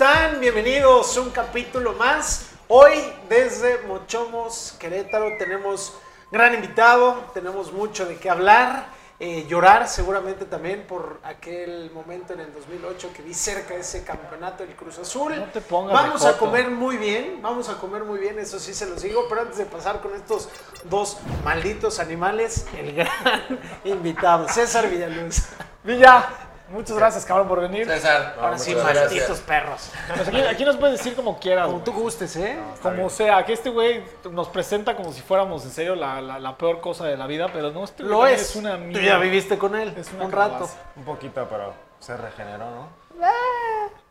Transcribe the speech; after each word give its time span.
están? 0.00 0.40
Bienvenidos 0.40 1.14
a 1.14 1.20
un 1.20 1.28
capítulo 1.28 1.92
más. 1.92 2.52
Hoy 2.68 2.94
desde 3.28 3.82
Mochomos, 3.86 4.74
Querétaro, 4.78 5.36
tenemos 5.36 5.92
gran 6.32 6.54
invitado, 6.54 7.22
tenemos 7.34 7.70
mucho 7.70 8.06
de 8.06 8.16
qué 8.16 8.30
hablar, 8.30 8.86
eh, 9.18 9.44
llorar 9.46 9.86
seguramente 9.88 10.46
también 10.46 10.86
por 10.86 11.20
aquel 11.22 11.90
momento 11.90 12.32
en 12.32 12.40
el 12.40 12.54
2008 12.54 13.10
que 13.14 13.20
vi 13.20 13.34
cerca 13.34 13.74
ese 13.74 14.02
campeonato 14.02 14.64
del 14.64 14.74
Cruz 14.74 14.98
Azul. 14.98 15.36
No 15.36 15.44
te 15.52 15.60
pongas 15.60 15.92
Vamos 15.92 16.22
de 16.22 16.30
a 16.30 16.38
comer 16.38 16.70
muy 16.70 16.96
bien, 16.96 17.40
vamos 17.42 17.68
a 17.68 17.76
comer 17.76 18.02
muy 18.02 18.18
bien, 18.18 18.38
eso 18.38 18.58
sí 18.58 18.72
se 18.72 18.86
los 18.86 19.02
digo, 19.02 19.26
pero 19.28 19.42
antes 19.42 19.58
de 19.58 19.66
pasar 19.66 20.00
con 20.00 20.14
estos 20.14 20.48
dos 20.84 21.18
malditos 21.44 21.98
animales, 21.98 22.64
el 22.74 22.94
gran 22.94 23.60
invitado, 23.84 24.48
César 24.48 24.88
Villaluz. 24.88 25.42
Villa, 25.84 26.49
muchas 26.70 26.96
gracias, 26.96 27.24
cabrón, 27.24 27.48
por 27.48 27.60
venir. 27.60 27.86
César. 27.86 28.36
Ahora 28.40 28.58
sí, 28.58 28.74
malditos 28.74 29.40
perros. 29.40 29.90
Pues 30.14 30.28
aquí, 30.28 30.40
aquí 30.40 30.64
nos 30.64 30.76
puedes 30.76 30.98
decir 30.98 31.14
como 31.14 31.38
quieras, 31.38 31.66
Como 31.66 31.80
tú 31.82 31.92
gustes, 31.92 32.34
¿eh? 32.36 32.58
Como 32.82 33.10
sea, 33.10 33.44
que 33.44 33.52
este 33.52 33.70
güey 33.70 34.02
nos 34.30 34.48
presenta 34.48 34.96
como 34.96 35.12
si 35.12 35.20
fuéramos 35.20 35.64
en 35.64 35.70
serio 35.70 35.94
la, 35.94 36.20
la- 36.20 36.38
la 36.38 36.56
peor 36.56 36.80
cosa 36.80 37.04
de 37.04 37.16
la 37.16 37.26
vida, 37.26 37.48
pero 37.52 37.70
no, 37.70 37.84
este 37.84 38.02
güey 38.02 38.12
Lo 38.14 38.26
es. 38.26 38.56
una 38.56 38.72
Tú 38.76 38.84
mierda. 38.84 39.02
ya 39.06 39.18
viviste 39.18 39.58
con 39.58 39.74
él 39.76 39.94
Es 39.96 40.10
una 40.12 40.24
un 40.24 40.32
rato. 40.32 40.68
Un 40.96 41.04
poquito, 41.04 41.46
pero 41.50 41.74
se 41.98 42.16
regeneró, 42.16 42.64
¿no? 42.70 42.88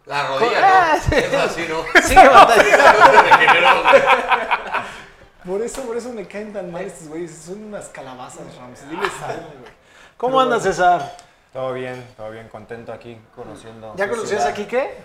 La 0.05 0.27
rodilla, 0.27 0.59
Ah, 0.63 0.97
¿no? 1.11 1.17
Es 1.17 1.33
así, 1.33 1.65
¿no? 1.69 2.01
Sigue 2.01 2.27
batallando. 2.27 3.05
Se 3.05 3.21
regeneró, 3.21 3.83
güey. 3.83 4.01
Por 5.45 5.61
eso, 5.61 5.81
por 5.83 5.97
eso 5.97 6.09
me 6.09 6.27
caen 6.27 6.51
tan 6.53 6.71
mal 6.71 6.83
estos 6.83 7.07
güeyes. 7.07 7.31
Son 7.45 7.63
unas 7.63 7.87
calabazas, 7.87 8.55
Rams. 8.57 8.89
Diles 8.89 9.11
algo, 9.25 9.47
güey. 9.59 9.71
¿Cómo 10.17 10.39
andas, 10.41 10.63
César? 10.63 11.15
Todo 11.53 11.73
bien, 11.73 12.05
todo 12.15 12.29
bien, 12.31 12.47
contento 12.49 12.93
aquí, 12.93 13.19
conociendo. 13.35 13.93
¿Ya 13.95 14.07
conocías 14.07 14.45
aquí 14.45 14.65
qué? 14.65 14.97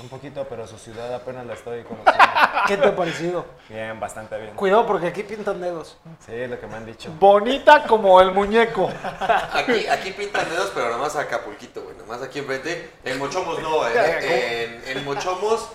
Un 0.00 0.08
poquito, 0.08 0.46
pero 0.48 0.66
su 0.66 0.78
ciudad 0.78 1.12
apenas 1.14 1.44
la 1.44 1.52
estoy 1.52 1.82
conociendo. 1.82 2.18
¿Qué 2.66 2.78
te 2.78 2.88
ha 2.88 2.96
parecido? 2.96 3.44
bien, 3.68 4.00
bastante 4.00 4.38
bien. 4.38 4.54
Cuidado 4.54 4.86
porque 4.86 5.08
aquí 5.08 5.22
pintan 5.22 5.60
dedos. 5.60 5.98
Sí, 6.24 6.32
es 6.32 6.48
lo 6.48 6.58
que 6.58 6.66
me 6.66 6.76
han 6.76 6.86
dicho. 6.86 7.10
Bonita 7.20 7.82
como 7.86 8.18
el 8.22 8.32
muñeco. 8.32 8.88
Aquí, 9.52 9.86
aquí 9.86 10.12
pintan 10.12 10.48
dedos, 10.48 10.70
pero 10.74 10.88
nomás 10.88 11.14
a 11.16 11.20
Acapulquito, 11.22 11.82
güey. 11.82 11.94
Nomás 11.98 12.22
aquí 12.22 12.38
enfrente. 12.38 12.90
En 13.04 13.18
Mochomos 13.18 13.60
no, 13.60 13.86
¿eh? 13.86 14.80
En, 14.86 14.96
en 14.96 15.04
Mochomos 15.04 15.68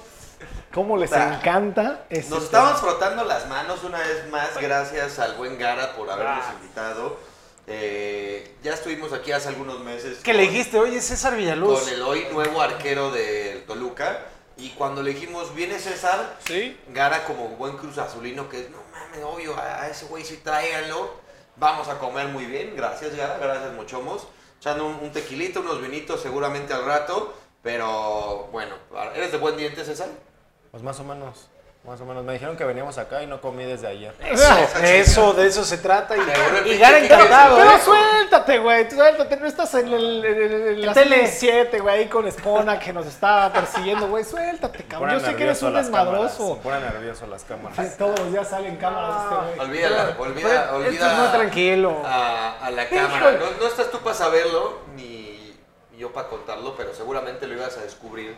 Cómo 0.73 0.97
les 0.97 1.11
encanta 1.11 2.05
ese 2.09 2.29
nos 2.29 2.43
estamos 2.43 2.79
frotando 2.79 3.23
las 3.23 3.47
manos 3.47 3.83
una 3.83 3.99
vez 3.99 4.27
más. 4.29 4.57
Gracias 4.59 5.19
al 5.19 5.35
buen 5.35 5.57
Gara 5.59 5.93
por 5.95 6.09
habernos 6.09 6.43
Ah. 6.45 6.53
invitado. 6.59 7.17
Eh, 7.67 8.55
ya 8.63 8.73
estuvimos 8.73 9.11
aquí 9.13 9.31
hace 9.31 9.49
algunos 9.49 9.79
meses. 9.81 10.19
Que 10.19 10.33
le 10.33 10.43
dijiste, 10.43 10.79
oye, 10.79 11.01
César 11.01 11.35
Villaluz. 11.35 11.81
Con 11.81 11.89
el 11.89 12.01
hoy 12.01 12.25
nuevo 12.31 12.61
arquero 12.61 13.11
del 13.11 13.63
Toluca. 13.65 14.25
Y 14.55 14.69
cuando 14.71 15.03
le 15.03 15.13
dijimos, 15.13 15.53
viene 15.53 15.77
César, 15.77 16.37
¿Sí? 16.45 16.75
Gara 16.87 17.25
como 17.25 17.49
buen 17.49 17.77
cruz 17.77 17.97
azulino 17.99 18.49
que 18.49 18.61
es, 18.61 18.69
no 18.71 18.77
mames, 18.91 19.23
obvio, 19.23 19.55
a 19.55 19.83
a 19.83 19.89
ese 19.89 20.05
güey 20.05 20.23
sí 20.25 20.37
tráiganlo. 20.37 21.11
Vamos 21.57 21.87
a 21.89 21.99
comer 21.99 22.27
muy 22.29 22.45
bien. 22.45 22.75
Gracias, 22.75 23.15
Gara, 23.15 23.37
gracias, 23.37 23.73
Mochomos. 23.73 24.27
Echando 24.59 24.87
un, 24.87 24.95
un 24.95 25.11
tequilito, 25.11 25.59
unos 25.59 25.81
vinitos 25.81 26.21
seguramente 26.21 26.73
al 26.73 26.85
rato. 26.85 27.35
Pero 27.61 28.47
bueno, 28.51 28.75
¿eres 29.13 29.31
de 29.31 29.37
buen 29.37 29.57
diente, 29.57 29.83
César? 29.83 30.09
Pues 30.71 30.81
más 30.83 30.99
o 30.99 31.03
menos, 31.03 31.49
más 31.87 31.99
o 32.01 32.05
menos. 32.05 32.23
Me 32.23 32.33
dijeron 32.33 32.57
que 32.57 32.65
veníamos 32.65 32.97
acá 32.97 33.23
y 33.23 33.27
no 33.27 33.39
comí 33.41 33.63
desde 33.63 33.87
ayer. 33.87 34.13
Eso, 34.21 34.53
eso, 34.83 35.33
de 35.33 35.47
eso 35.47 35.63
se 35.63 35.77
trata. 35.77 36.15
Y, 36.17 36.19
y 36.69 36.73
encantado, 36.83 37.55
que- 37.55 37.61
Pero 37.63 37.75
¿eh? 37.75 37.79
suéltate, 37.83 38.59
güey, 38.59 38.91
suéltate, 38.91 39.37
no 39.37 39.47
estás 39.47 39.73
en, 39.75 39.87
el, 39.93 40.25
en, 40.25 40.41
el- 40.41 40.67
en 40.79 40.85
la 40.85 40.93
Tele. 40.93 41.15
tele 41.17 41.27
7, 41.27 41.79
güey, 41.79 41.99
ahí 41.99 42.07
con 42.07 42.27
Espona 42.27 42.77
que 42.79 42.91
nos 42.93 43.05
estaba 43.07 43.51
persiguiendo, 43.53 44.07
güey, 44.07 44.23
suéltate, 44.23 44.83
cabrón. 44.83 45.13
Yo 45.13 45.19
sé 45.25 45.35
que 45.35 45.43
eres 45.43 45.61
un 45.63 45.73
desmadroso. 45.73 46.55
Me 46.57 46.61
ponen 46.61 46.81
nervioso 46.81 47.25
las 47.27 47.43
cámaras. 47.45 47.97
Todos 47.97 48.19
los 48.19 48.31
días 48.31 48.47
salen 48.49 48.75
cámaras 48.77 49.23
este 49.23 49.35
güey. 49.35 49.59
Olvídala, 49.69 50.15
olvida, 50.19 50.75
olvida. 50.75 50.89
Esto 50.91 51.05
es 51.07 51.13
muy 51.17 51.27
tranquilo. 51.29 52.01
a, 52.05 52.57
a 52.65 52.71
la 52.71 52.87
cámara. 52.89 53.31
No, 53.33 53.51
no 53.59 53.67
estás 53.67 53.89
tú 53.91 53.99
para 53.99 54.15
saberlo, 54.15 54.79
ni 54.95 55.57
yo 55.97 56.11
para 56.13 56.27
contarlo, 56.27 56.75
pero 56.75 56.93
seguramente 56.93 57.47
lo 57.47 57.53
ibas 57.55 57.77
a 57.77 57.81
descubrir 57.81 58.35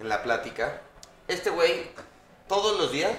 en 0.00 0.08
la 0.08 0.22
plática. 0.22 0.80
Este 1.28 1.50
güey, 1.50 1.90
todos 2.48 2.78
los 2.78 2.92
días, 2.92 3.12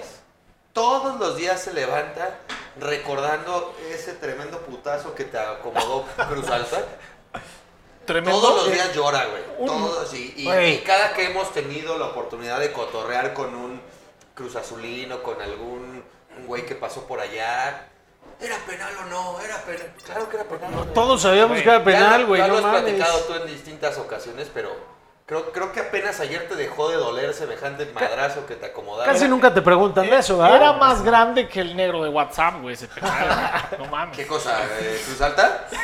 todos 0.72 1.18
los 1.18 1.36
días 1.36 1.60
se 1.60 1.72
levanta 1.72 2.38
recordando 2.78 3.74
ese 3.90 4.12
tremendo 4.14 4.58
putazo 4.60 5.14
que 5.14 5.24
te 5.24 5.38
acomodó 5.38 6.04
Cruz 6.30 6.48
Alta. 6.48 6.82
Tremendo. 8.04 8.40
Todos 8.40 8.64
los 8.66 8.72
días 8.72 8.94
llora, 8.94 9.24
güey. 9.26 9.42
Un- 9.58 9.66
Todos, 9.66 10.14
y, 10.14 10.32
y- 10.36 10.44
Güey. 10.44 10.74
y 10.74 10.78
cada 10.82 11.12
que 11.12 11.24
hemos 11.26 11.52
tenido 11.52 11.98
la 11.98 12.06
oportunidad 12.06 12.60
de 12.60 12.72
cotorrear 12.72 13.34
con 13.34 13.54
un 13.54 13.80
Cruz 14.34 14.54
Azulino, 14.54 15.22
con 15.22 15.40
algún 15.42 16.04
un 16.38 16.46
güey 16.46 16.64
que 16.66 16.74
pasó 16.76 17.04
por 17.06 17.18
allá. 17.18 17.88
¿Era 18.38 18.58
penal 18.66 18.92
o 18.98 19.04
no? 19.06 19.40
Era 19.40 19.56
penal. 19.62 19.92
Claro 20.04 20.28
que 20.28 20.36
era 20.36 20.44
penal. 20.44 20.70
güey. 20.74 20.92
Todos 20.94 21.22
sabíamos 21.22 21.52
Güey, 21.56 21.62
que 21.64 21.68
era 21.70 21.78
Ya 21.78 21.84
penal, 21.84 22.20
lo- 22.22 22.26
güey, 22.28 22.40
Ya 22.42 22.46
no 22.46 22.52
lo 22.52 22.58
has 22.58 22.64
mames. 22.66 22.82
platicado 22.82 23.18
tú 23.20 23.34
en 23.34 23.46
distintas 23.46 23.98
ocasiones, 23.98 24.50
pero 24.54 24.70
creo, 25.26 25.52
creo 25.52 25.72
que 25.72 25.80
apenas 25.80 26.18
ayer 26.20 26.48
te 26.48 26.54
dejó 26.56 26.88
de 26.88 26.96
doler 26.96 27.34
semejante 27.34 27.90
madrazo 27.92 28.46
que 28.46 28.54
te 28.54 28.66
acomodaron. 28.66 29.12
Casi 29.12 29.28
nunca 29.28 29.52
te 29.52 29.60
preguntan 29.62 30.08
de 30.08 30.16
eso, 30.18 30.38
¿verdad? 30.38 30.56
Era 30.56 30.72
más 30.74 31.02
grande 31.02 31.48
que 31.48 31.60
el 31.60 31.76
negro 31.76 32.02
de 32.02 32.08
WhatsApp, 32.10 32.60
güey, 32.62 32.74
ese 32.74 32.88
penal. 32.88 33.28
güey. 33.70 33.80
No 33.82 33.90
mames. 33.90 34.16
¿Qué 34.16 34.26
cosa? 34.26 34.58
eh, 34.80 35.00
¿Cruz 35.04 35.20
Alta? 35.20 35.66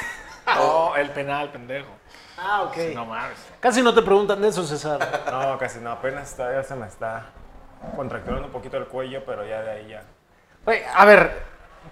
No, 0.44 0.96
el 0.96 1.08
penal, 1.10 1.52
pendejo. 1.52 1.88
Ah, 2.36 2.62
ok. 2.62 2.76
No 2.94 3.06
mames. 3.06 3.38
Casi 3.60 3.80
no 3.80 3.94
te 3.94 4.02
preguntan 4.02 4.42
de 4.42 4.48
eso, 4.48 4.64
César. 4.64 5.22
No, 5.30 5.56
casi 5.56 5.78
no, 5.78 5.92
apenas 5.92 6.34
todavía 6.36 6.64
se 6.64 6.74
me 6.74 6.88
está 6.88 7.26
contracturando 7.94 8.46
un 8.46 8.52
poquito 8.52 8.76
el 8.76 8.86
cuello, 8.86 9.22
pero 9.24 9.46
ya 9.46 9.62
de 9.62 9.70
ahí 9.70 9.88
ya. 9.88 10.02
Güey, 10.64 10.82
a 10.92 11.04
ver, 11.04 11.44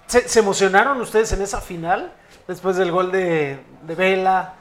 ¿se, 0.07 0.29
se 0.29 0.41
emocionaron 0.41 1.01
ustedes 1.01 1.33
en 1.33 1.43
esa 1.43 1.61
final? 1.61 2.13
Después 2.49 2.77
del 2.77 2.91
gol 2.91 3.13
de, 3.13 3.61
de 3.83 3.95
Vela, 3.95 4.55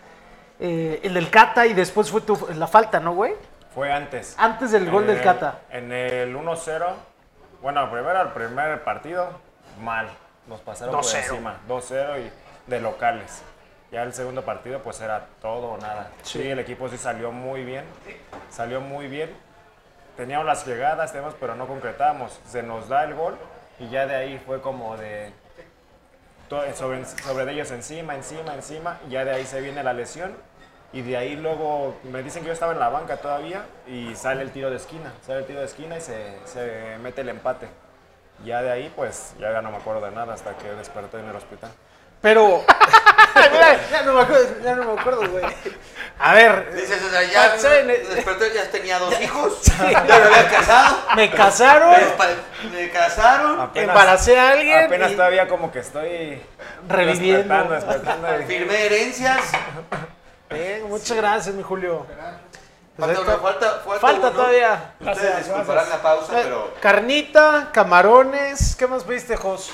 eh, 0.59 0.99
el 1.03 1.13
del 1.13 1.29
Cata 1.29 1.65
y 1.65 1.73
después 1.73 2.09
fue 2.11 2.21
tu, 2.21 2.37
la 2.55 2.67
falta, 2.67 2.99
¿no, 2.99 3.13
güey? 3.13 3.33
Fue 3.73 3.91
antes. 3.91 4.35
Antes 4.37 4.71
del 4.71 4.89
gol 4.89 5.03
En 5.03 5.07
del 5.09 5.17
el- 5.17 5.23
Cata. 5.23 5.59
En 5.69 5.91
el 5.91 6.35
1-0, 6.35 6.85
bueno, 7.61 7.89
primero 7.91 8.21
el 8.21 8.29
primer 8.29 8.83
partido, 8.83 9.29
mal. 9.81 10.09
Nos 10.47 10.61
pasaron 10.61 10.95
por 10.95 11.03
2-0. 11.03 11.17
encima, 11.19 11.57
2-0 11.67 12.17
y 12.19 12.31
de 12.69 12.79
locales. 12.81 13.41
Ya 13.91 14.03
el 14.03 14.13
segundo 14.13 14.43
partido, 14.43 14.81
pues 14.83 14.99
era 15.01 15.25
todo 15.41 15.67
o 15.71 15.77
nada. 15.77 16.09
Sí. 16.23 16.41
Sí. 16.41 16.47
el 16.49 16.59
equipo 16.59 16.89
sí 16.89 16.97
salió 16.97 17.31
muy 17.31 17.63
bien. 17.63 17.85
Salió 18.49 18.81
muy 18.81 19.07
bien. 19.07 19.35
Teníamos 20.17 20.45
las 20.45 20.65
llegadas, 20.67 21.11
teníamos, 21.11 21.35
pero 21.39 21.55
no 21.55 21.67
concretamos. 21.67 22.39
Se 22.47 22.61
nos 22.61 22.87
da 22.89 23.03
el 23.03 23.15
gol 23.15 23.37
y 23.79 23.89
ya 23.89 24.05
de 24.05 24.15
ahí 24.15 24.41
fue 24.45 24.61
como 24.61 24.97
de. 24.97 25.31
Sobre, 26.75 27.05
sobre 27.05 27.45
de 27.45 27.51
ellos 27.53 27.69
encima, 27.71 28.15
encima, 28.15 28.55
encima. 28.55 28.97
Y 29.07 29.11
ya 29.11 29.23
de 29.23 29.31
ahí 29.35 29.45
se 29.45 29.61
viene 29.61 29.83
la 29.83 29.93
lesión. 29.93 30.35
Y 30.91 31.01
de 31.03 31.17
ahí 31.17 31.35
luego 31.35 31.95
me 32.03 32.23
dicen 32.23 32.41
que 32.41 32.47
yo 32.47 32.53
estaba 32.53 32.73
en 32.73 32.79
la 32.79 32.89
banca 32.89 33.17
todavía 33.17 33.63
y 33.87 34.15
sale 34.15 34.41
el 34.41 34.51
tiro 34.51 34.69
de 34.71 34.77
esquina. 34.77 35.13
Sale 35.25 35.39
el 35.39 35.45
tiro 35.45 35.59
de 35.59 35.65
esquina 35.65 35.97
y 35.97 36.01
se, 36.01 36.35
se 36.45 36.97
mete 37.01 37.21
el 37.21 37.29
empate. 37.29 37.67
Ya 38.43 38.61
de 38.61 38.71
ahí, 38.71 38.91
pues, 38.95 39.33
ya 39.39 39.61
no 39.61 39.69
me 39.69 39.77
acuerdo 39.77 40.01
de 40.05 40.11
nada 40.11 40.33
hasta 40.33 40.57
que 40.57 40.67
desperté 40.71 41.19
en 41.19 41.27
el 41.29 41.35
hospital. 41.35 41.69
Pero. 42.21 42.63
Mira, 43.51 43.79
ya 43.91 44.01
no 44.01 44.13
me 44.13 44.21
acuerdo, 44.21 44.47
ya 44.63 44.75
no 44.75 44.93
me 44.93 44.99
acuerdo, 44.99 45.29
güey. 45.29 45.45
A 46.17 46.33
ver, 46.33 46.73
Dices, 46.73 47.01
o 47.03 47.09
sea, 47.09 47.23
ya 47.23 47.57
¿saben? 47.57 47.87
despertó, 47.87 48.45
ya 48.47 48.69
tenía 48.69 48.99
dos 48.99 49.19
hijos, 49.21 49.61
ya 49.63 50.03
me 50.03 50.11
había 50.13 50.49
casado, 50.49 50.97
me 51.15 51.29
casaron, 51.31 51.89
me, 52.73 52.89
casaron, 52.89 53.61
Apenas- 53.61 53.89
embaracé 53.89 54.37
a 54.39 54.49
alguien. 54.51 54.85
Apenas 54.85 55.11
y 55.11 55.15
todavía 55.15 55.47
como 55.47 55.71
que 55.71 55.79
estoy 55.79 56.41
reviviendo. 56.89 57.63
despertando, 57.69 58.27
firmé 58.47 58.85
herencias. 58.87 59.39
Bien, 60.49 60.87
muchas 60.89 61.15
gracias, 61.17 61.55
mi 61.55 61.63
Julio. 61.63 62.05
Pues 62.97 63.15
Falta, 63.15 63.21
uno, 63.31 63.39
falta, 63.41 63.69
falta, 63.85 63.99
falta 63.99 64.27
uno. 64.27 64.31
todavía. 64.31 64.93
Ustedes 64.99 65.17
Gracias, 65.21 65.37
disculparán 65.47 65.85
gracias. 65.85 65.89
la 65.97 66.01
pausa, 66.03 66.33
Eh, 66.39 66.41
pero 66.43 66.73
Carnita, 66.81 67.69
camarones, 67.71 68.75
¿qué 68.75 68.87
más 68.87 69.03
pediste, 69.03 69.37
Jos? 69.37 69.71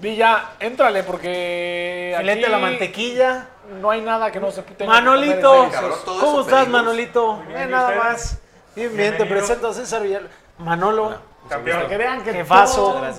Villa, 0.00 0.50
éntrale 0.60 1.02
porque. 1.02 2.14
Filete 2.18 2.42
aquí 2.44 2.50
la 2.52 2.58
mantequilla. 2.58 3.46
No 3.80 3.90
hay 3.90 4.00
nada 4.00 4.30
que 4.30 4.38
no 4.38 4.50
se 4.52 4.62
tenga 4.62 4.92
Manolito, 4.92 5.68
Cabrón, 5.72 5.98
¿cómo 6.04 6.20
eso 6.20 6.40
estás. 6.42 6.68
Manolito? 6.68 7.42
Bien, 7.48 7.68
¿y 7.68 7.72
nada 7.72 7.96
más. 7.96 8.38
Bien, 8.76 8.96
bien, 8.96 9.16
te 9.16 9.24
presento 9.26 9.68
a 9.68 9.74
César 9.74 10.02
Villalobos. 10.02 10.30
Manolo, 10.58 11.16
Campeón. 11.48 11.78
Para 11.78 11.88
que 11.88 11.96
vean 11.96 12.22
que 12.22 12.44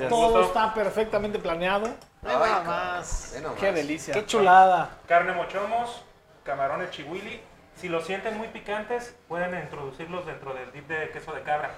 todo, 0.07 0.41
está 0.43 0.73
perfectamente 0.73 1.37
planeado. 1.37 1.87
Ay, 2.25 2.37
nada 2.37 2.61
más. 2.63 3.33
Qué 3.59 3.71
delicia. 3.73 4.13
Qué 4.13 4.25
chulada. 4.25 4.89
Carne 5.07 5.33
mochomos, 5.33 6.01
camarones 6.47 6.89
chihuili. 6.91 7.39
Si 7.79 7.89
los 7.89 8.05
sienten 8.07 8.37
muy 8.37 8.47
picantes, 8.47 9.13
pueden 9.27 9.53
introducirlos 9.61 10.25
dentro 10.25 10.53
del 10.55 10.71
dip 10.71 10.87
de 10.87 11.11
queso 11.11 11.31
de 11.33 11.43
cabra. 11.43 11.75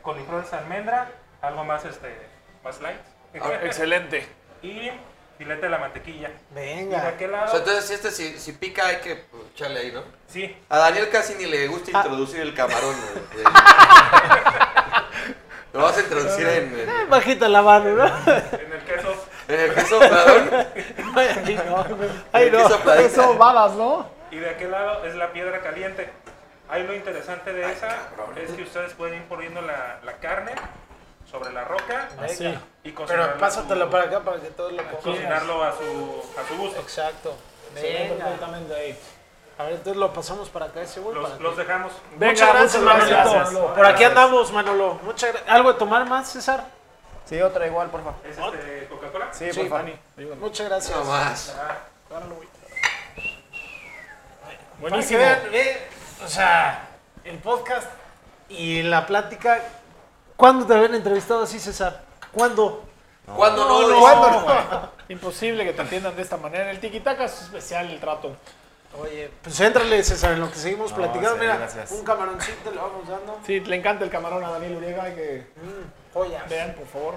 Coliflores 0.00 0.50
de 0.50 0.56
almendra, 0.56 1.08
algo 1.42 1.62
más 1.64 1.84
este 1.84 2.08
más 2.64 2.80
light. 2.80 3.00
Excelente. 3.64 4.26
y 4.62 4.90
filete 5.36 5.62
de 5.62 5.68
la 5.68 5.78
mantequilla. 5.78 6.30
Y 6.50 6.54
de 6.54 6.60
Venga. 6.60 7.08
aquel 7.08 7.30
O 7.30 7.32
lado, 7.36 7.48
sea, 7.50 7.58
entonces 7.58 7.84
si 7.86 7.94
este 7.94 8.10
si, 8.10 8.38
si 8.38 8.52
pica 8.52 8.86
hay 8.86 8.96
que 8.96 9.16
pues, 9.16 9.42
echarle 9.54 9.80
ahí, 9.80 9.92
¿no? 9.92 10.02
sí, 10.26 10.56
A 10.70 10.78
Daniel 10.78 11.08
casi 11.10 11.34
ni 11.34 11.44
le 11.46 11.66
gusta 11.68 11.90
Ah. 11.94 12.02
introducir 12.04 12.40
el 12.40 12.54
camarón. 12.54 12.94
güey. 13.32 13.44
Lo 15.72 15.82
vas 15.82 15.96
a 15.96 16.00
introducir 16.00 16.46
en, 16.48 16.78
en, 16.80 16.88
Eh, 16.88 17.06
Bajita 17.08 17.48
la 17.48 17.62
mano, 17.62 17.94
¿no? 17.94 18.04
en 18.06 18.72
el 18.72 18.80
queso. 18.84 19.26
En 19.54 19.60
el 19.60 19.74
queso 19.74 19.98
pladón. 19.98 20.50
Ay, 21.16 21.60
no. 21.66 21.84
Ay, 22.32 22.50
no. 22.50 22.92
Eso, 22.94 23.34
babas, 23.36 23.72
¿no? 23.72 24.06
Y 24.30 24.36
de 24.36 24.50
aquel 24.50 24.70
lado 24.70 25.04
es 25.04 25.14
la 25.14 25.32
piedra 25.32 25.60
caliente. 25.60 26.10
Ahí 26.68 26.84
lo 26.84 26.94
interesante 26.94 27.52
de 27.52 27.70
esa 27.72 27.88
cabrón. 28.16 28.38
es 28.38 28.52
que 28.52 28.62
ustedes 28.62 28.92
pueden 28.94 29.14
ir 29.16 29.24
poniendo 29.24 29.60
la, 29.60 29.98
la 30.04 30.12
carne 30.18 30.52
sobre 31.28 31.52
la 31.52 31.64
roca 31.64 32.08
Así. 32.22 32.56
y 32.84 32.92
cocinarlo, 32.92 33.24
Pero 33.26 33.36
a 33.36 33.38
pásatela 33.40 33.84
su- 33.86 33.90
para 33.90 34.04
acá 34.04 34.20
para 34.20 34.40
que 34.40 34.48
todos 34.50 34.72
lo 34.72 34.82
cojan. 34.84 35.00
cocinarlo 35.14 35.64
a 35.64 35.72
su, 35.72 36.22
a 36.40 36.48
su 36.48 36.56
gusto. 36.56 36.80
Exacto. 36.80 37.36
Venga. 37.74 38.24
perfectamente 38.24 38.74
ahí. 38.74 38.98
A 39.58 39.64
ver, 39.64 39.72
entonces 39.74 39.96
lo 39.96 40.12
pasamos 40.12 40.48
para 40.48 40.66
acá 40.66 40.80
ese 40.82 41.00
güey. 41.00 41.14
Los, 41.16 41.30
que- 41.30 41.42
los 41.42 41.56
dejamos. 41.56 41.92
Venga, 42.16 42.32
muchas 42.32 42.48
gracias, 42.54 42.82
Manolito. 42.82 43.16
gracias, 43.16 43.52
Manolo. 43.52 43.74
Por 43.74 43.86
aquí 43.86 44.04
andamos, 44.04 44.52
Manolo. 44.52 44.94
Muchas 45.02 45.34
¿Algo 45.48 45.72
de 45.72 45.78
tomar 45.78 46.06
más, 46.08 46.28
César? 46.30 46.64
Sí, 47.30 47.40
otra 47.40 47.64
igual, 47.64 47.88
por 47.90 48.02
favor. 48.02 48.18
¿Es 48.24 48.36
este 48.36 48.88
Coca-Cola? 48.88 49.28
Sí, 49.32 49.52
Sí, 49.52 49.60
por 49.60 49.68
favor. 49.68 49.92
Fanny. 50.16 50.34
Muchas 50.40 50.68
gracias. 50.68 50.98
No 50.98 51.04
más. 51.04 51.56
Para 52.08 52.22
que 52.26 52.34
Buenísimo. 54.80 55.20
vean, 55.20 55.38
ve, 55.52 55.80
o 56.24 56.28
sea, 56.28 56.88
el 57.22 57.38
podcast 57.38 57.86
y 58.48 58.82
la 58.82 59.06
plática. 59.06 59.60
¿Cuándo 60.36 60.66
te 60.66 60.74
habían 60.74 60.96
entrevistado 60.96 61.44
así, 61.44 61.60
César? 61.60 62.02
¿Cuándo? 62.32 62.82
¿Cuándo 63.36 63.64
no? 63.64 63.86
Dice. 63.88 64.00
¿Cuándo? 64.00 64.92
Imposible 65.08 65.64
que 65.64 65.72
te 65.72 65.82
atiendan 65.82 66.16
de 66.16 66.22
esta 66.22 66.36
manera. 66.36 66.68
El 66.68 66.80
tiquitaca 66.80 67.26
es 67.26 67.42
especial 67.42 67.88
el 67.90 68.00
trato. 68.00 68.34
Oye, 68.98 69.30
pues 69.42 69.58
éntrale, 69.60 70.02
César, 70.02 70.32
en 70.32 70.40
lo 70.40 70.50
que 70.50 70.56
seguimos 70.56 70.90
No, 70.90 70.96
platicando. 70.96 71.34
sí, 71.34 71.40
Mira, 71.40 71.56
gracias. 71.56 71.92
un 71.92 72.04
camaroncito 72.04 72.70
le 72.70 72.76
vamos 72.76 73.08
dando. 73.08 73.38
Sí, 73.46 73.60
le 73.60 73.76
encanta 73.76 74.04
el 74.04 74.10
camarón 74.10 74.42
a 74.44 74.50
Daniel 74.50 74.76
Uriega. 74.76 75.04
Hay 75.04 75.14
que 75.14 75.46
Mm, 75.56 76.48
vean, 76.48 76.74
por 76.74 76.86
favor. 76.86 77.14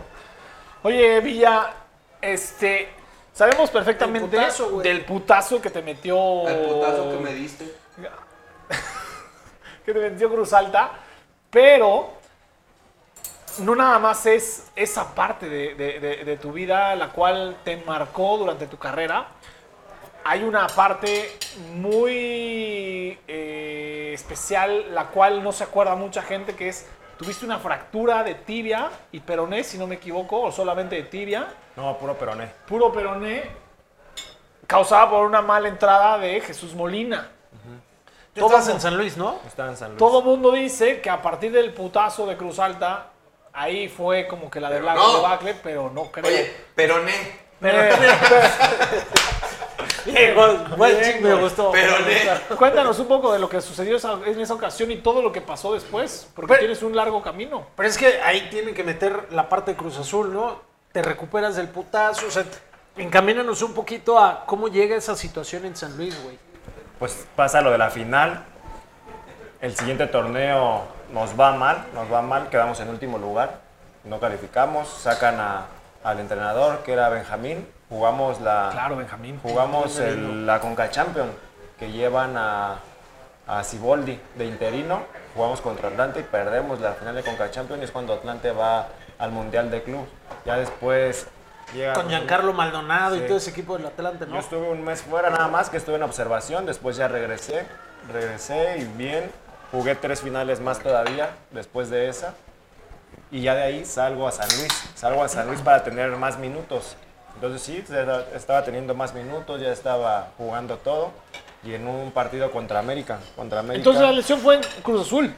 Oye, 0.83 1.19
Villa, 1.21 1.73
este. 2.21 2.89
Sabemos 3.33 3.71
perfectamente 3.71 4.37
putazo, 4.37 4.79
del 4.81 5.03
putazo 5.05 5.59
que 5.59 5.71
te 5.71 5.81
metió. 5.81 6.47
El 6.47 6.67
putazo 6.67 7.09
que 7.09 7.17
me 7.17 7.33
diste. 7.33 7.65
que 9.85 9.93
te 9.93 9.99
metió 10.11 10.29
Cruz 10.31 10.53
Alta, 10.53 10.91
pero 11.49 12.13
no 13.59 13.75
nada 13.75 13.97
más 13.97 14.25
es 14.27 14.67
esa 14.75 15.13
parte 15.15 15.49
de, 15.49 15.73
de- 15.73 15.99
de- 15.99 16.23
de 16.25 16.37
tu 16.37 16.51
vida 16.51 16.95
la 16.95 17.09
cual 17.09 17.57
te 17.63 17.77
marcó 17.77 18.37
durante 18.37 18.67
tu 18.67 18.77
carrera. 18.77 19.27
Hay 20.25 20.43
una 20.43 20.67
parte 20.67 21.37
muy 21.75 23.17
eh, 23.27 24.11
especial, 24.13 24.93
la 24.93 25.07
cual 25.07 25.43
no 25.43 25.51
se 25.51 25.63
acuerda 25.65 25.95
mucha 25.95 26.21
gente, 26.21 26.55
que 26.55 26.69
es, 26.69 26.87
tuviste 27.17 27.45
una 27.45 27.59
fractura 27.59 28.23
de 28.23 28.35
tibia 28.35 28.89
y 29.11 29.19
peroné, 29.19 29.63
si 29.63 29.77
no 29.77 29.85
me 29.87 29.95
equivoco, 29.95 30.41
o 30.41 30.51
solamente 30.51 30.95
de 30.95 31.03
tibia, 31.03 31.47
No, 31.75 31.97
puro 31.97 32.17
peroné. 32.17 32.49
puro 32.67 32.91
peroné, 32.93 33.43
causada 34.65 35.09
por 35.09 35.25
una 35.25 35.41
mala 35.41 35.67
entrada 35.67 36.17
de 36.17 36.39
Jesús 36.41 36.73
Molina. 36.73 37.29
Tú 38.33 38.39
Todo 38.41 38.57
en 38.71 38.81
San 38.81 38.97
Luis, 38.97 39.15
¿no? 39.15 39.39
Está 39.45 39.67
en 39.67 39.77
San 39.77 39.89
Luis. 39.89 39.99
Todo 39.99 40.23
mundo 40.23 40.51
dice 40.51 41.01
que 41.01 41.09
a 41.11 41.21
partir 41.21 41.51
del 41.51 41.71
putazo 41.71 42.25
de 42.25 42.35
Cruz 42.35 42.57
Alta, 42.57 43.11
ahí 43.51 43.87
fue 43.89 44.25
como 44.27 44.49
que 44.49 44.59
la 44.59 44.69
de 44.69 44.77
Pero 44.77 44.85
Black 44.85 44.97
no. 44.97 45.15
debacle, 45.17 45.53
pero 45.61 45.91
no 45.91 46.05
creo. 46.11 46.25
Oye, 46.25 46.51
peroné. 46.73 47.43
Eh, 50.05 51.19
me 51.21 51.33
gustó. 51.35 51.71
Peroné. 51.71 52.21
cuéntanos 52.57 52.99
un 52.99 53.07
poco 53.07 53.31
de 53.33 53.39
lo 53.39 53.47
que 53.49 53.61
sucedió 53.61 53.95
esa- 53.97 54.19
en 54.25 54.39
esa 54.39 54.53
ocasión 54.53 54.91
y 54.91 54.97
todo 54.97 55.21
lo 55.21 55.31
que 55.31 55.41
pasó 55.41 55.73
después, 55.73 56.27
porque 56.35 56.49
Pero- 56.49 56.59
tienes 56.59 56.83
un 56.83 56.95
largo 56.95 57.21
camino. 57.21 57.67
Pero 57.75 57.89
es 57.89 57.97
que 57.97 58.21
ahí 58.21 58.47
tienen 58.49 58.73
que 58.73 58.83
meter 58.83 59.27
la 59.31 59.47
parte 59.49 59.71
de 59.71 59.77
Cruz 59.77 59.97
Azul, 59.97 60.33
¿no? 60.33 60.61
Te 60.91 61.01
recuperas 61.01 61.55
del 61.55 61.69
putazo, 61.69 62.27
o 62.27 62.31
sea, 62.31 62.43
te- 62.43 63.01
encamínanos 63.01 63.61
un 63.61 63.73
poquito 63.73 64.19
a 64.19 64.45
cómo 64.45 64.67
llega 64.67 64.95
esa 64.95 65.15
situación 65.15 65.65
en 65.65 65.75
San 65.75 65.95
Luis, 65.97 66.21
güey. 66.23 66.37
Pues 66.99 67.25
pasa 67.35 67.61
lo 67.61 67.71
de 67.71 67.77
la 67.77 67.89
final. 67.89 68.45
El 69.61 69.75
siguiente 69.75 70.07
torneo 70.07 70.83
nos 71.11 71.39
va 71.39 71.53
mal, 71.53 71.85
nos 71.93 72.11
va 72.11 72.21
mal, 72.21 72.49
quedamos 72.49 72.79
en 72.81 72.89
último 72.89 73.17
lugar, 73.17 73.61
no 74.03 74.19
calificamos, 74.19 74.89
sacan 74.89 75.39
a- 75.39 75.65
al 76.03 76.19
entrenador 76.19 76.79
que 76.83 76.91
era 76.91 77.07
Benjamín, 77.09 77.65
jugamos 77.97 78.41
la 78.41 78.69
Claro, 78.71 78.95
Benjamín. 78.97 79.39
jugamos 79.43 79.99
el- 79.99 80.45
la 80.47 80.59
Conca 80.59 80.89
Champion 80.89 81.29
que 81.77 81.91
llevan 81.91 82.35
a 82.37 82.77
a 83.45 83.61
Ciboldi 83.63 84.17
de 84.35 84.45
interino, 84.45 85.01
jugamos 85.35 85.59
contra 85.59 85.89
Atlante 85.89 86.21
y 86.21 86.23
perdemos 86.23 86.79
la 86.79 86.93
final 86.93 87.13
de 87.13 87.23
Conca 87.23 87.51
Champion 87.51 87.81
y 87.81 87.83
es 87.83 87.91
cuando 87.91 88.13
Atlante 88.13 88.51
va 88.51 88.87
al 89.19 89.31
Mundial 89.31 89.69
de 89.69 89.83
Club. 89.83 90.07
Ya 90.45 90.55
después 90.55 91.27
llega 91.73 91.91
Con 91.93 92.07
Giancarlo 92.07 92.53
Maldonado 92.53 93.17
y 93.17 93.19
todo 93.27 93.35
ese 93.37 93.49
equipo 93.49 93.75
del 93.77 93.85
Atlante, 93.87 94.25
yo 94.25 94.31
¿no? 94.31 94.39
estuve 94.39 94.69
un 94.69 94.81
mes 94.85 95.01
fuera 95.01 95.29
nada 95.29 95.49
más, 95.49 95.69
que 95.69 95.75
estuve 95.75 95.97
en 95.97 96.03
observación, 96.03 96.65
después 96.65 96.95
ya 96.95 97.09
regresé, 97.09 97.65
regresé 98.11 98.77
y 98.79 98.85
bien, 98.85 99.29
jugué 99.73 99.95
tres 99.95 100.21
finales 100.21 100.61
más 100.61 100.79
todavía 100.79 101.31
después 101.51 101.89
de 101.89 102.07
esa. 102.07 102.33
Y 103.29 103.41
ya 103.41 103.55
de 103.55 103.63
ahí 103.63 103.83
salgo 103.85 104.25
a 104.25 104.31
San 104.31 104.47
Luis, 104.57 104.71
salgo 104.95 105.21
a 105.21 105.27
San 105.27 105.47
Luis 105.47 105.59
para 105.59 105.83
tener 105.83 106.09
más 106.15 106.37
minutos. 106.39 106.95
Entonces 107.35 107.61
sí, 107.61 107.83
estaba 108.35 108.63
teniendo 108.63 108.93
más 108.95 109.13
minutos, 109.13 109.59
ya 109.61 109.71
estaba 109.71 110.29
jugando 110.37 110.77
todo. 110.77 111.11
Y 111.63 111.73
en 111.73 111.87
un 111.87 112.11
partido 112.11 112.51
contra 112.51 112.79
América, 112.79 113.19
contra 113.37 113.59
América 113.61 113.77
Entonces 113.79 114.01
la 114.01 114.11
lesión 114.11 114.39
fue 114.39 114.55
en 114.55 114.61
Cruz 114.83 115.01
Azul. 115.07 115.33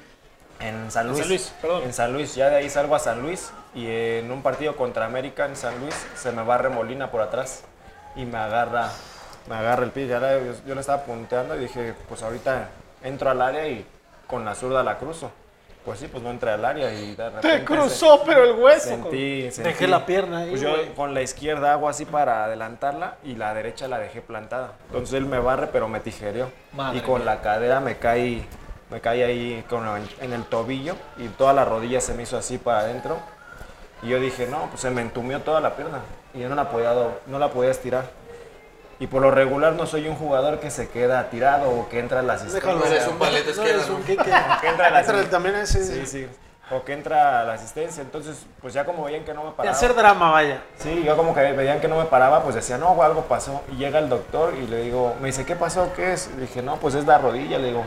en 0.59 0.89
San 0.91 1.07
Luis. 1.07 1.19
San 1.19 1.27
Luis, 1.29 1.53
perdón. 1.61 1.83
En 1.83 1.93
San 1.93 2.13
Luis, 2.13 2.33
ya 2.35 2.49
de 2.49 2.55
ahí 2.57 2.69
salgo 2.69 2.95
a 2.95 2.99
San 2.99 3.21
Luis 3.21 3.51
y 3.75 3.87
en 3.87 4.31
un 4.31 4.41
partido 4.41 4.75
contra 4.75 5.05
América 5.05 5.45
en 5.45 5.55
San 5.55 5.79
Luis 5.81 5.93
se 6.15 6.31
me 6.31 6.43
va 6.43 6.57
Remolina 6.57 7.11
por 7.11 7.21
atrás 7.21 7.63
y 8.15 8.25
me 8.25 8.37
agarra, 8.39 8.89
me 9.47 9.55
agarra 9.55 9.83
el 9.83 9.91
pie. 9.91 10.07
Ya 10.07 10.19
la- 10.19 10.39
yo, 10.39 10.53
yo 10.65 10.73
le 10.73 10.81
estaba 10.81 11.03
punteando 11.03 11.55
y 11.55 11.59
dije, 11.59 11.93
pues 12.09 12.23
ahorita 12.23 12.69
entro 13.03 13.29
al 13.29 13.41
área 13.41 13.67
y 13.67 13.85
con 14.27 14.43
la 14.45 14.55
zurda 14.55 14.81
la 14.81 14.97
cruzo. 14.97 15.31
Pues 15.85 15.99
sí, 15.99 16.07
pues 16.07 16.23
no 16.23 16.31
entré 16.31 16.49
al 16.49 16.65
área 16.65 16.91
y 16.91 17.15
de 17.15 17.29
repente 17.29 17.59
Te 17.59 17.63
cruzó, 17.63 18.23
pero 18.25 18.43
el 18.43 18.53
hueso. 18.59 18.89
Sentí, 18.89 19.49
sentí- 19.51 19.61
Dejé 19.69 19.87
la 19.87 20.03
pierna 20.05 20.39
ahí, 20.39 20.49
Pues 20.49 20.61
yo 20.61 20.71
güey. 20.71 20.93
con 20.95 21.13
la 21.13 21.21
izquierda 21.21 21.73
hago 21.73 21.87
así 21.87 22.05
para 22.05 22.43
adelantarla 22.45 23.17
y 23.23 23.35
la 23.35 23.53
derecha 23.53 23.87
la 23.87 23.99
dejé 23.99 24.21
plantada. 24.21 24.71
Entonces 24.87 25.13
él 25.13 25.25
me 25.27 25.37
barre, 25.37 25.67
pero 25.71 25.87
me 25.87 25.99
tijereó. 25.99 26.49
Madre 26.73 26.97
y 26.97 27.01
con 27.01 27.23
la 27.23 27.41
cadera 27.41 27.79
me 27.81 27.97
caí, 27.97 28.43
me 28.89 28.99
caí 28.99 29.21
ahí 29.21 29.63
con 29.69 29.85
el- 29.87 30.09
en 30.21 30.33
el 30.33 30.43
tobillo 30.45 30.95
y 31.17 31.27
toda 31.27 31.53
la 31.53 31.65
rodilla 31.65 32.01
se 32.01 32.15
me 32.15 32.23
hizo 32.23 32.35
así 32.35 32.57
para 32.57 32.79
adentro. 32.79 33.17
Y 34.01 34.07
yo 34.09 34.19
dije, 34.19 34.47
no, 34.47 34.67
pues 34.69 34.81
se 34.81 34.89
me 34.89 35.01
entumió 35.01 35.39
toda 35.41 35.61
la 35.61 35.75
pierna 35.75 35.99
y 36.33 36.39
yo 36.39 36.49
no 36.49 36.55
la 36.55 36.69
podía, 36.71 36.93
no 37.27 37.37
la 37.39 37.49
podía 37.49 37.69
estirar. 37.69 38.05
Y 38.99 39.07
por 39.07 39.21
lo 39.21 39.29
regular 39.31 39.73
no 39.73 39.85
soy 39.85 40.07
un 40.07 40.15
jugador 40.15 40.59
que 40.59 40.71
se 40.71 40.87
queda 40.89 41.29
tirado 41.29 41.69
o 41.69 41.89
que 41.89 41.99
entra 41.99 42.19
a 42.19 42.23
la 42.23 42.33
asistencia. 42.33 42.71
Déjalo. 42.73 42.85
Eres 42.85 43.07
un 43.07 43.17
paleta 43.17 43.51
No 43.55 43.63
izquierda, 43.67 43.93
un. 43.93 44.03
Que 44.61 44.67
entra 44.69 44.87
a 44.87 44.89
la 44.91 44.99
Entra 44.99 44.99
asistencia. 44.99 45.29
también 45.29 45.55
ese. 45.55 45.83
Sí, 45.83 46.05
sí. 46.05 46.27
O 46.71 46.83
que 46.83 46.93
entra 46.93 47.41
a 47.41 47.43
la 47.43 47.53
asistencia. 47.53 48.01
Entonces, 48.01 48.45
pues 48.61 48.73
ya 48.73 48.85
como 48.85 49.03
veían 49.03 49.23
que 49.25 49.33
no 49.33 49.41
me 49.43 49.49
De 49.49 49.55
paraba. 49.55 49.75
hacer 49.75 49.93
drama, 49.93 50.31
vaya. 50.31 50.61
Sí, 50.77 51.03
yo 51.05 51.15
como 51.17 51.35
que 51.35 51.41
veían 51.51 51.79
que 51.81 51.87
no 51.87 51.97
me 51.97 52.05
paraba, 52.05 52.41
pues 52.41 52.55
decía, 52.55 52.77
no, 52.77 53.01
algo 53.03 53.23
pasó. 53.25 53.61
Y 53.71 53.75
llega 53.75 53.99
el 53.99 54.07
doctor 54.09 54.53
y 54.55 54.65
le 54.65 54.77
digo, 54.83 55.13
me 55.19 55.27
dice, 55.27 55.45
¿qué 55.45 55.55
pasó? 55.55 55.91
¿Qué 55.95 56.13
es? 56.13 56.29
Le 56.35 56.43
dije, 56.43 56.61
no, 56.63 56.77
pues 56.77 56.95
es 56.95 57.05
la 57.05 57.17
rodilla. 57.17 57.59
Le 57.59 57.67
digo, 57.67 57.83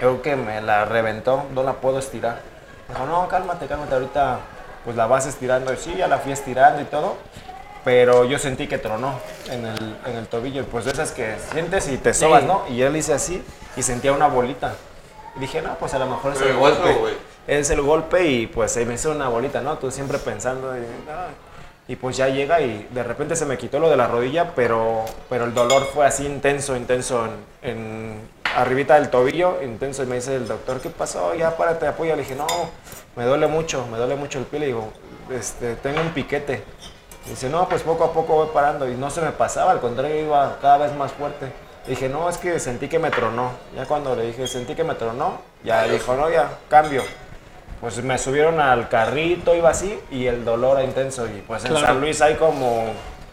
creo 0.00 0.22
que 0.22 0.34
me 0.36 0.60
la 0.62 0.86
reventó, 0.86 1.44
no 1.52 1.62
la 1.62 1.74
puedo 1.74 1.98
estirar. 1.98 2.38
Me 2.88 2.94
dijo, 2.94 3.06
no, 3.06 3.28
cálmate, 3.28 3.66
cálmate, 3.66 3.94
ahorita 3.94 4.38
pues 4.84 4.96
la 4.96 5.06
vas 5.06 5.26
estirando. 5.26 5.72
Y 5.72 5.76
sí, 5.76 5.94
ya 5.94 6.08
la 6.08 6.18
fui 6.18 6.32
estirando 6.32 6.80
y 6.82 6.86
todo. 6.86 7.16
Pero 7.84 8.24
yo 8.24 8.38
sentí 8.38 8.66
que 8.66 8.78
tronó 8.78 9.20
en 9.50 9.66
el, 9.66 9.96
en 10.06 10.16
el 10.16 10.26
tobillo. 10.26 10.62
Y 10.62 10.64
pues 10.64 10.86
de 10.86 10.92
esas 10.92 11.12
que 11.12 11.34
sientes 11.52 11.88
y 11.88 11.98
te 11.98 12.14
sobas, 12.14 12.40
Sí. 12.42 12.46
¿no? 12.46 12.64
Y 12.68 12.76
yo 12.76 12.88
le 12.88 12.98
hice 12.98 13.12
así 13.12 13.42
y 13.76 13.82
sentía 13.82 14.12
una 14.12 14.26
bolita. 14.28 14.74
Y 15.36 15.40
dije, 15.40 15.60
no, 15.60 15.74
pues 15.76 15.92
a 15.94 15.98
lo 15.98 16.06
mejor 16.06 16.32
es 16.32 16.38
Pero 16.38 16.50
el 16.50 16.56
igual, 16.56 16.74
golpe. 16.76 16.94
güey. 16.94 17.14
Es 17.46 17.68
el 17.68 17.82
golpe 17.82 18.24
y 18.24 18.46
pues 18.46 18.72
se 18.72 18.86
me 18.86 18.94
hizo 18.94 19.10
una 19.10 19.28
bolita, 19.28 19.60
¿no? 19.60 19.76
Tú 19.78 19.90
siempre 19.90 20.16
pensando. 20.18 20.74
Y, 20.78 20.80
ah, 21.10 21.26
y 21.86 21.96
pues 21.96 22.16
ya 22.16 22.28
llega 22.28 22.62
y 22.62 22.88
de 22.90 23.02
repente 23.02 23.36
se 23.36 23.44
me 23.44 23.58
quitó 23.58 23.78
lo 23.78 23.90
de 23.90 23.96
la 23.98 24.06
rodilla, 24.06 24.52
pero, 24.54 25.04
pero 25.28 25.44
el 25.44 25.52
dolor 25.52 25.84
fue 25.92 26.06
así 26.06 26.24
intenso, 26.24 26.74
intenso 26.76 27.26
en, 27.26 27.70
en 27.70 28.20
arribita 28.56 28.94
del 28.94 29.10
tobillo, 29.10 29.60
intenso. 29.62 30.02
Y 30.02 30.06
me 30.06 30.14
dice 30.14 30.34
el 30.36 30.48
doctor, 30.48 30.80
¿qué 30.80 30.88
pasó? 30.88 31.34
Ya 31.34 31.54
párate, 31.54 31.86
apoya. 31.86 32.16
Le 32.16 32.22
dije, 32.22 32.34
no, 32.34 32.46
me 33.16 33.24
duele 33.24 33.46
mucho, 33.46 33.86
me 33.88 33.98
duele 33.98 34.14
mucho 34.16 34.38
el 34.38 34.46
pie. 34.46 34.60
Le 34.60 34.66
digo, 34.68 34.90
este, 35.30 35.74
tengo 35.76 36.00
un 36.00 36.10
piquete. 36.14 36.64
Dice, 37.26 37.48
no, 37.48 37.68
pues 37.68 37.82
poco 37.82 38.04
a 38.04 38.12
poco 38.12 38.34
voy 38.34 38.48
parando. 38.52 38.88
Y 38.88 38.94
no 38.94 39.10
se 39.10 39.20
me 39.20 39.30
pasaba, 39.30 39.72
al 39.72 39.80
contrario, 39.80 40.20
iba 40.20 40.58
cada 40.60 40.78
vez 40.78 40.94
más 40.94 41.12
fuerte. 41.12 41.52
Dije, 41.86 42.08
no, 42.08 42.28
es 42.28 42.38
que 42.38 42.58
sentí 42.60 42.88
que 42.88 42.98
me 42.98 43.10
tronó. 43.10 43.50
Ya 43.74 43.86
cuando 43.86 44.14
le 44.16 44.24
dije, 44.24 44.46
sentí 44.46 44.74
que 44.74 44.84
me 44.84 44.94
tronó, 44.94 45.38
ya 45.62 45.84
dijo, 45.84 46.14
no, 46.14 46.30
ya, 46.30 46.50
cambio. 46.68 47.02
Pues 47.80 48.02
me 48.02 48.16
subieron 48.16 48.60
al 48.60 48.88
carrito, 48.88 49.54
iba 49.54 49.68
así, 49.70 50.00
y 50.10 50.26
el 50.26 50.44
dolor 50.44 50.78
era 50.78 50.84
intenso. 50.86 51.26
Y 51.26 51.42
pues 51.46 51.64
en. 51.64 51.76
San 51.76 52.00
Luis 52.00 52.22
hay 52.22 52.36
como 52.36 52.86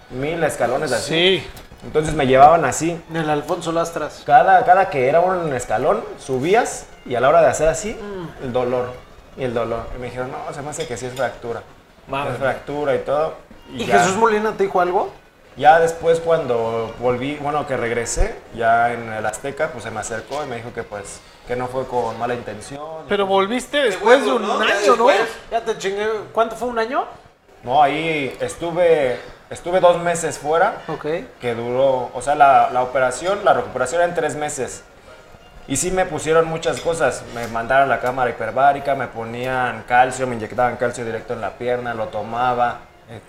mil 0.10 0.44
escalones 0.44 0.92
así. 0.92 1.40
Sí. 1.40 1.48
Entonces 1.84 2.14
me 2.14 2.28
llevaban 2.28 2.66
así. 2.66 3.02
En 3.10 3.16
el 3.16 3.30
Alfonso 3.30 3.72
Lastras. 3.72 4.24
Cada, 4.26 4.64
cada 4.66 4.90
que 4.90 5.08
era 5.08 5.22
un 5.22 5.54
escalón, 5.54 6.04
subías 6.20 6.86
y 7.06 7.16
a 7.16 7.22
la 7.22 7.30
hora 7.30 7.42
de 7.42 7.48
hacer 7.48 7.68
así, 7.70 7.98
el 8.44 8.54
dolor. 8.54 8.92
Y 9.38 9.44
el 9.44 9.54
dolor. 9.54 9.88
Y 9.96 10.00
me 10.00 10.08
dijeron, 10.08 10.30
no, 10.32 10.54
se 10.54 10.62
me 10.62 10.70
hace 10.70 10.86
que 10.86 10.98
sí 10.98 11.06
es 11.06 11.14
fractura. 11.14 11.64
Madre 12.08 12.34
es 12.34 12.38
fractura 12.38 12.96
y 12.96 13.00
todo. 13.00 13.36
¿Y 13.74 13.86
ya. 13.86 14.00
Jesús 14.00 14.18
Molina 14.18 14.52
te 14.54 14.64
dijo 14.64 14.82
algo? 14.82 15.12
Ya 15.58 15.80
después 15.80 16.20
cuando 16.22 16.94
volví, 17.00 17.36
bueno, 17.42 17.68
que 17.68 17.76
regresé, 17.76 18.36
ya 18.56 18.94
en 18.94 19.12
el 19.12 19.26
Azteca, 19.26 19.70
pues 19.72 19.84
se 19.84 19.92
me 19.92 20.00
acercó 20.00 20.44
y 20.46 20.48
me 20.48 20.56
dijo 20.56 20.74
que 20.74 20.84
pues, 20.84 21.20
que 21.46 21.56
no 21.58 21.68
fue 21.68 21.86
con 21.88 22.18
mala 22.18 22.34
intención. 22.36 22.82
Pero 23.10 23.26
volviste 23.26 23.78
después 23.82 24.24
de 24.24 24.32
un 24.32 24.44
año, 24.46 24.96
¿no? 24.96 25.08
Ya 25.52 25.62
te 25.62 25.78
chingué. 25.78 26.08
¿Cuánto 26.32 26.56
fue? 26.56 26.70
¿Un 26.70 26.80
año? 26.80 27.04
No, 27.64 27.84
ahí 27.84 28.36
estuve, 28.40 29.20
estuve 29.50 29.82
dos 29.82 30.00
meses 30.02 30.40
fuera, 30.40 30.82
Ok. 30.88 31.06
que 31.42 31.54
duró, 31.54 32.10
o 32.14 32.22
sea, 32.22 32.34
la, 32.36 32.70
la 32.72 32.82
operación, 32.82 33.40
la 33.44 33.54
recuperación 33.54 34.02
era 34.02 34.10
en 34.10 34.16
tres 34.16 34.36
meses. 34.36 34.84
Y 35.68 35.76
sí 35.78 35.92
me 35.92 36.06
pusieron 36.06 36.46
muchas 36.48 36.82
cosas, 36.82 37.24
me 37.36 37.48
mandaron 37.48 37.88
la 37.88 38.00
cámara 38.00 38.32
hiperbárica, 38.32 38.96
me 38.96 39.08
ponían 39.08 39.84
calcio, 39.88 40.26
me 40.28 40.36
inyectaban 40.36 40.78
calcio 40.78 41.06
directo 41.06 41.34
en 41.34 41.42
la 41.42 41.52
pierna, 41.52 41.94
lo 41.94 42.08
tomaba, 42.08 42.80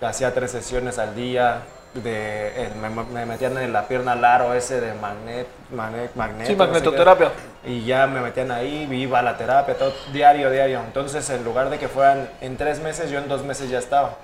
hacía 0.03 0.33
tres 0.35 0.51
sesiones 0.51 0.99
al 0.99 1.15
día, 1.15 1.63
de, 1.95 2.65
eh, 2.65 2.73
me, 2.81 2.89
me 2.89 3.27
metían 3.27 3.57
en 3.59 3.73
la 3.73 3.87
pierna 3.87 4.13
al 4.13 4.25
aro 4.25 4.55
ese 4.55 4.81
de 4.81 4.95
magnet, 4.95 5.47
magnet, 5.71 6.15
magneto, 6.15 6.47
Sí, 6.51 6.57
no 6.57 6.65
sé 6.65 6.69
qué. 6.71 6.73
magnetoterapia. 6.73 7.31
Y 7.65 7.85
ya 7.85 8.07
me 8.07 8.21
metían 8.21 8.51
ahí, 8.51 8.89
iba 8.91 9.19
a 9.19 9.23
la 9.23 9.37
terapia, 9.37 9.77
todo 9.77 9.93
diario, 10.13 10.51
diario. 10.51 10.81
Entonces, 10.81 11.29
en 11.31 11.45
lugar 11.45 11.69
de 11.71 11.79
que 11.79 11.89
fueran 11.89 12.29
en 12.41 12.57
tres 12.57 12.81
meses, 12.81 13.11
yo 13.11 13.19
en 13.19 13.29
dos 13.29 13.45
meses 13.45 13.69
ya 13.71 13.79
estaba. 13.79 14.17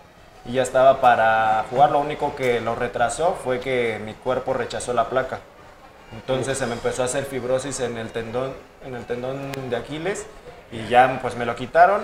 Y 0.47 0.53
ya 0.53 0.63
estaba 0.63 1.01
para 1.03 1.65
jugar. 1.71 1.91
Lo 1.91 1.99
único 1.99 2.35
que 2.35 2.61
lo 2.61 2.75
retrasó 2.75 3.35
fue 3.45 3.61
que 3.61 4.01
mi 4.03 4.15
cuerpo 4.15 4.55
rechazó 4.55 4.95
la 4.95 5.09
placa. 5.11 5.41
Entonces 6.13 6.57
se 6.57 6.65
me 6.67 6.73
empezó 6.73 7.03
a 7.03 7.05
hacer 7.05 7.25
fibrosis 7.25 7.81
en 7.81 7.99
el 7.99 8.11
tendón, 8.13 8.55
en 8.87 8.95
el 8.95 9.05
tendón 9.05 9.53
de 9.69 9.77
Aquiles. 9.77 10.25
Y 10.73 10.87
ya 10.89 11.19
pues 11.21 11.37
me 11.37 11.45
lo 11.45 11.55
quitaron, 11.55 12.01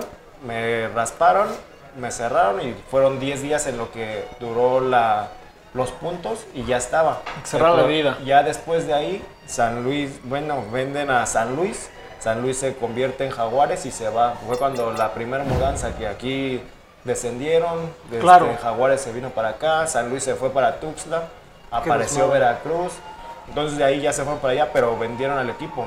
me 0.46 0.88
rasparon, 0.88 1.48
me 1.96 2.10
cerraron 2.10 2.60
y 2.66 2.74
fueron 2.90 3.20
10 3.20 3.42
días 3.42 3.66
en 3.66 3.78
lo 3.78 3.90
que 3.92 4.26
duró 4.40 4.80
la, 4.80 5.28
los 5.74 5.90
puntos 5.90 6.46
y 6.54 6.64
ya 6.64 6.76
estaba. 6.76 7.20
Cerraron 7.44 7.78
la 7.78 7.84
herida. 7.84 8.18
Ya 8.24 8.42
después 8.42 8.86
de 8.86 8.94
ahí, 8.94 9.24
San 9.46 9.84
Luis, 9.84 10.20
bueno, 10.24 10.64
venden 10.72 11.10
a 11.10 11.26
San 11.26 11.56
Luis. 11.56 11.90
San 12.20 12.40
Luis 12.42 12.56
se 12.58 12.74
convierte 12.76 13.24
en 13.26 13.30
Jaguares 13.30 13.84
y 13.86 13.90
se 13.90 14.08
va. 14.08 14.34
Fue 14.46 14.56
cuando 14.56 14.92
la 14.92 15.12
primera 15.12 15.44
mudanza 15.44 15.96
que 15.96 16.06
aquí 16.06 16.62
descendieron. 17.04 17.92
desde 18.10 18.22
Claro. 18.22 18.56
Jaguares 18.62 19.00
se 19.00 19.12
vino 19.12 19.30
para 19.30 19.50
acá. 19.50 19.86
San 19.86 20.08
Luis 20.08 20.24
se 20.24 20.34
fue 20.34 20.50
para 20.50 20.80
Tuxtla. 20.80 21.24
Apareció. 21.70 22.28
Veracruz. 22.28 22.92
Entonces 23.48 23.76
de 23.76 23.84
ahí 23.84 24.00
ya 24.00 24.12
se 24.12 24.22
fueron 24.22 24.40
para 24.40 24.52
allá, 24.52 24.70
pero 24.72 24.96
vendieron 24.98 25.36
al 25.36 25.50
equipo. 25.50 25.86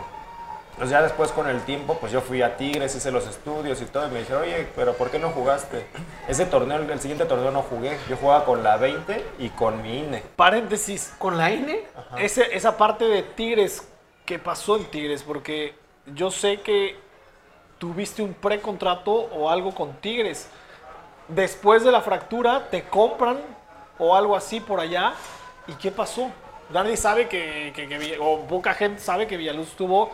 Entonces 0.78 0.92
ya 0.92 1.02
después 1.02 1.32
con 1.32 1.50
el 1.50 1.64
tiempo, 1.64 1.98
pues 2.00 2.12
yo 2.12 2.22
fui 2.22 2.44
a 2.44 2.56
Tigres, 2.56 2.96
hice 2.96 3.10
los 3.12 3.26
estudios 3.26 3.82
y 3.82 3.86
todo, 3.86 4.08
y 4.08 4.12
me 4.12 4.20
dijeron, 4.20 4.44
oye, 4.44 4.68
pero 4.76 4.94
¿por 4.94 5.10
qué 5.10 5.18
no 5.18 5.32
jugaste? 5.32 5.88
Ese 6.28 6.46
torneo, 6.46 6.78
el 6.78 7.00
siguiente 7.00 7.26
torneo 7.26 7.50
no 7.50 7.64
jugué, 7.64 7.98
yo 8.08 8.16
jugaba 8.16 8.46
con 8.46 8.62
la 8.64 8.78
20 8.78 9.26
y 9.40 9.50
con 9.50 9.82
mi 9.82 9.98
INE. 10.02 10.22
Paréntesis. 10.36 11.16
¿Con 11.18 11.36
la 11.36 11.50
INE? 11.52 11.84
Ese- 12.20 12.56
esa 12.56 12.78
parte 12.78 13.06
de 13.06 13.24
Tigres, 13.24 13.88
¿qué 14.24 14.38
pasó 14.38 14.76
en 14.78 14.86
Tigres? 14.86 15.24
Porque 15.24 15.74
yo 16.14 16.30
sé 16.30 16.62
que 16.62 16.96
tuviste 17.80 18.22
un 18.22 18.36
precontrato 18.36 19.12
o 19.14 19.50
algo 19.50 19.74
con 19.74 19.94
Tigres. 19.94 20.48
Después 21.28 21.84
de 21.84 21.92
la 21.92 22.02
fractura, 22.02 22.70
te 22.70 22.84
compran 22.84 23.40
o 23.98 24.16
algo 24.16 24.36
así 24.36 24.60
por 24.60 24.80
allá. 24.80 25.14
¿Y 25.68 25.74
qué 25.74 25.90
pasó? 25.90 26.30
Nadie 26.70 26.98
sabe 26.98 27.28
que, 27.28 27.74
que- 27.76 28.18
o 28.20 28.42
poca 28.42 28.76
gente 28.76 29.00
sabe 29.02 29.26
que 29.26 29.38
Villaluz 29.38 29.70
estuvo 29.70 30.12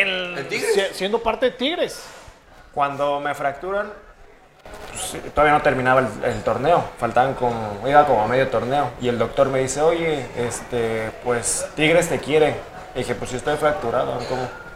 en, 0.00 0.38
¿En 0.38 0.48
Tigres? 0.48 0.74
si- 0.74 0.94
siendo 0.94 1.22
parte 1.22 1.46
de 1.46 1.52
Tigres. 1.52 2.02
Cuando 2.74 3.18
me 3.20 3.34
fracturan, 3.34 3.92
pues, 4.92 5.16
todavía 5.34 5.54
no 5.54 5.62
terminaba 5.62 6.00
el, 6.00 6.06
el 6.24 6.42
torneo, 6.42 6.84
faltaban 6.98 7.34
como, 7.34 7.86
iba 7.86 8.06
como 8.06 8.22
a 8.22 8.26
medio 8.26 8.48
torneo. 8.48 8.90
Y 9.00 9.08
el 9.08 9.18
doctor 9.18 9.48
me 9.48 9.58
dice, 9.60 9.80
oye, 9.80 10.26
este, 10.36 11.10
pues 11.24 11.66
Tigres 11.74 12.08
te 12.08 12.18
quiere. 12.18 12.54
Y 12.94 12.98
dije, 12.98 13.14
pues 13.14 13.30
si 13.30 13.36
estoy 13.36 13.56
fracturado, 13.56 14.18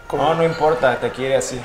¿cómo? 0.08 0.22
No, 0.22 0.34
no 0.34 0.44
importa, 0.44 0.96
te 0.96 1.10
quiere 1.10 1.36
así. 1.36 1.60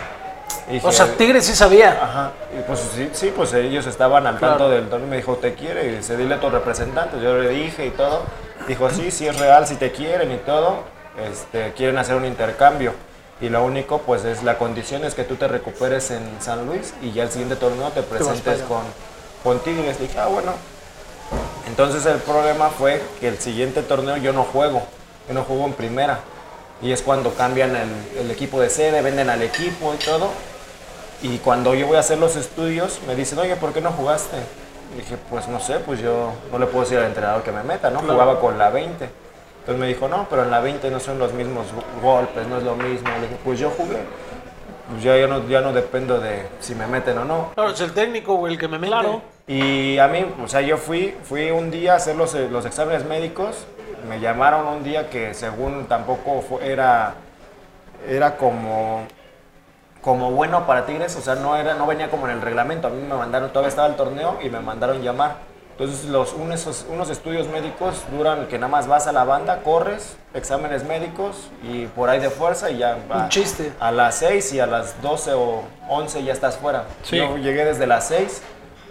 Y 0.68 0.74
dije, 0.74 0.88
O 0.88 0.92
sea, 0.92 1.06
Tigres 1.16 1.46
sí 1.46 1.56
sabía. 1.56 2.00
Ajá, 2.01 2.32
y 2.58 2.62
pues 2.62 2.80
sí, 2.80 3.10
sí, 3.13 3.34
pues 3.36 3.54
ellos 3.54 3.86
estaban 3.88 4.25
al 4.25 4.38
Claro. 4.38 4.54
tanto 4.58 4.70
del 4.70 4.88
torneo 4.89 5.08
y 5.08 5.10
me 5.12 5.18
dijo, 5.18 5.36
te 5.36 5.54
quiere, 5.54 5.86
y 5.86 5.96
dice, 5.98 6.16
dile 6.18 6.36
a 6.36 6.39
tus 6.39 6.51
representantes, 6.51 7.22
yo 7.22 7.38
le 7.38 7.50
dije 7.50 7.86
y 7.88 7.92
todo, 7.92 8.24
dijo, 8.68 8.89
sí, 8.89 9.12
sí 9.12 9.28
es 9.28 9.38
real, 9.39 9.68
si 9.68 9.75
te 9.75 9.92
quieren 9.92 10.32
y 10.32 10.38
todo, 10.38 10.84
este, 11.28 11.74
quieren 11.74 11.98
hacer 11.98 12.16
un 12.16 12.25
intercambio, 12.25 12.94
y 13.41 13.50
lo 13.50 13.63
único, 13.63 14.00
pues 14.00 14.25
es 14.25 14.43
la 14.43 14.58
condición 14.58 15.05
es 15.05 15.15
que 15.15 15.24
tú 15.24 15.36
te 15.36 15.48
recuperes 15.48 16.12
en 16.12 16.24
San 16.41 16.65
Luis 16.65 16.93
y 17.01 17.12
ya 17.12 17.24
el 17.24 17.31
siguiente 17.31 17.55
torneo 17.55 17.89
te 17.89 18.03
presentes 18.03 18.62
con, 18.63 18.81
con 19.43 19.60
Tigres, 19.60 20.00
dije, 20.00 20.19
ah, 20.19 20.27
bueno, 20.27 20.53
entonces 21.67 22.05
el 22.05 22.17
problema 22.17 22.69
fue 22.69 23.01
que 23.19 23.29
el 23.29 23.39
siguiente 23.39 23.81
torneo 23.81 24.17
yo 24.17 24.34
no 24.34 24.43
juego, 24.43 24.81
yo 25.27 25.34
no 25.34 25.43
juego 25.43 25.65
en 25.65 25.74
primera, 25.74 26.19
y 26.81 26.91
es 26.91 27.01
cuando 27.01 27.34
cambian 27.34 27.75
el, 27.75 27.89
el 28.19 28.31
equipo 28.31 28.60
de 28.60 28.69
sede, 28.69 29.01
venden 29.01 29.29
al 29.29 29.41
equipo 29.41 29.93
y 29.93 29.98
todo, 29.98 30.29
y 31.22 31.38
cuando 31.39 31.74
yo 31.75 31.88
voy 31.88 31.98
a 31.98 32.00
hacer 32.00 32.17
los 32.17 32.36
estudios, 32.36 33.00
me 33.08 33.15
dicen, 33.15 33.39
oye, 33.39 33.55
¿por 33.55 33.74
qué 33.74 33.81
no 33.81 33.91
jugaste? 33.91 34.38
Y 34.93 35.01
dije, 35.01 35.17
pues 35.29 35.48
no 35.48 35.60
sé, 35.60 35.79
pues 35.79 36.00
yo 36.00 36.31
no 36.51 36.60
le 36.60 36.65
puedo 36.65 36.84
decir 36.84 36.98
al 36.98 37.05
entrenador 37.05 37.43
que 37.43 37.51
me 37.51 37.63
meta, 37.63 37.89
¿no? 37.89 38.00
Jugaba 38.00 38.39
con 38.39 38.58
la 38.58 38.69
20. 38.69 39.10
Entonces 39.60 39.80
me 39.80 39.88
dijo, 39.88 40.08
no, 40.08 40.28
pero 40.30 40.44
en 40.44 40.51
la 40.51 40.60
20 40.62 40.89
no 40.89 41.00
son 41.00 41.20
los 41.20 41.34
mismos 41.34 41.68
golpes, 42.01 42.48
no 42.48 42.58
es 42.58 42.63
lo 42.63 42.75
mismo. 42.75 43.10
Le 43.16 43.22
dije, 43.28 43.38
pues 43.44 43.60
yo 43.60 43.70
jugué. 43.70 43.98
Pues 44.89 45.04
ya, 45.04 45.16
yo 45.18 45.28
no, 45.28 45.48
ya 45.48 45.62
no 45.62 45.72
dependo 45.72 46.20
de 46.20 46.48
si 46.60 46.74
me 46.74 46.88
meten 46.88 47.18
o 47.20 47.25
no. 47.25 47.51
Claro, 47.54 47.70
es 47.72 47.82
el 47.82 47.92
técnico 47.92 48.34
o 48.34 48.48
el 48.48 48.58
que 48.58 48.68
me 48.68 48.80
mete. 48.80 48.92
Claro. 48.92 49.22
Y 49.46 49.98
a 50.00 50.08
mí, 50.08 50.25
o 50.44 50.48
sea, 50.48 50.62
yo 50.62 50.78
fui, 50.78 51.13
fui 51.24 51.51
un 51.51 51.70
día 51.70 51.94
a 51.94 51.96
hacer 51.98 52.16
los, 52.16 52.34
los 52.34 52.66
exámenes 52.66 53.06
médicos. 53.06 53.68
Me 54.08 54.20
llamaron 54.20 54.66
un 54.68 54.84
día 54.84 55.10
que 55.10 55.34
según 55.36 55.86
tampoco 55.86 56.42
fue- 56.42 56.66
era, 56.72 57.13
era 58.08 58.38
como, 58.38 59.04
como 60.01 60.32
bueno 60.32 60.66
para 60.66 60.86
Tigres, 60.86 61.16
o 61.18 61.22
sea, 61.22 61.36
no, 61.36 61.56
era, 61.58 61.74
no 61.75 61.86
venía 61.86 62.10
como 62.10 62.28
en 62.28 62.34
el 62.34 62.42
reglamento. 62.42 62.88
A 62.88 62.92
mí 62.92 63.01
me 63.08 63.13
mandaron, 63.16 63.50
todavía 63.50 63.70
estaba 63.70 63.88
el 63.89 63.96
torneo 63.96 64.39
y 64.42 64.50
me 64.50 64.60
mandaron 64.60 65.01
llamar. 65.04 65.36
Entonces, 65.80 66.10
los, 66.10 66.34
unos, 66.34 66.86
unos 66.90 67.10
estudios 67.10 67.48
médicos 67.48 68.04
duran 68.12 68.48
que 68.48 68.58
nada 68.58 68.68
más 68.68 68.86
vas 68.86 69.08
a 69.08 69.14
la 69.14 69.24
banda, 69.24 69.62
corres, 69.64 70.18
exámenes 70.34 70.84
médicos 70.84 71.50
y 71.64 71.86
por 71.86 72.10
ahí 72.10 72.20
de 72.20 72.30
fuerza 72.30 72.70
y 72.70 72.80
ya. 72.80 72.98
va. 73.10 73.24
Un 73.24 73.30
chiste. 73.30 73.72
A 73.80 73.90
las 73.90 74.16
6 74.16 74.54
y 74.56 74.60
a 74.60 74.68
las 74.68 75.02
12 75.02 75.32
o 75.36 75.64
11 75.88 76.26
ya 76.26 76.34
estás 76.34 76.58
fuera. 76.58 76.84
Sí. 77.04 77.16
Yo 77.16 77.38
llegué 77.38 77.64
desde 77.64 77.88
las 77.88 78.10
6, 78.10 78.42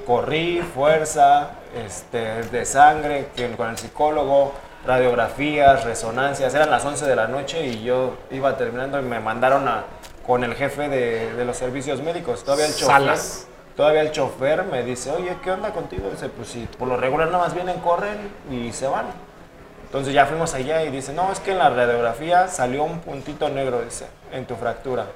corrí, 0.06 0.62
fuerza, 0.62 1.50
este, 1.76 2.44
de 2.44 2.64
sangre, 2.64 3.28
con 3.58 3.68
el 3.68 3.76
psicólogo, 3.76 4.54
radiografías, 4.86 5.84
resonancias. 5.84 6.54
Eran 6.54 6.70
las 6.70 6.86
11 6.86 7.04
de 7.04 7.16
la 7.16 7.26
noche 7.26 7.66
y 7.66 7.82
yo 7.82 8.14
iba 8.30 8.56
terminando 8.56 8.98
y 8.98 9.02
me 9.02 9.20
mandaron 9.20 9.68
a, 9.68 9.84
con 10.26 10.42
el 10.42 10.54
jefe 10.54 10.88
de, 10.88 11.34
de 11.34 11.44
los 11.44 11.58
servicios 11.58 12.00
médicos. 12.00 12.44
Todavía 12.44 12.64
el 12.64 12.72
chofer. 12.72 12.86
Salas. 12.86 13.46
Todavía 13.78 14.00
el 14.00 14.10
chofer 14.10 14.64
me 14.64 14.82
dice, 14.82 15.12
oye, 15.12 15.36
¿qué 15.40 15.52
onda 15.52 15.70
contigo? 15.70 16.10
Dice, 16.10 16.28
pues 16.28 16.48
si 16.48 16.66
por 16.66 16.88
lo 16.88 16.96
regular 16.96 17.28
nada 17.28 17.44
más 17.44 17.54
vienen, 17.54 17.78
corren 17.78 18.18
y 18.50 18.72
se 18.72 18.88
van. 18.88 19.06
Entonces 19.84 20.12
ya 20.12 20.26
fuimos 20.26 20.52
allá 20.54 20.82
y 20.82 20.90
dice, 20.90 21.12
no, 21.12 21.30
es 21.30 21.38
que 21.38 21.52
en 21.52 21.58
la 21.58 21.70
radiografía 21.70 22.48
salió 22.48 22.82
un 22.82 22.98
puntito 22.98 23.48
negro, 23.48 23.80
dice, 23.82 24.08
en 24.32 24.46
tu 24.46 24.56
fractura. 24.56 25.06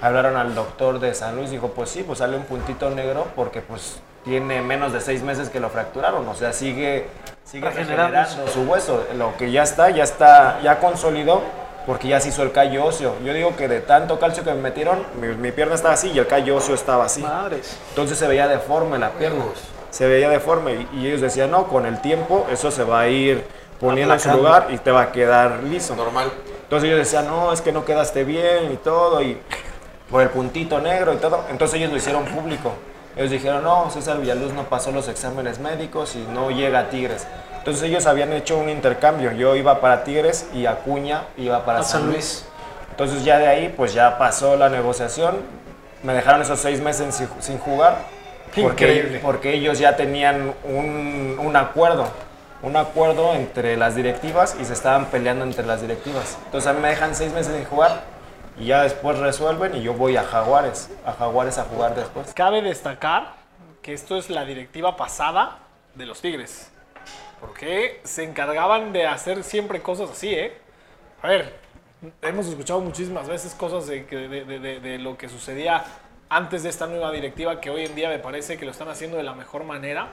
Hablaron 0.00 0.36
al 0.36 0.52
doctor 0.56 0.98
de 0.98 1.14
San 1.14 1.36
Luis, 1.36 1.52
dijo, 1.52 1.68
pues 1.68 1.88
sí, 1.90 2.02
pues 2.02 2.18
sale 2.18 2.36
un 2.36 2.42
puntito 2.42 2.90
negro 2.90 3.28
porque 3.36 3.60
pues 3.60 4.00
tiene 4.24 4.62
menos 4.62 4.92
de 4.92 5.00
seis 5.00 5.22
meses 5.22 5.48
que 5.48 5.60
lo 5.60 5.70
fracturaron, 5.70 6.26
o 6.26 6.34
sea, 6.34 6.52
sigue, 6.52 7.06
sigue 7.44 7.70
regenerando 7.70 8.48
su 8.48 8.62
hueso. 8.62 9.06
Lo 9.16 9.36
que 9.36 9.52
ya 9.52 9.62
está, 9.62 9.90
ya 9.90 10.02
está, 10.02 10.58
ya 10.60 10.80
consolidó 10.80 11.40
porque 11.86 12.08
ya 12.08 12.20
se 12.20 12.30
hizo 12.30 12.42
el 12.42 12.52
callo 12.52 12.84
óseo. 12.84 13.14
Yo 13.24 13.32
digo 13.32 13.56
que 13.56 13.68
de 13.68 13.80
tanto 13.80 14.18
calcio 14.18 14.44
que 14.44 14.52
me 14.52 14.60
metieron, 14.60 15.04
mi, 15.20 15.28
mi 15.28 15.52
pierna 15.52 15.74
estaba 15.74 15.94
así 15.94 16.10
y 16.10 16.18
el 16.18 16.26
callo 16.26 16.56
óseo 16.56 16.74
estaba 16.74 17.04
así. 17.04 17.22
Madres. 17.22 17.78
Entonces 17.90 18.18
se 18.18 18.26
veía 18.26 18.48
deforme 18.48 18.98
la 18.98 19.10
pierna. 19.10 19.44
Se 19.90 20.06
veía 20.06 20.28
deforme 20.28 20.86
y, 20.92 20.98
y 21.00 21.06
ellos 21.06 21.20
decían, 21.20 21.50
no, 21.50 21.68
con 21.68 21.86
el 21.86 22.00
tiempo 22.00 22.46
eso 22.50 22.70
se 22.70 22.84
va 22.84 23.00
a 23.00 23.08
ir 23.08 23.44
poniendo 23.80 24.14
en 24.14 24.20
su 24.20 24.30
lugar 24.30 24.68
y 24.70 24.78
te 24.78 24.90
va 24.90 25.02
a 25.02 25.12
quedar 25.12 25.62
liso. 25.62 25.94
Normal. 25.94 26.30
Entonces 26.62 26.88
ellos 26.88 26.98
decían, 26.98 27.26
no, 27.26 27.52
es 27.52 27.60
que 27.60 27.72
no 27.72 27.84
quedaste 27.84 28.24
bien 28.24 28.72
y 28.72 28.76
todo, 28.76 29.22
y 29.22 29.38
por 30.10 30.22
el 30.22 30.30
puntito 30.30 30.80
negro 30.80 31.14
y 31.14 31.16
todo. 31.16 31.44
Entonces 31.50 31.78
ellos 31.78 31.92
lo 31.92 31.96
hicieron 31.96 32.24
público. 32.24 32.72
Ellos 33.16 33.30
dijeron, 33.30 33.62
no, 33.62 33.88
César 33.90 34.18
Villaluz 34.18 34.52
no 34.52 34.64
pasó 34.64 34.90
los 34.90 35.08
exámenes 35.08 35.58
médicos 35.58 36.16
y 36.16 36.26
no 36.32 36.50
llega 36.50 36.80
a 36.80 36.90
Tigres. 36.90 37.26
Entonces 37.66 37.90
ellos 37.90 38.06
habían 38.06 38.32
hecho 38.32 38.58
un 38.58 38.68
intercambio. 38.68 39.32
Yo 39.32 39.56
iba 39.56 39.80
para 39.80 40.04
Tigres 40.04 40.48
y 40.54 40.66
Acuña 40.66 41.24
iba 41.36 41.64
para 41.64 41.82
San 41.82 42.02
San 42.02 42.06
Luis. 42.12 42.14
Luis. 42.14 42.46
Entonces 42.90 43.24
ya 43.24 43.38
de 43.38 43.48
ahí, 43.48 43.74
pues 43.76 43.92
ya 43.92 44.18
pasó 44.18 44.56
la 44.56 44.68
negociación. 44.68 45.38
Me 46.04 46.14
dejaron 46.14 46.42
esos 46.42 46.60
seis 46.60 46.80
meses 46.80 47.12
sin, 47.12 47.28
sin 47.40 47.58
jugar. 47.58 48.04
Porque, 48.54 48.84
increíble. 48.84 49.18
porque 49.18 49.52
ellos 49.54 49.80
ya 49.80 49.96
tenían 49.96 50.54
un, 50.62 51.40
un 51.40 51.56
acuerdo, 51.56 52.06
un 52.62 52.76
acuerdo 52.76 53.34
entre 53.34 53.76
las 53.76 53.96
directivas 53.96 54.56
y 54.60 54.64
se 54.64 54.72
estaban 54.72 55.06
peleando 55.06 55.44
entre 55.44 55.66
las 55.66 55.80
directivas. 55.80 56.38
Entonces 56.44 56.70
a 56.70 56.72
mí 56.72 56.78
me 56.80 56.90
dejan 56.90 57.16
seis 57.16 57.32
meses 57.32 57.52
de 57.52 57.64
jugar 57.64 58.04
y 58.60 58.66
ya 58.66 58.84
después 58.84 59.18
resuelven 59.18 59.74
y 59.74 59.82
yo 59.82 59.92
voy 59.92 60.16
a 60.16 60.22
Jaguares, 60.22 60.88
a 61.04 61.14
Jaguares 61.14 61.58
a 61.58 61.64
jugar 61.64 61.96
después. 61.96 62.32
Cabe 62.32 62.62
destacar 62.62 63.32
que 63.82 63.92
esto 63.92 64.16
es 64.16 64.30
la 64.30 64.44
directiva 64.44 64.96
pasada 64.96 65.58
de 65.96 66.06
los 66.06 66.20
Tigres. 66.20 66.70
Porque 67.46 68.00
se 68.04 68.24
encargaban 68.24 68.92
de 68.92 69.06
hacer 69.06 69.42
siempre 69.44 69.80
cosas 69.80 70.10
así, 70.10 70.34
¿eh? 70.34 70.52
A 71.22 71.28
ver, 71.28 71.54
hemos 72.22 72.46
escuchado 72.46 72.80
muchísimas 72.80 73.28
veces 73.28 73.54
cosas 73.54 73.86
de, 73.86 74.02
de- 74.04 74.44
de- 74.58 74.80
de- 74.80 74.98
lo 74.98 75.16
que 75.16 75.28
sucedía 75.28 75.84
antes 76.28 76.62
de 76.64 76.68
esta 76.70 76.86
nueva 76.86 77.12
directiva 77.12 77.60
que 77.60 77.70
hoy 77.70 77.84
en 77.84 77.94
día 77.94 78.08
me 78.08 78.18
parece 78.18 78.58
que 78.58 78.64
lo 78.64 78.72
están 78.72 78.88
haciendo 78.88 79.16
de 79.16 79.22
la 79.22 79.32
mejor 79.34 79.64
manera. 79.64 80.08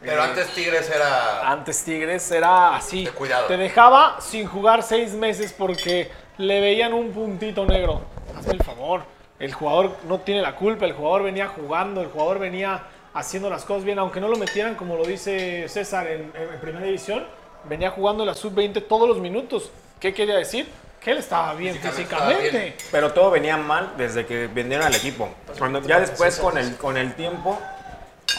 Pero 0.00 0.22
antes 0.22 0.48
Tigres 0.48 0.90
era. 0.90 1.50
Antes 1.50 1.82
Tigres 1.84 2.30
era 2.30 2.76
así. 2.76 3.06
De 3.06 3.12
cuidado. 3.12 3.46
Te 3.46 3.56
dejaba 3.56 4.20
sin 4.20 4.46
jugar 4.46 4.82
seis 4.82 5.14
meses 5.14 5.54
porque 5.56 6.10
le 6.36 6.60
veían 6.60 6.92
un 6.92 7.12
puntito 7.12 7.64
negro. 7.64 8.02
Hazme 8.36 8.52
el 8.54 8.62
favor. 8.62 9.02
El 9.38 9.54
jugador 9.54 9.96
no 10.06 10.18
tiene 10.20 10.42
la 10.42 10.54
culpa. 10.56 10.84
El 10.84 10.92
jugador 10.92 11.22
venía 11.22 11.46
jugando. 11.48 12.02
El 12.02 12.08
jugador 12.08 12.38
venía 12.40 12.82
haciendo 13.16 13.50
las 13.50 13.64
cosas 13.64 13.84
bien. 13.84 13.98
Aunque 13.98 14.20
no 14.20 14.28
lo 14.28 14.36
metieran, 14.36 14.74
como 14.74 14.96
lo 14.96 15.04
dice 15.04 15.68
César 15.68 16.06
en, 16.06 16.32
en 16.34 16.60
primera 16.60 16.84
división, 16.84 17.26
venía 17.68 17.90
jugando 17.90 18.24
la 18.24 18.34
sub-20 18.34 18.86
todos 18.86 19.08
los 19.08 19.18
minutos. 19.18 19.70
¿Qué 19.98 20.14
quería 20.14 20.36
decir? 20.36 20.68
Que 21.00 21.12
él 21.12 21.18
estaba 21.18 21.54
bien 21.54 21.74
Físicamente 21.74 22.02
estaba 22.02 22.60
bien. 22.62 22.74
Pero 22.90 23.12
todo 23.12 23.30
venía 23.30 23.56
mal 23.56 23.94
desde 23.96 24.26
que 24.26 24.46
vendieron 24.46 24.86
al 24.86 24.94
equipo. 24.94 25.28
Cuando 25.58 25.80
ya 25.82 25.98
después 26.00 26.38
con 26.38 26.58
el, 26.58 26.76
con 26.76 26.96
el 26.96 27.14
tiempo, 27.14 27.58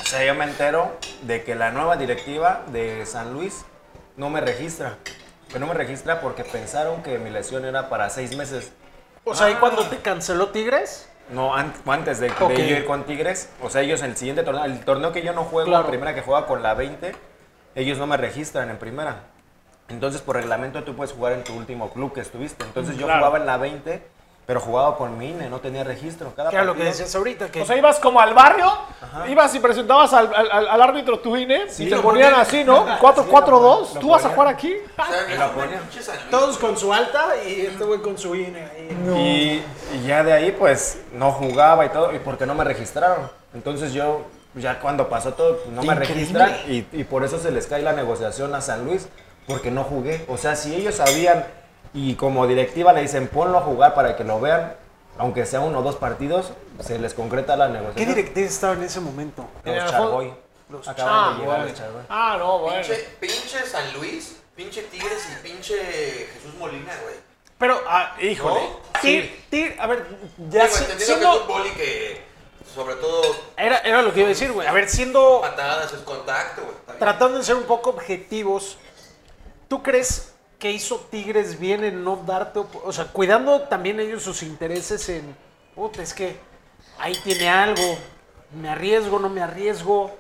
o 0.02 0.06
sea, 0.06 0.24
yo 0.26 0.36
me 0.36 0.46
entero 0.46 0.98
de 1.24 1.44
que 1.44 1.56
la 1.56 1.72
nueva 1.72 1.98
directiva 1.98 2.64
de 2.68 3.06
San 3.06 3.34
Luis 3.34 3.66
no 4.16 4.30
me 4.30 4.42
registra. 4.42 4.98
Que 5.50 5.60
no 5.60 5.68
me 5.68 5.74
registra 5.74 6.20
porque 6.22 6.44
pensaron 6.44 7.02
que 7.04 7.18
mi 7.20 7.30
lesión 7.30 7.66
era 7.66 7.90
para 7.90 8.10
seis 8.10 8.36
meses. 8.36 8.72
O 9.24 9.34
sea, 9.34 9.50
¿y 9.50 9.56
cuando 9.56 9.86
te 9.86 9.98
canceló 9.98 10.50
Tigres? 10.50 11.10
No, 11.30 11.54
an- 11.56 11.74
antes 11.86 12.20
de, 12.20 12.30
yo 12.30 12.50
ir 12.78 12.86
con 12.86 13.04
Tigres. 13.04 13.50
O 13.62 13.70
sea, 13.70 13.82
ellos 13.82 14.02
en 14.02 14.12
el 14.12 14.18
siguiente 14.18 14.44
torneo, 14.44 14.64
el 14.66 14.80
torneo 14.86 15.12
que 15.12 15.22
yo 15.24 15.34
no 15.34 15.44
juego, 15.44 15.68
Claro. 15.68 15.84
la 15.84 15.90
primera 15.90 16.16
que 16.16 16.22
juega 16.22 16.46
con 16.46 16.64
la 16.64 16.74
20, 16.74 17.14
ellos 17.76 17.98
no 17.98 18.08
me 18.08 18.16
registran 18.18 18.70
en 18.70 18.78
primera. 18.78 19.24
Entonces, 19.90 20.22
por 20.22 20.36
reglamento, 20.36 20.84
tú 20.84 20.96
puedes 20.96 21.14
jugar 21.14 21.34
en 21.34 21.44
tu 21.44 21.54
último 21.54 21.92
club 21.92 22.14
que 22.14 22.22
estuviste. 22.22 22.64
Entonces, 22.66 22.98
yo 22.98 23.06
Claro. 23.06 23.20
jugaba 23.20 23.38
en 23.40 23.46
la 23.46 23.58
20, 23.58 24.02
pero 24.48 24.60
jugaba 24.62 24.96
con 24.98 25.18
mi 25.18 25.30
INE, 25.32 25.50
no 25.50 25.60
tenía 25.60 25.84
registro. 25.84 26.32
Cada 26.34 26.50
Que 26.50 26.56
era 26.56 26.64
lo 26.66 26.72
que 26.74 26.80
partido- 26.80 26.92
decías 26.98 27.16
ahorita. 27.16 27.52
Que 27.52 27.62
O 27.62 27.66
sea, 27.66 27.76
ibas 27.78 28.00
como 28.00 28.20
al 28.22 28.34
barrio, 28.34 28.72
ibas 29.28 29.54
y 29.54 29.60
presentabas 29.60 30.14
al, 30.14 30.34
al- 30.34 30.82
árbitro 30.82 31.20
tu 31.20 31.36
INE 31.36 31.66
y 31.78 31.90
te 31.90 31.98
ponían 31.98 32.34
así, 32.34 32.64
¿no? 32.64 32.86
4-4-2. 32.98 33.94
lo 33.96 34.00
¿Tú 34.00 34.10
vas 34.10 34.24
a 34.26 34.30
jugar 34.30 34.48
aquí? 34.48 34.74
O 34.98 36.02
sea, 36.02 36.14
todos 36.32 36.58
con 36.58 36.78
su 36.78 36.94
alta 36.94 37.34
y 37.46 37.66
este 37.66 37.84
güey 37.84 38.02
con 38.02 38.18
su 38.18 38.34
INE 38.36 38.64
ahí. 38.64 39.62
Y, 39.92 39.96
y 39.98 40.08
ya 40.08 40.24
de 40.24 40.32
ahí, 40.34 40.52
pues, 40.54 41.02
no 41.14 41.32
jugaba 41.34 41.86
y 41.86 41.90
todo, 41.90 42.14
y 42.16 42.20
porque 42.20 42.46
no 42.46 42.56
me 42.56 42.64
registraron. 42.64 43.30
Entonces 43.54 43.92
yo, 43.94 44.22
ya 44.56 44.80
cuando 44.80 45.10
pasó 45.10 45.34
todo, 45.34 45.58
pues, 45.58 45.70
no 45.76 45.82
me 45.84 45.94
Increíble. 45.94 46.14
registran 46.16 46.56
y, 46.68 46.86
y 46.94 47.04
por 47.04 47.24
eso 47.26 47.38
se 47.38 47.52
les 47.52 47.68
cae 47.68 47.82
la 47.82 47.94
negociación 47.94 48.56
a 48.56 48.62
San 48.62 48.86
Luis, 48.86 49.10
porque 49.46 49.72
no 49.72 49.84
jugué. 49.84 50.26
O 50.30 50.38
sea, 50.38 50.56
si 50.56 50.74
ellos 50.74 50.96
sabían 50.96 51.46
y 51.98 52.16
como 52.16 52.46
directiva 52.46 52.94
le 52.94 53.02
dicen, 53.02 53.28
ponlo 53.28 53.58
a 53.58 53.62
jugar 53.62 53.94
para 53.96 54.16
que 54.16 54.24
lo 54.24 54.40
vean, 54.40 54.76
aunque 55.18 55.46
sea 55.48 55.62
uno 55.62 55.80
o 55.80 55.82
dos 55.82 55.96
partidos, 55.96 56.52
se 56.80 57.00
les 57.00 57.14
concreta 57.16 57.56
la 57.56 57.68
¿Qué 57.68 57.74
negociación. 57.74 58.10
directiva 58.16 58.48
estaba 58.48 58.74
en 58.74 58.84
ese 58.84 59.00
momento? 59.00 59.46
Los 59.64 59.90
Chargoy. 59.92 60.34
Los 60.70 60.88
Acaban 60.88 61.14
Ah, 61.14 61.30
de 61.34 61.40
llegar 61.40 61.48
bueno. 61.58 61.66
los 61.72 61.74
Chargoy. 61.80 62.02
Ah, 62.10 62.36
no, 62.38 62.60
bueno. 62.60 62.82
Pinche, 62.82 63.08
pinche 63.20 63.66
San 63.66 63.94
Luis, 63.94 64.36
pinche 64.56 64.84
Tigres 64.84 65.28
y 65.32 65.48
pinche 65.48 65.76
Jesús 66.34 66.54
Molina, 66.60 66.92
güey. 67.04 67.16
Pero, 67.58 67.82
ah, 67.88 68.16
híjole. 68.22 68.60
¿No? 68.62 69.00
Tig- 69.02 69.76
a 69.80 69.88
ver, 69.88 70.06
ya 70.50 70.66
Digo, 70.66 70.76
si- 70.78 70.86
que 70.86 71.00
siendo... 71.00 71.48
que, 71.76 72.22
sobre 72.76 72.96
todo, 72.96 73.22
Era, 73.58 73.80
era 73.80 74.04
lo 74.04 74.14
que 74.14 74.20
iba 74.20 74.28
a 74.28 74.30
decir, 74.30 74.52
güey. 74.52 74.68
A 74.68 74.72
ver, 74.72 74.88
siendo... 74.88 75.42
patadas 75.42 75.92
es 75.94 76.02
contacto, 76.02 76.62
güey. 76.64 77.00
Tratando 77.00 77.40
de 77.40 77.44
ser 77.44 77.56
un 77.56 77.64
poco 77.64 77.90
objetivos, 77.90 78.78
¿tú 79.68 79.82
crees 79.82 80.34
que 80.60 80.72
hizo 80.72 81.06
Tigres 81.12 81.60
bien 81.60 81.84
en 81.84 82.04
no 82.04 82.16
darte... 82.26 82.60
O 82.84 82.92
sea, 82.92 83.06
cuidando 83.06 83.62
también 83.64 84.00
ellos 84.00 84.24
sus 84.24 84.44
intereses 84.44 85.08
en... 85.10 85.36
Puta, 85.76 86.02
es 86.02 86.14
que 86.14 86.36
ahí 86.98 87.16
tiene 87.24 87.48
algo. 87.50 87.98
Me 88.60 88.70
arriesgo, 88.70 89.20
no 89.20 89.30
me 89.30 89.42
arriesgo. 89.42 90.16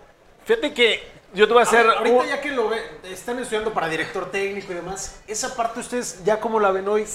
Fíjate 0.46 0.74
que 0.74 1.02
yo 1.34 1.48
te 1.48 1.54
voy 1.54 1.62
a 1.62 1.64
hacer. 1.64 1.88
Ahorita 1.90 2.18
un- 2.18 2.28
ya 2.28 2.40
que 2.40 2.52
lo 2.52 2.70
ve, 2.70 2.80
están 3.06 3.40
estudiando 3.40 3.74
para 3.74 3.90
director 3.90 4.30
técnico 4.30 4.72
y 4.72 4.76
demás, 4.76 5.20
esa 5.28 5.56
parte 5.56 5.80
ustedes 5.80 6.24
ya 6.24 6.40
como 6.40 6.60
la 6.60 6.72
ven 6.72 6.88
hoy. 6.88 7.06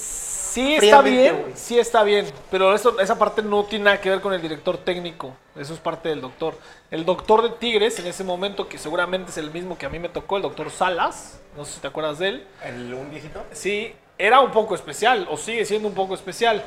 Sí 0.53 0.75
está 0.75 1.01
bien, 1.03 1.53
sí 1.55 1.79
está 1.79 2.03
bien, 2.03 2.27
pero 2.51 2.75
eso, 2.75 2.99
esa 3.01 3.19
parte 3.19 3.43
no 3.43 3.65
tiene 3.65 3.87
nada 3.87 4.01
que 4.01 4.11
ver 4.11 4.21
con 4.21 4.35
el 4.35 4.43
director 4.43 4.77
técnico, 4.77 5.35
eso 5.57 5.73
es 5.73 5.81
parte 5.81 6.11
del 6.11 6.21
doctor. 6.21 6.59
El 6.91 7.05
doctor 7.07 7.43
de 7.43 7.51
Tigres 7.51 7.99
en 7.99 8.07
ese 8.07 8.23
momento, 8.23 8.69
que 8.69 8.77
seguramente 8.77 9.31
es 9.31 9.39
el 9.39 9.51
mismo 9.51 9.79
que 9.79 9.87
a 9.87 9.89
mí 9.89 9.99
me 9.99 10.11
tocó, 10.11 10.37
el 10.37 10.43
doctor 10.43 10.71
Salas, 10.71 11.41
no 11.57 11.65
sé 11.65 11.73
si 11.75 11.81
te 11.81 11.87
acuerdas 11.87 12.19
de 12.19 12.29
él, 12.29 12.47
¿El, 12.65 12.93
¿Un 12.93 13.11
viejito? 13.11 13.43
sí, 13.53 13.95
era 14.19 14.41
un 14.41 14.51
poco 14.51 14.75
especial, 14.75 15.27
o 15.31 15.37
sigue 15.39 15.65
siendo 15.65 15.89
un 15.89 15.95
poco 15.95 16.15
especial. 16.15 16.63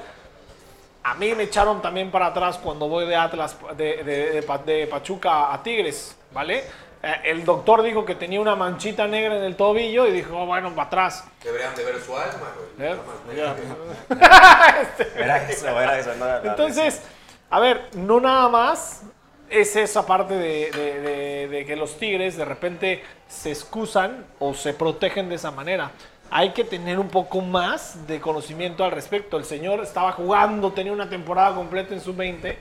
A 1.04 1.14
mí 1.14 1.36
me 1.36 1.44
echaron 1.44 1.82
también 1.84 2.10
para 2.10 2.26
atrás 2.28 2.58
cuando 2.58 2.88
voy 2.88 3.06
de 3.06 3.16
Atlas, 3.16 3.56
de, 3.78 4.04
de- 4.04 4.32
de 4.32 4.42
Pa- 4.42 4.58
de 4.58 4.88
Pachuca 4.88 5.54
a 5.54 5.62
Tigres, 5.62 6.18
¿vale? 6.34 6.64
Eh, 7.08 7.22
El 7.26 7.46
doctor 7.46 7.84
dijo 7.84 8.04
que 8.04 8.16
tenía 8.16 8.42
una 8.42 8.56
manchita 8.56 9.08
negra 9.08 9.38
en 9.38 9.44
el 9.44 9.56
tobillo 9.56 10.08
y 10.08 10.12
dijo, 10.12 10.36
"Oh, 10.38 10.46
bueno, 10.48 10.72
para 10.74 10.88
atrás. 10.88 11.24
Deberían 11.44 11.76
de 11.76 11.84
ver 11.84 12.02
su 12.02 12.18
alma, 12.18 12.52
güey. 12.78 12.90
¿Eh? 12.90 12.96
Güey. 13.26 13.38
Era 15.16 15.50
eso, 15.50 15.68
era 15.80 16.00
eso. 16.00 16.16
no 16.16 16.50
Entonces, 16.50 17.04
a 17.52 17.60
ver, 17.60 17.90
no 17.94 18.20
nada 18.20 18.50
más 18.50 19.04
es 19.50 19.76
esa 19.76 20.06
parte 20.08 20.34
de, 20.34 20.72
de- 20.72 21.00
de- 21.02 21.48
de 21.48 21.66
que 21.66 21.76
los 21.76 21.98
tigres 22.00 22.36
de 22.38 22.46
repente 22.46 23.04
se 23.28 23.52
excusan 23.52 24.26
o 24.40 24.56
se 24.56 24.74
protegen 24.74 25.30
de 25.30 25.36
esa 25.36 25.52
manera. 25.52 25.92
Hay 26.32 26.54
que 26.54 26.64
tener 26.64 26.98
un 26.98 27.08
poco 27.10 27.40
más 27.42 28.08
de 28.08 28.20
conocimiento 28.20 28.84
al 28.84 28.90
respecto. 28.92 29.38
El 29.38 29.46
señor 29.46 29.82
estaba 29.82 30.12
jugando, 30.14 30.72
tenía 30.74 30.92
una 30.92 31.08
temporada 31.08 31.54
completa 31.54 31.94
en 31.94 32.02
su 32.02 32.16
20 32.16 32.58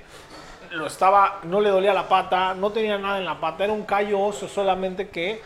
lo 0.74 0.86
estaba, 0.86 1.38
no 1.44 1.60
le 1.60 1.70
dolía 1.70 1.94
la 1.94 2.08
pata, 2.08 2.54
no 2.54 2.70
tenía 2.70 2.98
nada 2.98 3.18
en 3.18 3.24
la 3.24 3.40
pata, 3.40 3.64
era 3.64 3.72
un 3.72 3.84
callo 3.84 4.20
oso 4.20 4.48
solamente 4.48 5.08
que 5.08 5.40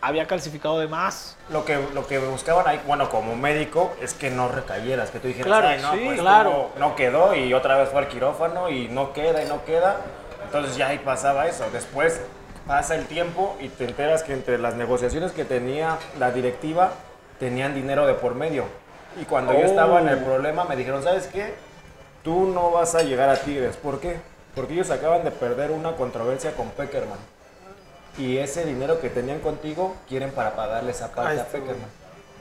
había 0.00 0.26
calcificado 0.26 0.78
de 0.78 0.86
más. 0.86 1.36
Lo 1.50 1.64
que, 1.64 1.76
lo 1.92 2.06
que 2.06 2.18
buscaban 2.18 2.66
ahí, 2.68 2.80
bueno, 2.86 3.10
como 3.10 3.34
médico, 3.36 3.92
es 4.00 4.14
que 4.14 4.30
no 4.30 4.48
recayeras, 4.48 5.10
que 5.10 5.18
tú 5.18 5.26
dijeras, 5.28 5.46
Claro, 5.46 5.68
"Ay, 5.68 5.80
no, 5.82 5.92
sí, 5.92 6.02
pues 6.04 6.20
claro. 6.20 6.70
No, 6.78 6.88
no 6.88 6.96
quedó 6.96 7.34
y 7.34 7.52
otra 7.52 7.76
vez 7.78 7.88
fue 7.88 8.00
al 8.02 8.08
quirófano 8.08 8.68
y 8.70 8.88
no 8.88 9.12
queda 9.12 9.42
y 9.42 9.48
no 9.48 9.64
queda. 9.64 9.96
Entonces 10.44 10.76
ya 10.76 10.88
ahí 10.88 10.98
pasaba 10.98 11.46
eso. 11.48 11.64
Después 11.72 12.20
pasa 12.66 12.94
el 12.94 13.06
tiempo 13.06 13.56
y 13.60 13.68
te 13.68 13.84
enteras 13.86 14.22
que 14.22 14.32
entre 14.34 14.58
las 14.58 14.74
negociaciones 14.74 15.32
que 15.32 15.44
tenía 15.44 15.98
la 16.18 16.30
directiva, 16.30 16.90
tenían 17.40 17.74
dinero 17.74 18.06
de 18.06 18.14
por 18.14 18.34
medio. 18.34 18.64
Y 19.20 19.24
cuando 19.24 19.52
yo 19.52 19.60
estaba 19.60 20.00
en 20.00 20.08
el 20.08 20.18
Oh. 20.22 20.24
problema, 20.24 20.64
me 20.64 20.76
dijeron, 20.76 21.02
¿sabes 21.02 21.26
qué? 21.26 21.54
Tú 22.22 22.46
no 22.54 22.70
vas 22.70 22.94
a 22.94 23.02
llegar 23.02 23.28
a 23.30 23.36
Tigres. 23.36 23.76
¿Por 23.76 24.00
qué? 24.00 24.20
Porque 24.58 24.74
ellos 24.74 24.90
acaban 24.90 25.22
de 25.22 25.30
perder 25.30 25.70
una 25.70 25.94
controversia 25.94 26.56
con 26.56 26.70
Peckerman. 26.70 27.20
Y 28.18 28.38
ese 28.38 28.64
dinero 28.66 29.00
que 29.00 29.08
tenían 29.08 29.38
contigo 29.38 29.94
quieren 30.08 30.32
para 30.32 30.56
pagarle 30.56 30.90
esa 30.90 31.12
parte 31.14 31.38
a. 31.38 31.46
Peckerman. 31.46 31.88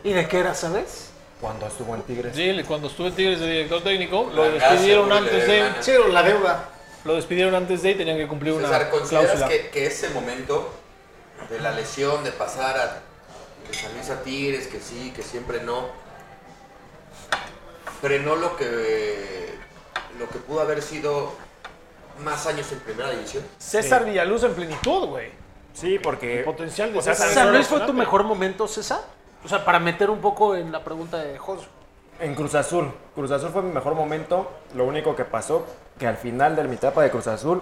¿Y 0.03 0.13
de 0.13 0.27
qué 0.27 0.39
era, 0.39 0.55
sabes? 0.55 1.11
Cuando 1.39 1.67
estuvo 1.67 1.93
en 1.93 2.01
Tigres. 2.01 2.35
Sí, 2.35 2.63
cuando 2.67 2.87
estuve 2.87 3.09
en 3.09 3.15
Tigres 3.15 3.39
de 3.39 3.45
director 3.45 3.83
técnico, 3.83 4.31
lo 4.33 4.49
despidieron 4.49 5.11
antes 5.11 5.47
de. 5.47 5.71
Sí, 5.81 5.91
la 6.11 6.23
deuda. 6.23 6.69
Lo 7.05 7.13
despidieron 7.13 7.53
antes 7.53 7.83
de 7.83 7.91
y 7.91 7.95
tenían 7.95 8.17
que 8.17 8.27
cumplir 8.27 8.53
una 8.53 8.89
¿consideras 8.89 9.33
cláusula. 9.33 9.47
que, 9.47 9.69
que 9.69 9.85
ese 9.85 10.09
momento 10.09 10.71
de 11.51 11.59
la 11.59 11.69
lesión, 11.69 12.23
de 12.23 12.31
pasar 12.31 12.79
a 12.79 13.01
de 13.67 13.73
San 13.75 13.93
Luis 13.93 14.09
a 14.09 14.23
Tigres, 14.23 14.65
que 14.65 14.79
sí, 14.79 15.13
que 15.15 15.21
siempre 15.21 15.61
no, 15.61 15.85
frenó 18.01 18.35
lo 18.35 18.57
que, 18.57 19.53
lo 20.17 20.27
que 20.29 20.39
pudo 20.39 20.61
haber 20.61 20.81
sido 20.81 21.45
más 22.23 22.45
años 22.47 22.71
en 22.71 22.79
primera 22.79 23.09
división? 23.11 23.43
César 23.57 24.05
Villaluz 24.05 24.43
en 24.43 24.53
plenitud, 24.53 25.07
güey. 25.07 25.29
Sí, 25.73 25.99
porque 25.99 26.39
El 26.39 26.45
potencial 26.45 26.91
de 26.93 26.99
o 26.99 27.01
sea, 27.01 27.13
César 27.13 27.33
¿San 27.33 27.51
Luis 27.53 27.67
fue 27.67 27.81
tu 27.81 27.93
mejor 27.93 28.23
momento, 28.23 28.67
César? 28.67 29.01
O 29.45 29.47
sea, 29.47 29.63
para 29.63 29.79
meter 29.79 30.09
un 30.09 30.19
poco 30.19 30.55
en 30.55 30.71
la 30.71 30.83
pregunta 30.83 31.17
de 31.17 31.37
Jos. 31.37 31.67
en 32.19 32.33
Cruz 32.33 32.55
Azul, 32.55 32.91
Cruz 33.13 33.29
Azul 33.31 33.49
fue 33.51 33.61
mi 33.61 33.71
mejor 33.71 33.93
momento. 33.93 34.49
Lo 34.73 34.85
único 34.85 35.15
que 35.15 35.23
pasó, 35.23 35.65
que 35.99 36.07
al 36.07 36.17
final 36.17 36.55
de 36.55 36.63
mi 36.63 36.75
etapa 36.75 37.03
de 37.03 37.11
Cruz 37.11 37.27
Azul, 37.27 37.61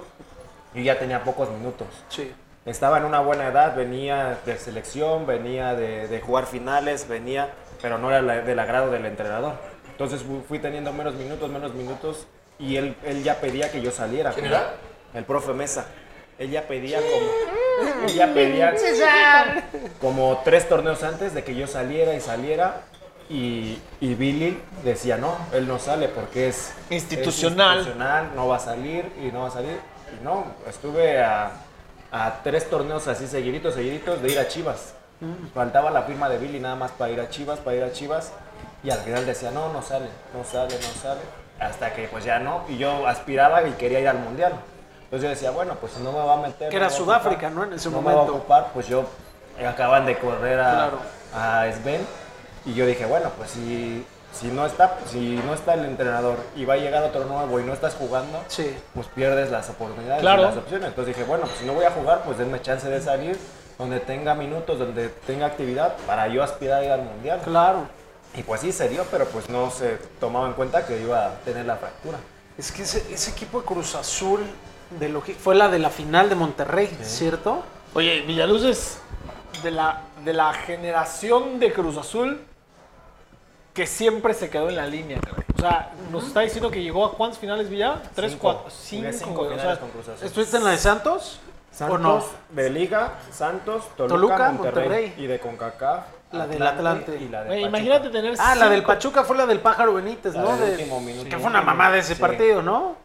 yo 0.73 0.81
ya 0.81 0.97
tenía 0.97 1.23
pocos 1.23 1.49
minutos. 1.49 1.87
Sí. 2.09 2.31
Estaba 2.65 2.97
en 2.97 3.05
una 3.05 3.19
buena 3.19 3.47
edad, 3.49 3.75
venía 3.75 4.39
de 4.45 4.57
selección, 4.57 5.27
venía 5.27 5.75
de, 5.75 6.07
de 6.07 6.21
jugar 6.21 6.45
finales, 6.47 7.07
venía, 7.07 7.53
pero 7.81 7.97
no 7.97 8.09
era 8.09 8.21
la- 8.21 8.41
del 8.41 8.57
agrado 8.57 8.89
del 8.91 9.05
entrenador. 9.05 9.53
Entonces 9.91 10.23
fu- 10.23 10.41
fui 10.47 10.59
teniendo 10.59 10.91
menos 10.93 11.13
minutos, 11.15 11.49
menos 11.49 11.73
minutos, 11.73 12.25
y 12.59 12.77
él, 12.77 12.95
él 13.03 13.23
ya 13.23 13.39
pedía 13.41 13.71
que 13.71 13.81
yo 13.81 13.91
saliera. 13.91 14.31
¿Quién 14.31 14.45
era? 14.47 14.73
El 15.13 15.23
profe 15.25 15.53
Mesa. 15.53 15.85
Él 16.37 16.51
ya 16.51 16.67
pedía 16.67 16.99
como. 16.99 18.05
Pedía 18.05 18.33
como 20.01 20.41
tres 20.43 20.67
torneos 20.67 21.03
antes 21.03 21.33
de 21.33 21.43
que 21.43 21.55
yo 21.55 21.67
saliera 21.67 22.13
y 22.13 22.21
saliera. 22.21 22.81
Y, 23.29 23.79
y 23.99 24.13
Billy 24.13 24.61
decía, 24.83 25.17
no, 25.17 25.35
él 25.51 25.67
no 25.67 25.79
sale 25.79 26.07
porque 26.09 26.49
es 26.49 26.73
Institucional. 26.91 27.79
es 27.79 27.87
institucional, 27.87 28.31
no 28.35 28.47
va 28.47 28.57
a 28.57 28.59
salir 28.59 29.11
y 29.19 29.31
no 29.31 29.41
va 29.41 29.47
a 29.47 29.51
salir. 29.51 29.79
Y 30.19 30.23
no, 30.23 30.45
estuve 30.69 31.23
a, 31.23 31.51
a 32.11 32.41
tres 32.43 32.69
torneos 32.69 33.07
así 33.07 33.25
seguiditos, 33.25 33.73
seguiditos 33.73 34.21
de 34.21 34.31
ir 34.31 34.39
a 34.39 34.47
Chivas. 34.47 34.93
Faltaba 35.53 35.89
la 35.89 36.03
firma 36.03 36.29
de 36.29 36.37
Billy 36.37 36.59
nada 36.59 36.75
más 36.75 36.91
para 36.91 37.11
ir 37.11 37.19
a 37.19 37.29
Chivas, 37.29 37.59
para 37.59 37.77
ir 37.77 37.83
a 37.83 37.91
Chivas. 37.91 38.31
Y 38.83 38.91
al 38.91 38.99
final 38.99 39.25
decía, 39.25 39.49
no, 39.49 39.73
no 39.73 39.81
sale, 39.81 40.07
no 40.33 40.43
sale, 40.43 40.75
no 40.75 41.01
sale. 41.01 41.21
Hasta 41.59 41.93
que 41.93 42.07
pues 42.07 42.23
ya 42.25 42.39
no. 42.39 42.63
Y 42.67 42.77
yo 42.77 43.07
aspiraba 43.07 43.63
y 43.63 43.71
quería 43.73 43.99
ir 43.99 44.07
al 44.07 44.19
Mundial. 44.19 44.53
Entonces 45.05 45.23
yo 45.23 45.29
decía, 45.29 45.51
bueno, 45.51 45.75
pues 45.79 45.93
si 45.93 46.01
no 46.03 46.11
me 46.11 46.19
va 46.19 46.33
a 46.33 46.37
meter. 46.37 46.69
Que 46.69 46.75
era 46.77 46.87
me 46.87 46.91
Sudáfrica, 46.91 47.47
ocupar, 47.47 47.51
¿no? 47.51 47.63
En 47.63 47.73
ese 47.73 47.89
no 47.89 48.01
me 48.01 48.05
va 48.07 48.11
a 48.11 48.15
momento. 48.15 48.35
ocupar, 48.37 48.67
pues 48.73 48.87
yo 48.87 49.05
acaban 49.65 50.05
de 50.05 50.17
correr 50.17 50.59
a, 50.59 50.71
Claro. 50.71 50.99
a 51.33 51.65
Sven. 51.71 52.05
Y 52.65 52.73
yo 52.73 52.85
dije, 52.85 53.05
bueno, 53.05 53.29
pues 53.37 53.51
si, 53.51 54.05
si, 54.33 54.47
no 54.47 54.65
está, 54.65 54.97
si 55.05 55.39
no 55.45 55.53
está 55.53 55.75
el 55.75 55.85
entrenador 55.85 56.37
y 56.55 56.65
va 56.65 56.73
a 56.73 56.77
llegar 56.77 57.03
otro 57.03 57.23
nuevo 57.25 57.59
y 57.59 57.63
no 57.63 57.71
estás 57.73 57.93
jugando, 57.93 58.39
Sí. 58.47 58.75
pues 58.93 59.07
pierdes 59.07 59.51
las 59.51 59.69
oportunidades 59.69 60.21
Claro. 60.21 60.41
y 60.41 60.45
las 60.45 60.57
opciones. 60.57 60.87
Entonces 60.89 61.15
dije, 61.15 61.25
bueno, 61.27 61.45
pues 61.45 61.57
si 61.59 61.65
no 61.65 61.73
voy 61.73 61.85
a 61.85 61.91
jugar, 61.91 62.23
pues 62.25 62.37
denme 62.39 62.59
chance 62.61 62.89
de 62.89 62.99
salir 62.99 63.39
donde 63.77 63.99
tenga 63.99 64.33
minutos, 64.33 64.79
donde 64.79 65.09
tenga 65.09 65.45
actividad 65.45 65.93
para 66.07 66.27
yo 66.27 66.41
aspirar 66.43 66.81
a 66.81 66.85
ir 66.85 66.91
al 66.91 67.03
mundial. 67.03 67.39
Claro. 67.43 67.87
Y 68.38 68.43
pues 68.43 68.62
sí 68.62 68.71
se 68.71 68.89
dio, 68.89 69.06
pero 69.12 69.26
pues 69.28 69.50
no 69.50 69.71
se 69.71 69.98
tomaba 70.19 70.48
en 70.48 70.54
cuenta 70.54 70.86
que 70.86 71.00
iba 71.02 71.26
a 71.26 71.36
tener 71.39 71.65
la 71.65 71.78
fractura. 71.78 72.17
Es 72.58 72.71
que 72.71 72.84
ese, 72.84 73.06
ese 73.13 73.32
equipo 73.32 73.62
de 73.62 73.65
Cruz 73.65 73.95
Azul 73.95 74.41
de 75.00 75.10
lo 75.10 75.24
que 75.24 75.34
fue 75.34 75.56
la 75.56 75.69
de 75.69 75.80
la 75.80 75.89
final 75.89 76.30
de 76.30 76.36
Monterrey, 76.36 76.88
¿cierto? 77.02 77.63
Oye, 77.93 78.21
Villaluz 78.21 78.63
es 78.63 78.98
de 79.63 79.71
la, 79.71 80.02
de 80.24 80.34
la 80.34 80.54
generación 80.54 81.60
de 81.60 81.71
Cruz 81.74 81.98
Azul 81.98 82.41
que 83.74 83.88
siempre 83.88 84.34
se 84.34 84.50
quedó 84.50 84.69
en 84.69 84.76
la 84.78 84.88
línea. 84.88 85.19
O 85.58 85.60
sea, 85.60 85.91
nos 86.12 86.28
está 86.28 86.41
diciendo 86.41 86.69
que 86.71 86.82
llegó 86.82 87.06
a 87.06 87.13
cuántas 87.13 87.39
finales 87.39 87.69
Villa? 87.69 88.02
Tres, 88.13 88.32
Cinco. 88.34 88.41
cuatro, 88.41 88.69
cinco. 88.69 89.10
cinco 89.12 89.34
güey. 89.34 89.48
O 89.48 89.52
finales 89.52 89.78
sea, 89.78 89.80
con 89.80 89.89
Cruz 89.89 90.08
Azul. 90.10 90.28
¿Estuviste 90.28 90.58
en 90.58 90.63
la 90.63 90.71
de 90.71 90.78
Santos? 90.78 91.39
Santos 91.71 91.95
¿O 91.95 91.98
no? 92.00 92.26
de 92.52 92.69
Liga, 92.69 93.15
Santos, 93.32 93.84
Toluca, 93.98 94.15
Toluca, 94.15 94.52
Monterrey, 94.52 94.84
Monterrey. 94.84 95.13
y 95.17 95.28
de 95.28 95.39
CONCACAF. 95.39 96.06
La 96.36 96.48
del 96.48 96.62
Atlante. 96.62 97.17
y 97.19 97.30
la 97.30 97.41
de 97.43 97.48
güey, 97.48 97.62
Pachuca. 97.63 97.78
imagínate 97.80 98.10
tener 98.10 98.36
Ah, 98.39 98.56
la 98.56 98.69
del 98.69 98.84
Pachuca 98.84 99.24
fue 99.24 99.38
la 99.38 99.45
del 99.45 99.60
Pájaro 99.60 99.93
Benítez, 99.93 100.34
La 100.36 100.41
¿no? 100.41 100.58
del 100.58 100.60
De- 100.65 100.71
último 100.74 101.02
minuto. 101.02 101.30
que 101.30 101.38
fue 101.38 101.48
una 101.50 101.62
mamá 101.62 101.91
de 101.91 102.00
ese 102.00 102.15
Sí. 102.15 102.21
partido, 102.21 102.62
¿no? 102.62 102.98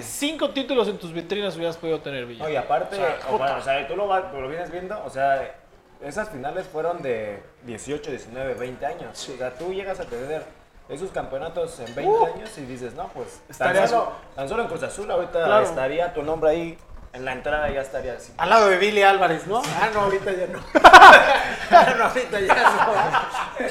Cinco 0.00 0.50
títulos 0.50 0.88
en 0.88 0.98
tus 0.98 1.12
vitrinas 1.12 1.54
hubieras 1.56 1.76
podido 1.76 2.00
tener, 2.00 2.26
Villa. 2.26 2.50
Y 2.50 2.56
aparte, 2.56 2.96
O 2.96 2.98
sea, 2.98 3.18
o, 3.30 3.38
bueno, 3.38 3.56
o 3.56 3.60
sea, 3.60 3.86
tú 3.86 3.94
lo, 3.96 4.08
vas- 4.08 4.32
lo 4.32 4.48
vienes 4.48 4.70
viendo, 4.72 5.00
o 5.04 5.10
sea, 5.10 5.54
esas 6.02 6.28
finales 6.30 6.66
fueron 6.66 7.02
de 7.02 7.40
18, 7.62 8.10
19, 8.10 8.54
20 8.54 8.84
años. 8.84 9.28
O 9.32 9.36
sea, 9.38 9.52
tú 9.54 9.72
llegas 9.72 10.00
a 10.00 10.04
tener 10.04 10.42
esos 10.88 11.10
campeonatos 11.10 11.78
en 11.80 11.94
20 11.94 12.26
años 12.34 12.58
y 12.58 12.62
dices, 12.62 12.94
no, 12.94 13.08
pues, 13.14 13.40
tan 13.58 13.88
solo, 13.88 14.12
tan 14.34 14.48
solo 14.48 14.62
en 14.62 14.68
Cruz 14.68 14.82
Azul 14.82 15.08
ahorita 15.10 15.44
Claro. 15.44 15.64
estaría 15.64 16.12
tu 16.12 16.22
nombre 16.22 16.50
ahí, 16.50 16.78
en 17.16 17.24
la 17.24 17.32
entrada 17.32 17.68
ya 17.70 17.80
estaría 17.80 18.12
así. 18.14 18.32
Al 18.36 18.50
lado 18.50 18.68
de 18.68 18.76
Billy 18.76 19.02
Álvarez, 19.02 19.46
¿no? 19.46 19.62
Ah, 19.80 19.88
no, 19.92 20.00
ahorita 20.02 20.32
ya 20.32 20.46
no. 20.46 20.60
Ah, 20.84 21.94
no, 21.98 22.04
ahorita 22.04 22.40
ya 22.40 22.54
no. 22.54 23.62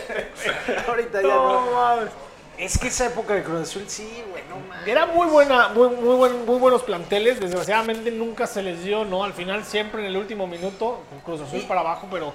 ahorita 0.91 1.21
ya 1.21 1.27
no. 1.27 2.25
Es 2.57 2.77
que 2.77 2.87
esa 2.87 3.07
época 3.07 3.33
de 3.33 3.43
Cruz 3.43 3.63
Azul, 3.69 3.83
sí, 3.87 4.23
güey, 4.31 4.41
no 4.49 4.55
mames. 4.69 4.87
Era 4.87 5.05
muy 5.05 5.27
buena, 5.27 5.67
muy, 5.69 5.89
muy, 5.89 6.15
buen- 6.15 6.45
muy 6.45 6.57
buenos 6.57 6.83
planteles. 6.83 7.39
Desgraciadamente 7.39 8.09
nunca 8.11 8.47
se 8.47 8.61
les 8.63 8.81
dio, 8.83 9.03
¿no? 9.03 9.23
Al 9.25 9.33
final 9.33 9.65
siempre 9.65 9.99
en 10.01 10.07
el 10.07 10.15
último 10.17 10.47
minuto, 10.47 11.03
con 11.09 11.19
Cruz 11.19 11.41
Azul 11.41 11.63
para 11.67 11.81
abajo, 11.81 12.07
pero 12.09 12.33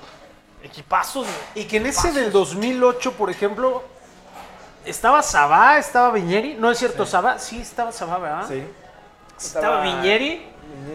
equipazos. 0.62 1.24
güey. 1.24 1.64
Y 1.64 1.64
que 1.68 1.78
en 1.78 1.86
ese 1.86 2.12
del 2.12 2.30
2008, 2.30 3.12
por 3.14 3.30
ejemplo, 3.30 3.82
estaba 4.84 5.22
Sabá, 5.22 5.78
estaba 5.78 6.10
Viñeri. 6.12 6.54
No 6.54 6.70
es 6.70 6.78
cierto, 6.78 7.06
Sabá, 7.06 7.38
sí 7.38 7.58
estaba 7.62 7.90
Sabá, 7.90 8.18
¿verdad? 8.18 8.44
Sí. 8.46 8.62
Estaba 9.38 9.78
Estaba 9.78 9.82
Viñeri. 9.82 10.46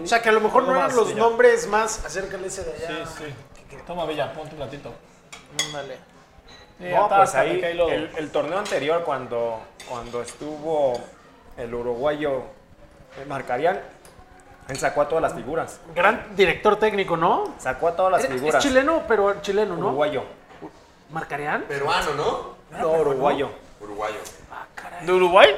O 0.03 0.07
sea, 0.07 0.21
que 0.21 0.29
a 0.29 0.31
lo 0.31 0.41
mejor 0.41 0.63
no 0.63 0.75
eran 0.75 0.95
los 0.95 1.07
Villa. 1.09 1.19
nombres 1.19 1.67
más. 1.67 2.03
Acércale 2.05 2.47
ese 2.47 2.63
de 2.63 2.73
allá. 2.85 3.05
Toma, 3.87 4.05
Villa, 4.05 4.33
ponte 4.33 4.51
un 4.51 4.57
platito. 4.57 4.93
Ándale. 5.67 5.97
Sí, 6.79 6.85
No, 6.93 7.07
pues 7.07 7.35
ahí, 7.35 7.61
el, 7.63 8.09
el 8.17 8.31
torneo 8.31 8.57
anterior, 8.59 9.03
cuando, 9.03 9.61
cuando 9.87 10.21
estuvo 10.21 10.93
el 11.57 11.73
uruguayo 11.73 12.39
eh, 13.17 13.25
Marcarian, 13.27 13.79
él 14.67 14.77
sacó 14.77 15.01
a 15.01 15.07
todas 15.07 15.21
las 15.21 15.33
figuras. 15.33 15.79
Gran 15.95 16.35
director 16.35 16.77
técnico, 16.77 17.15
¿no? 17.15 17.53
Sacó 17.59 17.87
a 17.89 17.95
todas 17.95 18.11
las 18.11 18.23
Es- 18.25 18.31
figuras. 18.31 18.55
Es 18.63 18.69
chileno, 18.69 19.03
pero 19.07 19.41
chileno, 19.41 19.75
¿no? 19.77 19.87
Uruguayo. 19.87 20.23
¿Marcarían? 21.11 21.61
Peruano, 21.63 22.13
¿no? 22.15 22.55
No, 22.79 22.91
uruguayo. 22.93 23.49
Uruguayo. 23.79 24.17
Ah, 24.51 24.65
caray. 24.73 25.05
¿De 25.05 25.11
Uruguay? 25.13 25.55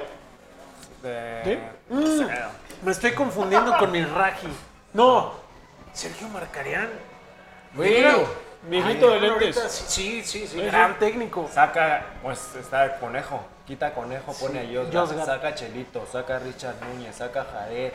De- 1.01 1.41
¿Sí? 1.43 1.59
no 1.89 2.05
sé. 2.05 2.33
Me 2.83 2.91
estoy 2.91 3.11
confundiendo 3.13 3.75
con 3.77 3.91
mi 3.91 4.03
Raji. 4.03 4.47
No, 4.93 5.33
Sergio 5.93 6.27
Marcarián. 6.29 6.89
Viejito, 7.73 8.27
viejito 8.63 9.09
de 9.11 9.19
lentes. 9.19 9.57
ahorita 9.57 9.69
Sí, 9.69 10.21
sí, 10.21 10.23
sí, 10.23 10.47
sí, 10.47 10.59
Sí, 10.59 10.61
gran 10.61 10.97
técnico. 10.99 11.49
Saca, 11.53 12.05
pues 12.21 12.55
está 12.59 12.97
Conejo. 12.99 13.41
Quita 13.65 13.93
Conejo, 13.93 14.33
pone 14.33 14.59
a 14.59 14.63
Yosgar, 14.63 14.93
Yosgar. 14.93 15.25
Saca 15.25 15.55
Chelito, 15.55 16.05
saca 16.11 16.39
Richard 16.39 16.75
Núñez, 16.87 17.15
saca 17.15 17.45
Jared, 17.51 17.91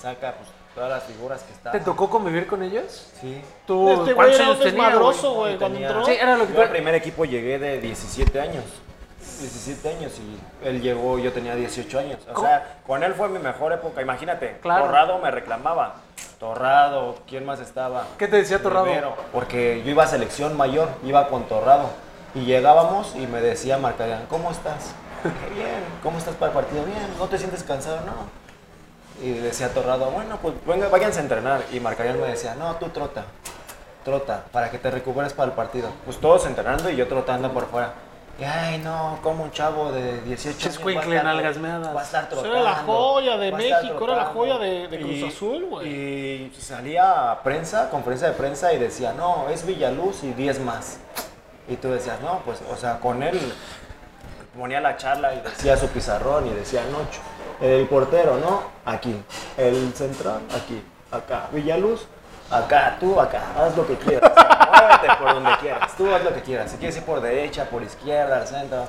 saca 0.00 0.34
pues, 0.34 0.48
todas 0.74 0.90
las 0.90 1.02
figuras 1.04 1.40
que 1.42 1.48
¿Te 1.48 1.54
estaban. 1.54 1.84
tocó 1.84 2.08
convivir 2.08 2.46
con 2.46 2.62
ellos? 2.62 3.10
Sí. 3.20 3.40
¿Tú 3.66 3.88
Este 3.90 4.02
güey 4.12 4.14
cuántos 4.14 4.40
era 4.40 4.50
un 4.52 4.60
desmadroso, 4.60 5.32
güey? 5.32 5.56
güey, 5.56 5.58
cuando 5.58 5.78
entró. 5.80 6.04
Sí, 6.06 6.12
era 6.12 6.36
lo 6.36 6.46
que 6.46 6.52
Yo 6.54 6.60
al 6.60 6.68
tú- 6.68 6.72
primer 6.74 6.94
equipo 6.94 7.24
llegué 7.24 7.58
de 7.58 7.80
17 7.80 8.40
años. 8.40 8.64
17 9.38 9.88
años 9.96 10.12
y 10.18 10.66
él 10.66 10.80
llegó, 10.82 11.18
yo 11.18 11.32
tenía 11.32 11.54
18 11.54 11.98
años. 11.98 12.18
O 12.30 12.34
¿Cómo? 12.34 12.46
sea, 12.48 12.78
con 12.86 13.02
él 13.02 13.14
fue 13.14 13.28
mi 13.28 13.38
mejor 13.38 13.72
época. 13.72 14.00
Imagínate, 14.02 14.58
Claro. 14.60 14.86
Torrado 14.86 15.18
me 15.18 15.30
reclamaba. 15.30 15.94
Torrado, 16.38 17.16
¿quién 17.26 17.44
más 17.44 17.60
estaba? 17.60 18.04
¿Qué 18.18 18.28
te 18.28 18.36
decía 18.36 18.62
Torrado? 18.62 18.86
Porque 19.32 19.82
yo 19.84 19.90
iba 19.90 20.04
a 20.04 20.06
selección 20.06 20.56
mayor, 20.56 20.88
iba 21.04 21.28
con 21.28 21.44
Torrado. 21.44 21.90
Y 22.34 22.44
llegábamos 22.44 23.14
y 23.16 23.26
me 23.26 23.40
decía 23.40 23.78
Marcarian, 23.78 24.26
¿cómo 24.28 24.50
estás? 24.50 24.92
"Qué 25.22 25.54
Bien, 25.54 25.82
¿cómo 26.02 26.18
estás 26.18 26.34
para 26.36 26.52
el 26.52 26.56
partido? 26.56 26.84
Bien, 26.84 27.08
¿no 27.18 27.26
te 27.26 27.38
sientes 27.38 27.64
cansado? 27.64 27.98
No. 28.06 29.24
Y 29.24 29.32
decía 29.32 29.72
Torrado, 29.74 30.10
bueno, 30.10 30.38
pues 30.40 30.54
venga, 30.64 30.88
váyanse 30.88 31.18
a 31.18 31.22
entrenar. 31.22 31.62
Y 31.72 31.80
Marcarian 31.80 32.20
me 32.20 32.28
decía, 32.28 32.54
no, 32.54 32.76
tú 32.76 32.88
trota, 32.90 33.24
trota, 34.04 34.44
para 34.52 34.70
que 34.70 34.78
te 34.78 34.90
recuperes 34.92 35.32
para 35.32 35.50
el 35.50 35.56
partido. 35.56 35.90
Pues 36.04 36.18
todos 36.18 36.46
entrenando 36.46 36.88
y 36.90 36.94
yo 36.96 37.08
trotando 37.08 37.50
por 37.52 37.66
fuera. 37.66 37.94
Y, 38.38 38.44
ay, 38.44 38.78
no, 38.78 39.18
como 39.22 39.42
un 39.44 39.50
chavo 39.50 39.90
de 39.90 40.20
18 40.20 40.68
años. 40.68 40.80
Va 40.84 41.00
a 41.00 41.04
estar- 41.04 41.24
nalgas 41.24 41.56
meadas. 41.58 41.94
Va 41.96 42.00
a 42.00 42.04
estar 42.04 42.22
Eso 42.24 42.30
trotando. 42.34 42.54
era 42.56 42.64
la 42.64 42.74
joya 42.76 43.36
de 43.36 43.50
México, 43.52 44.04
era 44.04 44.16
la 44.16 44.24
trotando". 44.24 44.32
joya 44.32 44.58
de- 44.58 44.88
de 44.88 45.00
Cruz 45.00 45.22
Azul, 45.34 45.64
güey. 45.66 45.88
Y 45.88 46.52
salía 46.60 47.32
a 47.32 47.42
prensa, 47.42 47.90
conferencia 47.90 48.28
de 48.28 48.34
prensa 48.34 48.72
y 48.72 48.78
decía, 48.78 49.12
no, 49.12 49.48
es 49.48 49.66
Villaluz 49.66 50.22
y 50.22 50.32
10 50.34 50.60
más. 50.60 50.98
Y 51.68 51.76
tú 51.76 51.90
decías, 51.90 52.20
no, 52.20 52.40
pues, 52.44 52.60
o 52.72 52.76
sea, 52.76 53.00
con 53.00 53.22
él 53.24 53.38
ponía 54.56 54.80
la 54.80 54.96
charla 54.96 55.34
y 55.34 55.40
decía 55.40 55.76
su 55.76 55.88
pizarrón 55.88 56.46
y 56.46 56.50
decía, 56.50 56.82
no, 56.92 57.66
el 57.66 57.86
portero, 57.88 58.36
¿no? 58.38 58.62
Aquí. 58.84 59.20
El 59.56 59.92
central, 59.94 60.40
aquí. 60.56 60.80
Acá. 61.10 61.48
Villaluz, 61.52 62.06
acá. 62.50 62.96
Tú, 63.00 63.20
acá. 63.20 63.42
Haz 63.58 63.76
lo 63.76 63.84
que 63.86 63.96
quieras. 63.96 64.30
Muévete 64.80 65.14
por 65.18 65.34
donde 65.34 65.56
quieras. 65.60 65.96
Tú 65.96 66.14
haz 66.14 66.22
lo 66.24 66.34
que 66.34 66.42
quieras. 66.42 66.70
Si 66.70 66.76
quieres 66.76 66.96
ir 66.96 67.02
por 67.04 67.20
derecha, 67.20 67.64
por 67.66 67.82
izquierda, 67.82 68.36
al 68.38 68.46
centro. 68.46 68.88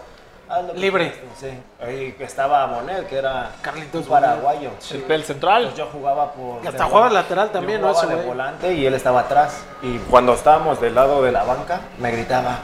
Haz 0.50 0.64
lo 0.64 0.74
que 0.74 0.80
Libre. 0.80 1.12
quieras 1.12 1.38
Sí. 1.40 1.64
Ahí 1.86 2.16
estaba 2.20 2.66
Monel, 2.68 3.06
que 3.06 3.18
era 3.18 3.52
Carlitos 3.62 4.04
un 4.06 4.10
paraguayo. 4.10 4.72
El 4.92 5.02
pel 5.04 5.24
central. 5.24 5.66
Pues 5.66 5.76
yo 5.76 5.86
jugaba 5.92 6.32
por. 6.32 6.64
Y 6.64 6.68
hasta 6.68 6.86
jugaba 6.86 7.10
lateral 7.10 7.52
también, 7.52 7.80
yo 7.82 7.88
¿no? 7.88 7.94
jugaba 7.94 8.08
Ese 8.08 8.16
de 8.16 8.24
güey. 8.24 8.28
volante 8.28 8.74
y 8.74 8.86
él 8.86 8.94
estaba 8.96 9.20
atrás. 9.22 9.64
Y 9.84 9.98
cuando 10.00 10.34
estábamos 10.34 10.82
del 10.82 10.96
lado 10.96 11.22
de 11.22 11.32
la 11.32 11.44
banca, 11.44 11.82
me 12.00 12.10
gritaba: 12.12 12.58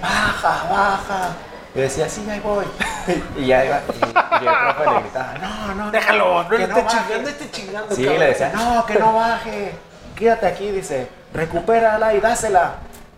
¡Baja, 0.00 0.64
baja! 0.70 1.28
Y 1.74 1.80
decía: 1.80 2.08
Sí, 2.08 2.28
ahí 2.30 2.38
voy. 2.40 2.64
y 3.36 3.46
ya 3.46 3.64
iba. 3.64 3.80
Y, 3.88 4.44
y 4.44 4.46
el 4.46 4.54
profe 4.54 4.90
le 4.94 5.00
gritaba: 5.00 5.34
No, 5.40 5.66
no, 5.66 5.74
no. 5.86 5.90
Déjalo, 5.90 6.42
no 6.44 6.48
que 6.48 6.58
le 6.58 6.64
esté 6.64 6.82
baje". 6.82 6.96
chingando, 6.96 7.22
no 7.22 7.28
esté 7.28 7.50
chingando. 7.50 7.94
Sí, 7.96 8.02
cabrón. 8.04 8.20
le 8.20 8.26
decía: 8.26 8.52
No, 8.54 8.86
que 8.86 8.94
no 9.00 9.12
baje. 9.14 9.74
Quédate 10.22 10.46
aquí, 10.46 10.70
dice: 10.70 11.08
Recupérala 11.34 12.14
y 12.14 12.20
dásela. 12.20 12.74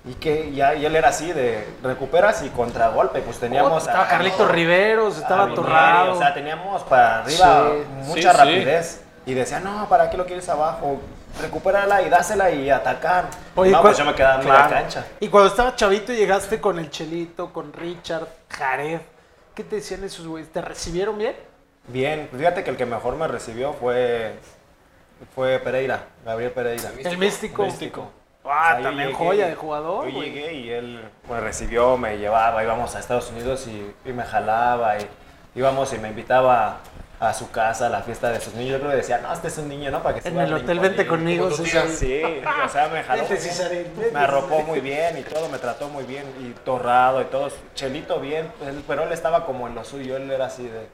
Y 0.06 0.14
que 0.14 0.52
ya, 0.52 0.74
y 0.74 0.86
él 0.86 0.96
era 0.96 1.10
así 1.10 1.30
de 1.34 1.66
recuperas 1.82 2.42
y 2.42 2.48
contragolpe, 2.48 3.20
pues 3.20 3.38
teníamos 3.38 3.82
Estaba 3.86 4.04
a- 4.04 4.08
Carlitos 4.08 4.50
Riveros, 4.50 5.18
estaba 5.18 5.52
Torrado. 5.54 6.14
O 6.14 6.18
sea, 6.18 6.32
teníamos 6.32 6.82
para 6.84 7.18
arriba 7.20 7.72
Sí, 7.72 7.84
mucha 8.06 8.14
sí, 8.32 8.38
sí. 8.38 8.42
rapidez. 8.42 9.02
Y 9.26 9.34
decía, 9.34 9.60
no, 9.60 9.86
¿para 9.90 10.08
qué 10.08 10.16
lo 10.16 10.24
quieres 10.24 10.48
abajo? 10.48 10.98
Recupérala 11.42 12.00
y 12.00 12.08
dásela 12.08 12.50
y 12.52 12.70
atacar. 12.70 13.26
Oye, 13.54 13.70
no, 13.72 13.82
pues 13.82 13.98
yo 13.98 14.06
me 14.06 14.14
quedaba 14.14 14.36
en 14.36 14.40
Claro. 14.48 14.70
cancha. 14.70 15.04
Y 15.20 15.28
cuando 15.28 15.50
estaba 15.50 15.76
chavito 15.76 16.14
llegaste 16.14 16.58
con 16.58 16.78
el 16.78 16.88
Chelito, 16.88 17.52
con 17.52 17.70
Richard, 17.74 18.28
Jared. 18.48 19.00
¿Qué 19.54 19.62
te 19.62 19.76
decían 19.76 20.04
esos 20.04 20.26
güeyes? 20.26 20.50
¿Te 20.50 20.62
recibieron 20.62 21.18
bien? 21.18 21.36
Bien, 21.88 22.28
pues 22.30 22.40
fíjate 22.40 22.64
que 22.64 22.70
el 22.70 22.78
que 22.78 22.86
mejor 22.86 23.16
me 23.16 23.28
recibió 23.28 23.74
fue 23.74 24.38
Fue 25.34 25.58
Pereira, 25.58 26.04
Gabriel 26.24 26.52
Pereira. 26.52 26.90
El 27.04 27.18
místico. 27.18 27.64
Místico. 27.64 28.10
Ah, 28.44 28.78
también 28.82 29.08
llegué. 29.08 29.18
joya 29.18 29.46
de 29.48 29.54
jugador, 29.54 30.06
Yo 30.08 30.20
llegué 30.22 30.52
y 30.52 30.70
él 30.70 31.02
me 31.30 31.40
recibió, 31.40 31.96
me 31.96 32.18
llevaba, 32.18 32.62
íbamos 32.62 32.94
a 32.94 32.98
Estados 33.00 33.30
Unidos 33.30 33.66
y, 33.66 33.94
y 34.08 34.12
me 34.12 34.22
jalaba 34.22 34.98
y 34.98 35.06
íbamos 35.54 35.92
y 35.94 35.98
me 35.98 36.08
invitaba 36.08 36.78
a 37.20 37.32
su 37.32 37.50
casa, 37.50 37.86
a 37.86 37.88
la 37.88 38.02
fiesta 38.02 38.30
de 38.30 38.40
sus 38.40 38.54
niños. 38.54 38.72
Yo 38.72 38.78
creo 38.80 38.90
que 38.90 38.96
decía, 38.98 39.18
no, 39.18 39.32
este 39.32 39.48
es 39.48 39.56
un 39.56 39.68
niño, 39.68 39.90
¿no? 39.90 40.02
Para 40.02 40.16
que 40.16 40.20
se 40.22 40.28
En 40.28 40.38
el 40.38 40.52
hotel 40.52 40.78
Vente 40.78 41.06
conmigo". 41.06 41.50
César. 41.50 41.88
Sí, 41.88 42.20
o 42.22 42.68
sea, 42.68 42.88
me 42.88 43.02
jaló. 43.02 43.24
Bien. 43.26 43.40
Vente, 43.96 44.10
Me 44.12 44.20
arropó 44.20 44.60
muy 44.60 44.80
bien 44.80 45.16
y 45.16 45.22
todo, 45.22 45.48
me 45.48 45.58
trató 45.58 45.88
muy 45.88 46.04
bien 46.04 46.24
y 46.42 46.50
torrado 46.64 47.22
y 47.22 47.26
todo. 47.26 47.48
Chelito 47.74 48.20
bien, 48.20 48.50
pero 48.86 49.04
él 49.04 49.12
estaba 49.12 49.46
como 49.46 49.68
en 49.68 49.74
lo 49.74 49.84
suyo, 49.84 50.16
él 50.16 50.30
era 50.30 50.46
así 50.46 50.68
de... 50.68 50.86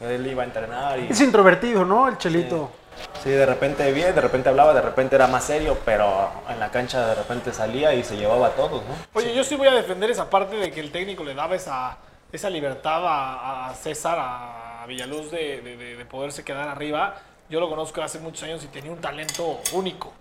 Él 0.00 0.26
iba 0.26 0.42
a 0.42 0.46
entrenar 0.46 0.98
y... 0.98 1.08
Es 1.08 1.20
introvertido, 1.20 1.84
¿no? 1.84 2.08
El 2.08 2.18
chelito. 2.18 2.70
Sí, 2.72 2.83
de 3.24 3.46
repente 3.46 3.90
bien, 3.92 4.14
de 4.14 4.20
repente 4.20 4.48
hablaba, 4.50 4.74
de 4.74 4.82
repente 4.82 5.16
era 5.16 5.26
más 5.26 5.44
serio, 5.44 5.78
pero 5.84 6.30
en 6.48 6.60
la 6.60 6.70
cancha 6.70 7.06
de 7.06 7.14
repente 7.14 7.52
salía 7.52 7.94
y 7.94 8.04
se 8.04 8.16
llevaba 8.16 8.48
a 8.48 8.50
todos, 8.50 8.82
¿no? 8.84 8.94
Oye, 9.14 9.34
yo 9.34 9.42
sí 9.44 9.56
voy 9.56 9.68
a 9.68 9.72
defender 9.72 10.10
esa 10.10 10.28
parte 10.28 10.56
de 10.56 10.70
que 10.70 10.80
el 10.80 10.92
técnico 10.92 11.24
le 11.24 11.34
daba 11.34 11.54
esa, 11.56 11.96
esa 12.32 12.50
libertad 12.50 13.02
a, 13.06 13.68
a 13.70 13.74
César, 13.74 14.16
a 14.20 14.84
Villaluz, 14.86 15.30
de, 15.30 15.62
de- 15.62 15.76
de- 15.76 15.96
de 15.96 16.04
poderse 16.04 16.44
quedar 16.44 16.68
arriba. 16.68 17.14
Yo 17.48 17.60
lo 17.60 17.68
conozco 17.70 18.02
hace 18.02 18.18
muchos 18.18 18.42
años 18.42 18.62
y 18.64 18.66
tenía 18.68 18.90
un 18.92 19.00
talento 19.00 19.60
único. 19.72 20.12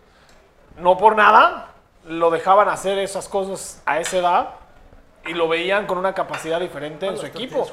No 0.78 0.98
por 0.98 1.16
nada, 1.16 1.68
lo 2.06 2.32
dejaban 2.32 2.70
hacer 2.70 2.98
esas 3.00 3.28
cosas 3.28 3.82
a 3.86 4.00
esa 4.00 4.18
edad 4.18 4.50
y 5.26 5.34
lo 5.34 5.48
veían 5.48 5.86
con 5.88 5.98
una 5.98 6.14
capacidad 6.14 6.60
diferente 6.60 7.06
en 7.08 7.18
su 7.18 7.26
equipo. 7.26 7.66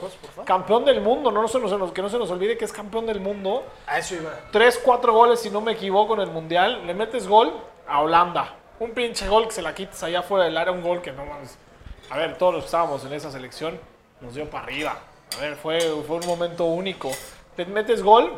Campeón 0.44 0.84
del 0.84 1.00
mundo, 1.00 1.30
no 1.32 1.48
se 1.48 1.58
nos- 1.58 1.92
que 1.92 2.00
no 2.02 2.08
se 2.08 2.18
nos 2.18 2.30
olvide 2.30 2.56
que 2.56 2.64
es 2.64 2.72
campeón 2.72 3.06
del 3.06 3.20
mundo. 3.20 3.64
A 3.86 3.98
eso 3.98 4.14
iba. 4.14 4.30
Tres, 4.52 4.80
cuatro 4.82 5.12
goles, 5.12 5.40
si 5.40 5.50
no 5.50 5.60
me 5.60 5.72
equivoco, 5.72 6.14
en 6.14 6.20
el 6.20 6.30
Mundial. 6.30 6.86
Le 6.86 6.94
metes 6.94 7.26
gol 7.26 7.52
a 7.88 8.00
Holanda. 8.00 8.54
Un 8.78 8.92
pinche 8.92 9.26
gol 9.28 9.46
que 9.46 9.52
se 9.52 9.62
la 9.62 9.74
quites 9.74 10.02
allá 10.02 10.22
fuera 10.22 10.44
del 10.44 10.56
área, 10.56 10.72
un 10.72 10.82
gol 10.82 11.02
que 11.02 11.12
no 11.12 11.24
mames. 11.26 11.58
A 12.08 12.16
ver, 12.16 12.38
todos 12.38 12.54
los 12.54 12.62
que 12.62 12.66
estábamos 12.66 13.04
en 13.04 13.12
esa 13.12 13.30
selección, 13.30 13.78
nos 14.20 14.34
dio 14.34 14.48
para 14.48 14.64
arriba. 14.64 14.96
A 15.36 15.40
ver, 15.40 15.56
fue, 15.56 15.80
fue 16.06 16.16
un 16.16 16.26
momento 16.26 16.64
único. 16.64 17.10
Le 17.56 17.66
metes 17.66 18.02
gol 18.02 18.32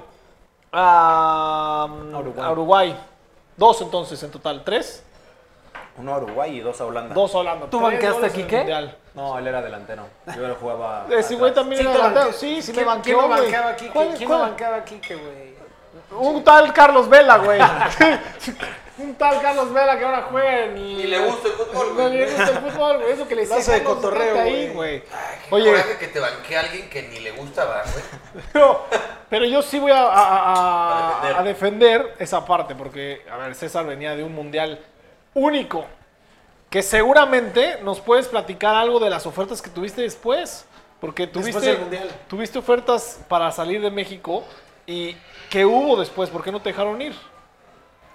a, 0.72 1.86
A 2.12 2.18
Uruguay. 2.18 2.44
a 2.46 2.50
Uruguay. 2.52 2.96
Dos 3.56 3.80
entonces 3.82 4.22
en 4.22 4.30
total, 4.30 4.62
tres. 4.64 5.04
Uno 5.98 6.14
a 6.14 6.18
Uruguay 6.18 6.56
y 6.56 6.60
dos 6.60 6.80
a 6.80 6.86
Holanda. 6.86 7.14
Dos 7.14 7.34
a 7.34 7.38
Holanda. 7.38 7.66
¿Tú 7.70 7.80
banqueaste 7.80 8.26
a 8.26 8.30
Quique? 8.32 8.64
No, 9.14 9.38
él 9.38 9.46
era 9.46 9.60
delantero. 9.60 10.06
Yo 10.34 10.48
lo 10.48 10.54
jugaba. 10.54 11.06
Ese 11.10 11.34
güey 11.36 11.52
también 11.52 11.82
Sí, 11.82 11.86
era 11.86 11.92
te 11.92 11.98
delantero. 11.98 12.32
Sí, 12.32 12.62
sí 12.62 12.70
me 12.72 12.76
¿Quién- 12.76 12.86
banqueó, 12.86 13.02
¿Quién 13.18 13.20
no 13.20 13.28
güey. 13.28 13.40
banqueaba 13.42 13.70
a 13.70 13.76
Quique? 13.76 13.92
¿Cuál- 13.92 14.14
¿Quién 14.16 14.30
no 14.30 14.38
banqueaba 14.38 14.76
a 14.76 14.84
Quique, 14.84 15.14
güey? 15.16 15.52
Un 16.18 16.44
tal 16.44 16.72
Carlos 16.72 17.08
Vela, 17.08 17.36
güey. 17.38 17.60
un 18.98 19.14
tal 19.16 19.40
Carlos 19.42 19.72
Vela 19.72 19.98
que 19.98 20.04
ahora 20.04 20.26
juega 20.30 20.64
en... 20.64 20.74
Ni 20.74 21.02
le 21.04 21.18
gusta 21.26 21.48
el 21.48 21.54
fútbol, 21.54 21.88
No 21.88 21.94
güey. 21.94 22.12
le 22.18 22.26
gusta 22.26 22.42
el 22.50 22.58
fútbol, 22.58 22.96
güey. 22.98 23.12
Eso 23.12 23.28
que 23.28 23.34
le 23.34 23.46
Lo 23.46 23.54
hace 23.54 23.72
de 23.72 23.84
cotorreo, 23.84 24.72
güey. 24.74 25.02
Oye, 25.50 25.70
coraje 25.70 25.98
que 25.98 26.08
te 26.08 26.20
banquee 26.20 26.56
a 26.56 26.60
alguien 26.60 26.88
que 26.88 27.02
ni 27.08 27.20
le 27.20 27.32
gusta, 27.32 27.64
¿verdad, 27.64 27.84
güey? 27.92 28.44
pero, 28.52 28.84
pero 29.28 29.44
yo 29.44 29.60
sí 29.62 29.78
voy 29.78 29.92
a, 29.92 30.02
a- 30.02 30.08
a- 30.08 31.18
A 31.18 31.20
defender. 31.20 31.36
a 31.36 31.42
defender 31.42 32.14
esa 32.18 32.44
parte, 32.46 32.74
porque, 32.74 33.26
a 33.30 33.36
ver, 33.36 33.54
César 33.54 33.84
venía 33.86 34.14
de 34.16 34.22
un 34.24 34.34
mundial 34.34 34.78
único, 35.34 35.84
que 36.72 36.82
seguramente 36.82 37.78
nos 37.82 38.00
puedes 38.00 38.28
platicar 38.28 38.74
algo 38.74 38.98
de 38.98 39.10
las 39.10 39.26
ofertas 39.26 39.60
que 39.60 39.68
tuviste 39.68 40.00
después, 40.00 40.64
porque 41.02 41.26
Después 41.26 41.50
tuviste, 41.50 41.70
del 41.70 41.80
Mundial. 41.80 42.10
tuviste 42.28 42.58
ofertas 42.58 43.20
para 43.28 43.52
salir 43.52 43.82
de 43.82 43.90
México 43.90 44.42
y 44.86 45.14
¿qué 45.50 45.66
hubo 45.66 46.00
después? 46.00 46.30
¿Por 46.30 46.42
qué 46.42 46.50
no 46.50 46.62
te 46.62 46.70
dejaron 46.70 47.02
ir? 47.02 47.14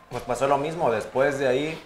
Pues 0.10 0.24
pasó 0.24 0.48
lo 0.48 0.58
mismo. 0.58 0.89
Después 0.89 1.38
de 1.38 1.48
ahí, 1.48 1.80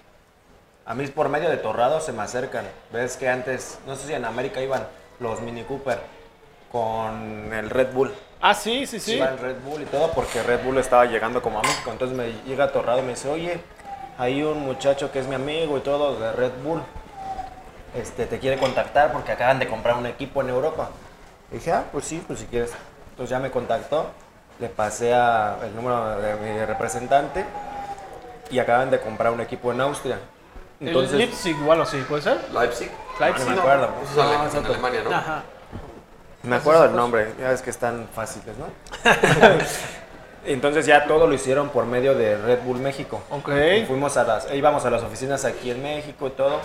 a 0.86 0.96
mí 0.96 1.06
por 1.08 1.28
medio 1.28 1.50
de 1.50 1.58
Torrado 1.58 2.00
se 2.00 2.14
me 2.14 2.22
acercan. 2.22 2.66
Ves 2.94 3.18
que 3.18 3.28
antes, 3.28 3.80
no 3.86 3.98
sé 3.98 4.08
si 4.08 4.14
en 4.14 4.24
América 4.24 4.62
iban 4.62 4.88
los 5.20 5.42
Mini 5.42 5.64
Cooper 5.64 6.00
con 6.72 7.52
el 7.54 7.70
Red 7.70 7.92
Bull. 7.92 8.14
Ah, 8.40 8.54
sí, 8.54 8.88
sí, 8.88 9.02
sí. 9.02 9.16
Iba 9.16 9.28
el 9.28 9.40
Red 9.40 9.58
Bull 9.66 9.82
y 9.82 9.86
todo 9.88 10.10
porque 10.14 10.42
Red 10.42 10.64
Bull 10.64 10.78
estaba 10.78 11.04
llegando 11.06 11.42
como 11.42 11.60
a 11.60 11.64
México. 11.64 11.92
Entonces 11.92 12.18
me 12.18 12.32
llega 12.48 12.72
Torrado 12.72 13.00
y 13.00 13.02
me 13.02 13.10
dice, 13.10 13.28
oye, 13.28 13.60
hay 14.22 14.44
un 14.44 14.60
muchacho 14.60 15.12
que 15.12 15.18
es 15.20 15.26
mi 15.28 15.34
amigo 15.34 15.80
y 15.80 15.82
todo 15.82 16.20
de 16.20 16.32
Red 16.34 16.52
Bull. 16.64 16.80
Este, 17.96 18.28
te 18.28 18.38
quiere 18.38 18.60
contactar 18.60 19.12
porque 19.12 19.32
acaban 19.32 19.58
de 19.58 19.68
comprar 19.68 19.96
un 19.98 20.06
equipo 20.06 20.42
en 20.42 20.50
Europa. 20.50 20.90
Y 21.52 21.56
dije, 21.56 21.72
ah, 21.72 21.86
pues 21.92 22.06
sí, 22.06 22.24
pues 22.28 22.38
si 22.38 22.46
quieres. 22.46 22.72
Entonces 23.10 23.32
ya 23.32 23.40
me 23.40 23.50
contactó, 23.50 24.12
le 24.60 24.70
pasé 24.70 25.16
a 25.16 25.58
el 25.64 25.76
número 25.76 26.20
de 26.22 26.36
mi 26.36 26.64
representante 26.66 27.44
y 28.52 28.60
acaban 28.60 28.92
de 28.92 29.00
comprar 29.00 29.34
un 29.34 29.42
equipo 29.42 29.72
en 29.72 29.82
Austria. 29.82 30.20
Entonces, 30.80 31.14
el 31.14 31.18
Leipzig 31.18 31.58
igual 31.58 31.82
así, 31.82 31.98
¿puede 32.08 32.22
ser? 32.22 32.38
Leipzig. 32.54 32.92
no 33.20 33.26
Leipzig. 33.26 33.50
me 33.50 33.60
acuerdo. 33.60 33.90
Eso 34.04 34.22
es 34.22 34.54
Ale- 34.54 34.60
en 34.60 34.66
Alemania, 34.68 35.02
¿no? 35.04 35.16
Ajá. 35.16 35.44
Me 36.44 36.56
acuerdo 36.58 36.84
del 36.84 36.96
nombre, 36.96 37.34
ya 37.40 37.50
ves 37.50 37.64
que 37.64 37.72
están 37.72 38.08
fáciles, 38.14 38.56
¿no? 38.58 38.68
Entonces 40.46 40.86
ya 40.86 41.06
todo 41.06 41.28
lo 41.28 41.34
hicieron 41.34 41.70
por 41.70 41.86
medio 41.86 42.16
de 42.16 42.38
Red 42.38 42.60
Bull 42.64 42.80
México. 42.80 43.22
Ok. 43.30 43.50
Y 43.82 43.86
Fuimos 43.86 44.18
a 44.18 44.24
las, 44.24 44.52
íbamos 44.54 44.86
a 44.86 44.90
las 44.90 45.04
oficinas 45.04 45.46
aquí 45.46 45.72
en 45.72 45.82
México 45.84 46.28
y 46.28 46.32
todo. 46.32 46.60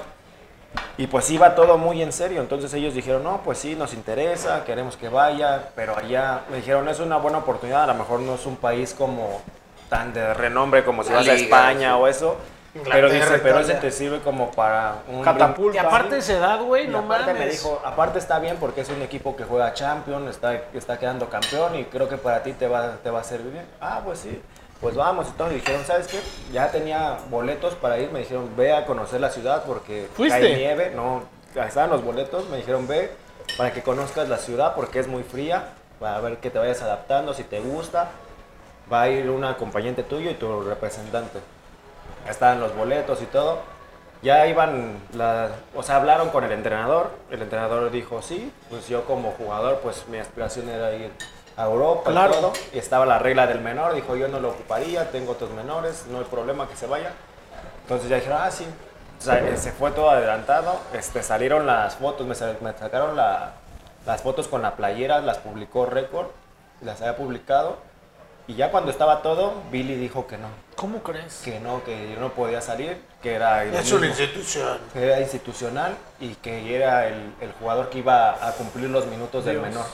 Y 0.99 1.07
pues 1.07 1.31
iba 1.31 1.55
todo 1.55 1.77
muy 1.79 2.03
en 2.03 2.13
serio. 2.13 2.41
Entonces 2.41 2.73
ellos 2.75 2.95
dijeron, 2.95 3.23
no, 3.23 3.43
pues 3.45 3.59
sí, 3.59 3.75
nos 3.75 3.93
interesa, 3.95 4.65
queremos 4.65 4.97
que 4.97 5.09
vaya. 5.09 5.69
Pero 5.75 5.97
allá 5.97 6.43
me 6.51 6.57
dijeron, 6.59 6.89
es 6.89 7.01
una 7.01 7.19
buena 7.19 7.39
oportunidad. 7.39 7.85
A 7.85 7.89
lo 7.89 7.95
mejor 7.95 8.21
no 8.21 8.35
es 8.35 8.47
un 8.47 8.57
país 8.57 8.95
como 8.97 9.43
tan 9.91 10.13
de 10.13 10.35
renombre 10.35 10.85
como 10.85 11.03
si 11.05 11.11
La 11.11 11.17
vas 11.17 11.29
a 11.29 11.35
España 11.35 11.91
sí. 11.91 12.01
o 12.01 12.07
eso. 12.09 12.37
Pero 12.85 13.11
dice, 13.11 13.39
pero 13.43 13.61
ese 13.61 13.75
te 13.75 13.91
sirve 13.91 14.21
como 14.21 14.51
para 14.51 15.03
un 15.09 15.23
Catapulta. 15.23 15.77
Y 15.77 15.79
aparte 15.85 16.19
esa 16.19 16.35
edad, 16.35 16.63
güey, 16.63 16.89
no 16.89 16.99
aparte 16.99 17.33
mames. 17.33 17.47
me 17.47 17.51
dijo, 17.51 17.81
aparte 17.85 18.19
está 18.19 18.39
bien 18.39 18.57
porque 18.59 18.81
es 18.81 18.89
un 18.89 19.03
equipo 19.03 19.37
que 19.37 19.45
juega 19.45 19.73
Champions, 19.75 20.31
está, 20.31 20.55
está 20.73 20.99
quedando 20.99 21.29
campeón 21.29 21.77
y 21.77 21.85
creo 21.85 22.09
que 22.09 22.17
para 22.17 22.43
ti 22.43 22.53
te 22.53 22.67
va, 22.67 22.97
te 23.03 23.11
va 23.11 23.21
a 23.21 23.25
servir 23.25 23.53
bien. 23.53 23.67
Ah, 23.81 24.03
pues 24.05 24.21
sí, 24.21 24.41
pues 24.81 24.95
vamos. 24.95 25.29
Y 25.51 25.55
dijeron, 25.55 25.85
¿sabes 25.85 26.07
qué? 26.07 26.21
Ya 26.53 26.71
tenía 26.71 27.19
boletos 27.31 27.75
para 27.75 27.99
ir, 27.99 28.11
me 28.11 28.21
dijeron, 28.21 28.51
ve 28.57 28.73
a 28.73 28.87
conocer 28.87 29.21
la 29.21 29.31
ciudad 29.31 29.65
porque 29.67 30.09
¿Fuiste? 30.15 30.37
hay 30.37 30.57
nieve. 30.57 30.93
No, 30.95 31.23
estaban 31.55 31.91
los 31.91 32.05
boletos, 32.05 32.49
me 32.49 32.59
dijeron, 32.59 32.87
ve 32.87 33.11
para 33.57 33.73
que 33.73 33.83
conozcas 33.83 34.29
la 34.29 34.39
ciudad 34.39 34.75
porque 34.75 34.99
es 34.99 35.09
muy 35.09 35.23
fría, 35.23 35.71
para 36.01 36.21
ver 36.21 36.39
que 36.39 36.51
te 36.51 36.59
vayas 36.59 36.83
adaptando, 36.83 37.35
si 37.35 37.45
te 37.45 37.61
gusta. 37.61 38.11
Va 38.93 39.03
a 39.03 39.09
ir 39.09 39.29
un 39.31 39.45
acompañante 39.45 40.05
tuyo 40.05 40.31
y 40.31 40.35
tu 40.35 40.63
representante. 40.63 41.41
Estaban 42.29 42.61
los 42.61 42.75
boletos 42.77 43.23
y 43.23 43.27
todo. 43.27 43.59
Ya 44.23 44.47
iban, 44.47 44.99
la, 45.15 45.51
o 45.75 45.83
sea, 45.83 45.97
hablaron 45.97 46.31
con 46.31 46.43
el 46.45 46.53
entrenador. 46.53 47.11
El 47.31 47.43
entrenador 47.43 47.91
dijo, 47.91 48.23
sí, 48.23 48.53
pues 48.71 48.89
yo 48.89 49.05
como 49.05 49.33
jugador, 49.33 49.81
pues 49.81 50.07
mi 50.09 50.19
aspiración 50.19 50.69
era 50.69 50.93
ir 50.95 51.13
a 51.57 51.65
Europa 51.65 52.11
Claro. 52.11 52.33
y 52.33 52.37
todo. 52.37 52.53
Y 52.73 52.79
estaba 52.79 53.07
la 53.07 53.19
regla 53.19 53.47
del 53.47 53.61
menor, 53.61 53.95
dijo, 53.95 54.17
yo 54.17 54.29
no 54.29 54.41
lo 54.41 54.51
ocuparía, 54.51 55.11
tengo 55.11 55.33
otros 55.33 55.51
menores, 55.51 56.07
no 56.11 56.19
hay 56.19 56.25
problema 56.25 56.67
que 56.69 56.77
se 56.77 56.87
vaya. 56.87 57.13
Entonces 57.83 58.09
ya 58.09 58.17
dijeron, 58.17 58.39
ah, 58.43 58.51
sí. 58.51 58.67
O 59.19 59.23
sea, 59.23 59.39
eh, 59.39 59.57
se 59.57 59.73
fue 59.73 59.91
todo 59.93 60.11
adelantado. 60.11 60.77
Este, 60.93 61.23
salieron 61.23 61.67
las 61.67 61.95
fotos, 61.97 62.27
me, 62.27 62.35
sa- 62.35 62.55
me 62.61 62.73
sacaron 62.73 63.17
la- 63.17 63.53
las 64.07 64.23
fotos 64.23 64.49
con 64.49 64.61
la 64.63 64.77
playera, 64.77 65.21
las 65.21 65.39
publicó 65.39 65.87
Record, 65.87 66.29
las 66.81 67.01
había 67.01 67.17
publicado. 67.17 67.77
Y 68.49 68.55
ya 68.55 68.71
cuando 68.71 68.91
estaba 68.93 69.23
todo, 69.23 69.55
Billy 69.73 69.97
dijo 69.97 70.27
que 70.29 70.39
no, 70.39 70.47
¿Cómo 70.77 71.03
crees? 71.03 71.41
que 71.45 71.59
no, 71.59 71.83
que 71.83 72.13
yo 72.15 72.21
no 72.21 72.33
podía 72.33 72.61
salir, 72.61 73.01
que 73.23 73.35
era, 73.35 73.65
Es 73.65 73.91
una 73.93 74.07
institución. 74.07 74.79
que 74.93 75.03
era 75.05 75.21
institucional 75.21 75.97
y 76.21 76.35
que 76.37 76.77
era 76.77 77.09
el, 77.09 77.33
el 77.41 77.53
jugador 77.59 77.91
que 77.91 77.99
iba 77.99 78.31
a 78.47 78.53
cumplir 78.53 78.89
los 78.91 79.07
minutos 79.07 79.45
del 79.45 79.61
menor. 79.61 79.87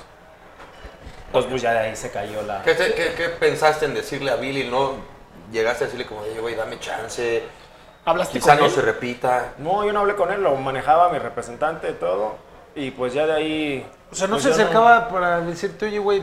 Entonces 1.28 1.50
pues 1.50 1.62
ya 1.62 1.72
de 1.72 1.78
ahí 1.78 1.96
se 1.96 2.10
cayó 2.10 2.42
la... 2.42 2.62
¿Qué, 2.62 2.74
te- 2.74 2.92
qué- 2.92 3.14
qué 3.16 3.28
pensaste 3.30 3.86
en 3.86 3.94
decirle 3.94 4.30
a 4.30 4.36
Billy? 4.36 4.68
¿No 4.68 4.96
llegaste 5.50 5.84
a 5.84 5.86
decirle 5.86 6.04
como, 6.06 6.20
güey, 6.40 6.54
dame 6.54 6.78
chance, 6.78 7.42
¿Hablaste 8.04 8.38
quizá 8.38 8.50
con 8.52 8.60
no 8.60 8.66
él? 8.66 8.70
se 8.72 8.82
repita? 8.82 9.52
No, 9.58 9.82
yo 9.86 9.92
no 9.94 10.00
hablé 10.00 10.14
con 10.14 10.30
él, 10.30 10.42
lo 10.42 10.54
manejaba 10.56 11.08
mi 11.10 11.18
representante 11.18 11.88
y 11.88 11.94
todo. 11.94 12.36
Y 12.74 12.90
pues 12.90 13.14
ya 13.14 13.24
de 13.26 13.32
ahí... 13.32 13.86
O 14.10 14.14
sea, 14.14 14.26
no 14.26 14.34
pues 14.34 14.42
se 14.42 14.48
yo 14.50 14.54
acercaba 14.56 15.08
para 15.08 15.40
decirte, 15.40 15.86
oye, 15.86 15.98
güey, 15.98 16.22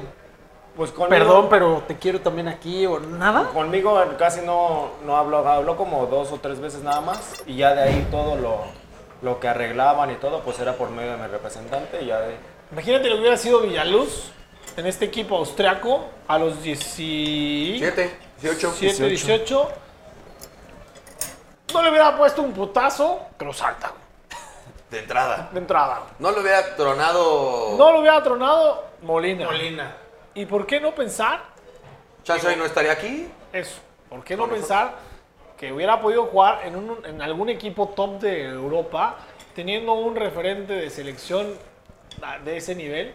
pues 0.79 0.91
conmigo- 0.91 1.09
perdón, 1.09 1.47
pero 1.49 1.83
te 1.85 1.97
quiero 1.97 2.21
también 2.21 2.47
aquí 2.47 2.85
o 2.85 3.01
nada. 3.01 3.49
Conmigo 3.49 4.01
casi 4.17 4.39
no, 4.39 4.91
no 5.05 5.17
habló, 5.17 5.45
habló 5.45 5.75
como 5.75 6.05
dos 6.05 6.31
o 6.31 6.37
tres 6.37 6.61
veces 6.61 6.81
nada 6.83 7.01
más 7.01 7.33
y 7.45 7.57
ya 7.57 7.75
de 7.75 7.81
ahí 7.83 8.07
todo 8.09 8.37
lo, 8.37 8.59
lo 9.21 9.41
que 9.41 9.49
arreglaban 9.49 10.09
y 10.11 10.15
todo 10.15 10.39
pues 10.39 10.57
era 10.59 10.75
por 10.75 10.89
medio 10.89 11.11
de 11.11 11.17
mi 11.17 11.27
representante 11.27 12.01
y 12.01 12.05
ya 12.05 12.21
de. 12.21 12.37
Imagínate 12.71 13.09
lo 13.09 13.15
que 13.15 13.19
hubiera 13.21 13.35
sido 13.35 13.59
Villaluz 13.59 14.31
en 14.77 14.85
este 14.85 15.03
equipo 15.03 15.35
austriaco 15.35 16.05
a 16.29 16.37
los 16.39 16.63
17, 16.63 17.79
7, 17.83 18.17
18. 18.41 19.05
18. 19.05 19.69
No 21.73 21.81
le 21.83 21.89
hubiera 21.89 22.15
puesto 22.17 22.41
un 22.41 22.53
putazo, 22.53 23.19
pero 23.37 23.51
salta 23.51 23.91
De 24.89 24.99
entrada. 24.99 25.49
de 25.51 25.59
entrada. 25.59 26.03
No 26.19 26.31
lo 26.31 26.39
hubiera 26.39 26.73
tronado. 26.77 27.75
No 27.77 27.91
lo 27.91 27.99
hubiera 27.99 28.23
tronado 28.23 28.85
Molina. 29.01 29.45
Molina. 29.45 29.93
¿Y 30.39 30.45
por 30.45 30.65
qué 30.65 30.79
no 30.79 30.95
pensar 30.95 31.41
Chance 32.23 32.47
hoy 32.47 32.55
no 32.55 32.63
estaría 32.63 32.93
aquí. 32.93 33.27
eso? 33.51 33.81
¿Por 34.07 34.23
qué 34.23 34.37
no 34.37 34.47
pensar 34.47 34.95
que 35.57 35.73
hubiera 35.73 35.99
podido 35.99 36.27
jugar 36.27 36.61
en, 36.65 36.77
un- 36.77 37.05
en 37.05 37.21
algún 37.21 37.49
equipo 37.49 37.89
top 37.89 38.21
de 38.21 38.45
Europa, 38.45 39.17
teniendo 39.53 39.91
un 39.95 40.15
referente 40.15 40.71
de 40.71 40.89
selección 40.89 41.53
de 42.45 42.55
ese 42.55 42.73
nivel? 42.73 43.13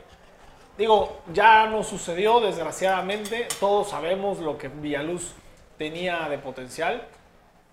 Digo, 0.77 1.23
ya 1.33 1.67
no 1.67 1.83
sucedió, 1.83 2.41
desgraciadamente. 2.41 3.49
Todos 3.59 3.89
sabemos 3.89 4.41
lo 4.41 4.59
que 4.59 4.69
Villaluz 4.69 5.33
tenía 5.79 6.29
de 6.29 6.37
potencial. 6.37 7.07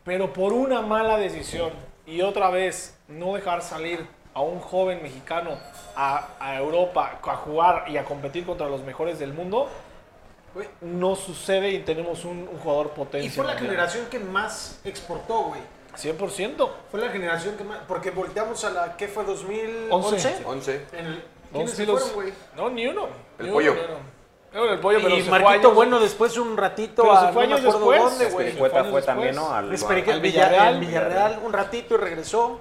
Pero 0.06 0.32
por 0.32 0.54
una 0.54 0.82
mala 0.82 1.18
decisión 1.18 1.72
y 2.06 2.22
otra 2.22 2.50
vez 2.52 2.98
no 3.10 3.34
dejar 3.34 3.62
salir 3.64 4.08
a 4.34 4.42
un 4.42 4.60
joven 4.60 5.02
mexicano 5.04 5.58
a, 5.96 6.28
a 6.40 6.56
Europa 6.58 7.20
a 7.24 7.36
jugar 7.36 7.86
y 7.90 7.98
a 7.98 8.06
competir 8.06 8.46
contra 8.46 8.68
los 8.68 8.82
mejores 8.84 9.20
del 9.20 9.34
mundo, 9.34 9.68
Güey, 10.54 10.68
no 10.82 11.16
sucede 11.16 11.70
y 11.70 11.80
tenemos 11.80 12.26
un, 12.26 12.40
un 12.52 12.60
jugador 12.60 12.90
potente. 12.90 13.26
Y 13.26 13.30
fue 13.30 13.46
la 13.46 13.54
generación 13.54 14.06
que 14.12 14.20
más 14.20 14.82
exportó, 14.84 15.44
güey. 15.44 15.62
100%. 15.98 16.70
Fue 16.92 17.00
la 17.00 17.10
generación 17.10 17.56
que 17.56 17.64
más. 17.64 17.80
Porque 17.88 18.12
volteamos 18.12 18.64
a 18.66 18.70
la. 18.70 18.98
¿Qué 18.98 19.08
fue? 19.08 19.26
¿2011? 19.26 19.88
Once. 19.92 20.42
11. 20.46 20.86
En 20.94 21.06
el, 21.06 21.16
Dos 21.16 21.24
¿Quiénes 21.54 21.72
se 21.72 21.86
fueron, 21.86 22.14
güey? 22.14 22.34
No, 22.58 22.70
ni 22.70 22.88
uno. 22.88 23.08
El 23.40 23.46
Ni 23.46 23.52
pollo. 23.54 23.72
uno. 23.74 23.98
Bueno, 24.54 24.74
el 24.74 24.80
pollo, 24.82 25.00
pero 25.02 25.16
y 25.16 25.22
se 25.22 25.30
Marquito 25.30 25.50
años- 25.68 25.76
Bueno 25.76 26.00
después 26.02 26.38
un 26.38 26.58
ratito 26.58 27.04
Pero 27.04 27.18
se 27.20 27.26
a 27.28 27.32
fue 27.32 27.44
no 27.48 27.56
me 27.56 27.56
años 27.62 27.76
acuerdo 27.76 27.92
después. 27.92 28.12
dónde, 28.20 28.26
güey. 28.34 28.52
Fue 28.52 29.02
también. 29.04 29.36
¿no? 29.36 29.54
Al, 29.54 29.72
Esperique- 29.74 30.12
al 30.12 30.20
Villarreal, 30.20 30.80
Villarreal. 30.80 30.80
Villarreal, 30.80 31.40
un 31.46 31.54
ratito 31.54 31.96
y 31.96 31.98
regresó. 31.98 32.60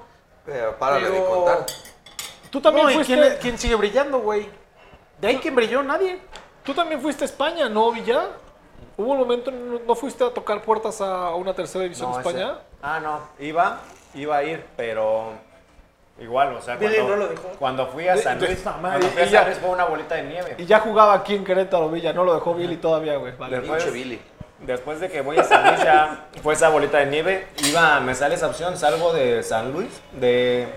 Pero 0.50 0.76
párale 0.76 1.08
de 1.10 1.24
contar. 1.24 1.66
Tú 2.50 2.60
también 2.60 2.86
No, 2.86 2.90
¿y 2.90 2.94
fuiste, 2.96 3.14
quién, 3.14 3.36
quién 3.40 3.58
sigue 3.58 3.74
brillando, 3.76 4.18
güey? 4.18 4.48
De 5.20 5.28
ahí 5.28 5.36
quién 5.38 5.54
brilló, 5.54 5.82
nadie. 5.82 6.18
tú 6.64 6.74
también 6.74 7.00
fuiste 7.00 7.24
a 7.24 7.26
España, 7.26 7.68
¿no, 7.68 7.92
Villa? 7.92 8.24
Hubo 8.96 9.12
un 9.12 9.18
momento, 9.18 9.50
¿no 9.50 9.78
no 9.86 9.94
fuiste 9.94 10.24
a 10.24 10.30
tocar 10.30 10.60
puertas 10.62 11.00
a 11.00 11.34
una 11.36 11.54
tercera 11.54 11.84
división 11.84 12.10
No, 12.10 12.16
de 12.16 12.22
España? 12.22 12.46
ese- 12.52 12.60
ah, 12.82 13.00
no, 13.00 13.20
iba, 13.38 13.78
iba 14.14 14.36
a 14.36 14.42
ir, 14.42 14.64
pero 14.76 15.32
igual, 16.18 16.54
o 16.56 16.60
sea, 16.62 16.76
cuando, 16.78 17.08
no 17.08 17.16
lo 17.16 17.28
dejó. 17.28 17.48
cuando 17.58 17.86
fui 17.86 18.08
a 18.08 18.16
De- 18.16 18.22
San 18.22 18.38
de 18.40 18.46
Luis, 18.48 18.60
cuando 18.62 19.06
fui 19.08 19.22
a 19.22 19.26
y 19.26 19.30
ya- 19.30 19.38
San 19.40 19.48
Luis 19.50 19.58
fue 19.60 19.70
una 19.70 19.84
bolita 19.84 20.14
de 20.16 20.22
nieve. 20.24 20.54
Y 20.58 20.66
ya 20.66 20.80
jugaba 20.80 21.14
aquí 21.14 21.34
en 21.36 21.44
Querétaro, 21.44 21.88
Villa, 21.88 22.12
no 22.12 22.24
lo 22.24 22.34
dejó 22.34 22.54
Billy 22.54 22.76
todavía, 22.76 23.16
güey. 23.16 23.34
Vale. 23.36 23.60
Pinche 23.60 23.90
Billy. 23.90 24.20
Después 24.61 25.01
de 25.01 25.09
que 25.09 25.23
voy 25.23 25.38
a 25.38 25.44
San 25.44 25.66
Luis 25.66 25.83
ya 25.83 26.27
fue 26.42 26.53
esa 26.53 26.68
bolita 26.68 26.99
de 26.99 27.07
nieve, 27.07 27.46
iba, 27.64 27.99
me 28.01 28.14
sale 28.14 28.35
esa 28.35 28.46
opción, 28.46 28.77
salgo 28.77 29.12
de 29.12 29.42
San 29.42 29.73
Luis, 29.73 29.88
de, 30.12 30.68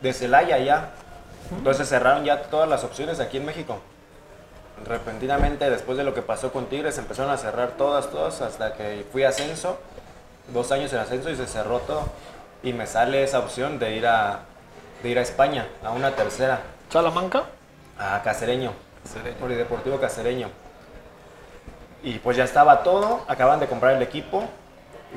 de 0.00 0.12
Celaya 0.12 0.58
ya. 0.58 0.90
Entonces 1.50 1.88
cerraron 1.88 2.24
ya 2.24 2.42
todas 2.42 2.68
las 2.68 2.84
opciones 2.84 3.18
aquí 3.18 3.38
en 3.38 3.46
México. 3.46 3.80
Repentinamente, 4.86 5.68
después 5.68 5.98
de 5.98 6.04
lo 6.04 6.14
que 6.14 6.22
pasó 6.22 6.52
con 6.52 6.66
Tigres, 6.66 6.96
empezaron 6.98 7.32
a 7.32 7.36
cerrar 7.36 7.72
todas, 7.76 8.10
todas, 8.10 8.40
hasta 8.40 8.74
que 8.74 9.04
fui 9.10 9.24
a 9.24 9.30
ascenso, 9.30 9.78
dos 10.54 10.70
años 10.70 10.92
en 10.92 11.00
ascenso 11.00 11.30
y 11.30 11.36
se 11.36 11.46
cerró 11.46 11.80
todo. 11.80 12.04
Y 12.62 12.72
me 12.72 12.86
sale 12.86 13.24
esa 13.24 13.40
opción 13.40 13.80
de 13.80 13.96
ir 13.96 14.06
a, 14.06 14.40
de 15.02 15.08
ir 15.08 15.18
a 15.18 15.22
España, 15.22 15.66
a 15.84 15.90
una 15.90 16.12
tercera, 16.12 16.60
¿Salamanca? 16.90 17.44
a 17.98 18.22
Cacereño, 18.22 18.72
Polideportivo 19.40 20.00
Cacereño. 20.00 20.48
Y 22.02 22.18
pues 22.18 22.36
ya 22.36 22.44
estaba 22.44 22.82
todo, 22.82 23.20
acaban 23.28 23.60
de 23.60 23.66
comprar 23.66 23.94
el 23.94 24.02
equipo, 24.02 24.44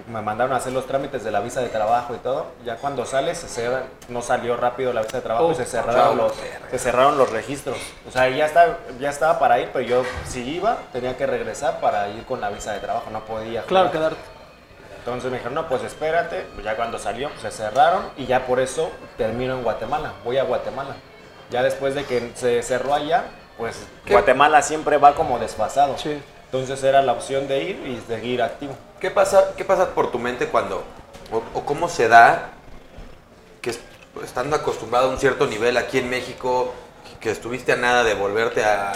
me 0.07 0.21
mandaron 0.21 0.53
a 0.53 0.57
hacer 0.57 0.73
los 0.73 0.87
trámites 0.87 1.23
de 1.23 1.31
la 1.31 1.39
visa 1.39 1.61
de 1.61 1.69
trabajo 1.69 2.13
y 2.15 2.17
todo. 2.17 2.47
Ya 2.65 2.77
cuando 2.77 3.05
sale, 3.05 3.35
se 3.35 3.47
cierra- 3.47 3.83
no 4.09 4.21
salió 4.21 4.57
rápido 4.57 4.91
la 4.91 5.01
visa 5.03 5.17
de 5.17 5.23
trabajo 5.23 5.49
y 5.49 5.51
Oh, 5.51 5.55
se 5.55 5.65
cerraron, 5.65 6.17
los, 6.17 6.33
se 6.71 6.79
cerraron 6.79 7.17
los 7.17 7.29
registros. 7.29 7.77
O 8.07 8.11
sea, 8.11 8.27
ya 8.29 8.45
estaba, 8.47 8.77
ya 8.99 9.09
estaba 9.09 9.39
para 9.39 9.59
ir, 9.59 9.69
pero 9.71 9.85
yo 9.85 10.03
si 10.27 10.41
iba, 10.55 10.77
tenía 10.91 11.15
que 11.15 11.25
regresar 11.27 11.79
para 11.79 12.09
ir 12.09 12.25
con 12.25 12.41
la 12.41 12.49
visa 12.49 12.73
de 12.73 12.79
trabajo, 12.79 13.09
no 13.11 13.23
podía. 13.23 13.61
Claro, 13.63 13.91
quedarte. 13.91 14.17
Entonces 14.99 15.29
me 15.29 15.37
dijeron, 15.37 15.53
no, 15.53 15.67
pues 15.67 15.83
espérate. 15.83 16.45
Pues 16.53 16.65
ya 16.65 16.75
cuando 16.75 16.97
salió, 16.97 17.29
se 17.41 17.51
cerraron 17.51 18.03
y 18.17 18.25
ya 18.25 18.45
por 18.45 18.59
eso 18.59 18.89
termino 19.17 19.53
en 19.55 19.63
Guatemala. 19.63 20.13
Voy 20.23 20.37
a 20.37 20.43
Guatemala. 20.43 20.95
Ya 21.49 21.61
después 21.61 21.93
de 21.93 22.05
que 22.05 22.31
se 22.35 22.63
cerró 22.63 22.93
allá, 22.93 23.25
pues 23.57 23.85
¿Qué? 24.05 24.13
Guatemala 24.13 24.61
siempre 24.61 24.97
va 24.97 25.13
como 25.13 25.39
desfasado. 25.39 25.97
Sí. 25.97 26.21
Entonces 26.53 26.83
era 26.83 27.01
la 27.01 27.13
opción 27.13 27.47
de 27.47 27.63
ir 27.63 27.87
y 27.87 27.99
seguir 28.07 28.43
activo. 28.43 28.75
¿Qué 28.99 29.09
pasa, 29.09 29.55
¿Qué 29.57 29.65
pasa 29.65 29.95
por 29.95 30.11
tu 30.11 30.19
mente 30.19 30.45
cuando, 30.49 30.83
o, 31.31 31.37
o 31.57 31.65
cómo 31.65 31.89
se 31.89 32.07
da 32.07 32.51
que 33.59 33.71
es- 33.71 33.79
estando 34.23 34.55
acostumbrado 34.55 35.07
a 35.09 35.09
un 35.09 35.17
cierto 35.17 35.47
nivel 35.47 35.77
aquí 35.77 35.97
en 35.97 36.11
México, 36.11 36.71
que 37.19 37.31
estuviste 37.31 37.71
a 37.71 37.75
nada 37.75 38.03
de 38.03 38.13
volverte 38.13 38.63
a, 38.63 38.93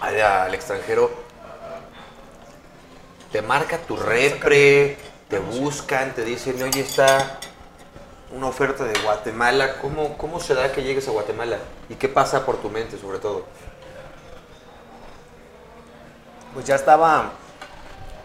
al 0.00 0.54
extranjero, 0.54 1.10
te 3.32 3.42
marca 3.42 3.76
tu 3.76 3.98
repre, 3.98 4.96
te 5.28 5.38
buscan, 5.38 6.14
te 6.14 6.24
dicen, 6.24 6.62
oye, 6.62 6.80
está 6.80 7.38
una 8.32 8.46
oferta 8.46 8.84
de 8.84 8.98
Guatemala, 9.00 9.76
¿cómo, 9.82 10.16
cómo 10.16 10.40
se 10.40 10.54
da 10.54 10.72
que 10.72 10.82
llegues 10.82 11.06
a 11.06 11.10
Guatemala? 11.10 11.58
¿Y 11.90 11.96
qué 11.96 12.08
pasa 12.08 12.46
por 12.46 12.56
tu 12.62 12.70
mente 12.70 12.96
sobre 12.96 13.18
todo? 13.18 13.44
Pues 16.54 16.66
ya 16.66 16.74
estaba, 16.74 17.30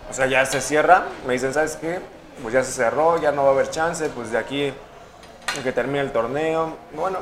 o 0.09 0.13
sea, 0.13 0.25
ya 0.27 0.45
se 0.45 0.61
cierra. 0.61 1.03
Me 1.27 1.33
dicen, 1.33 1.53
¿sabes 1.53 1.75
qué? 1.75 1.99
Pues 2.41 2.53
ya 2.53 2.63
se 2.63 2.71
cerró, 2.71 3.17
ya 3.19 3.31
no 3.31 3.43
va 3.43 3.49
a 3.49 3.53
haber 3.53 3.69
chance. 3.69 4.09
Pues 4.09 4.31
de 4.31 4.37
aquí 4.37 4.73
a 5.59 5.63
que 5.63 5.71
termine 5.71 6.01
el 6.01 6.11
torneo. 6.11 6.77
Bueno, 6.93 7.19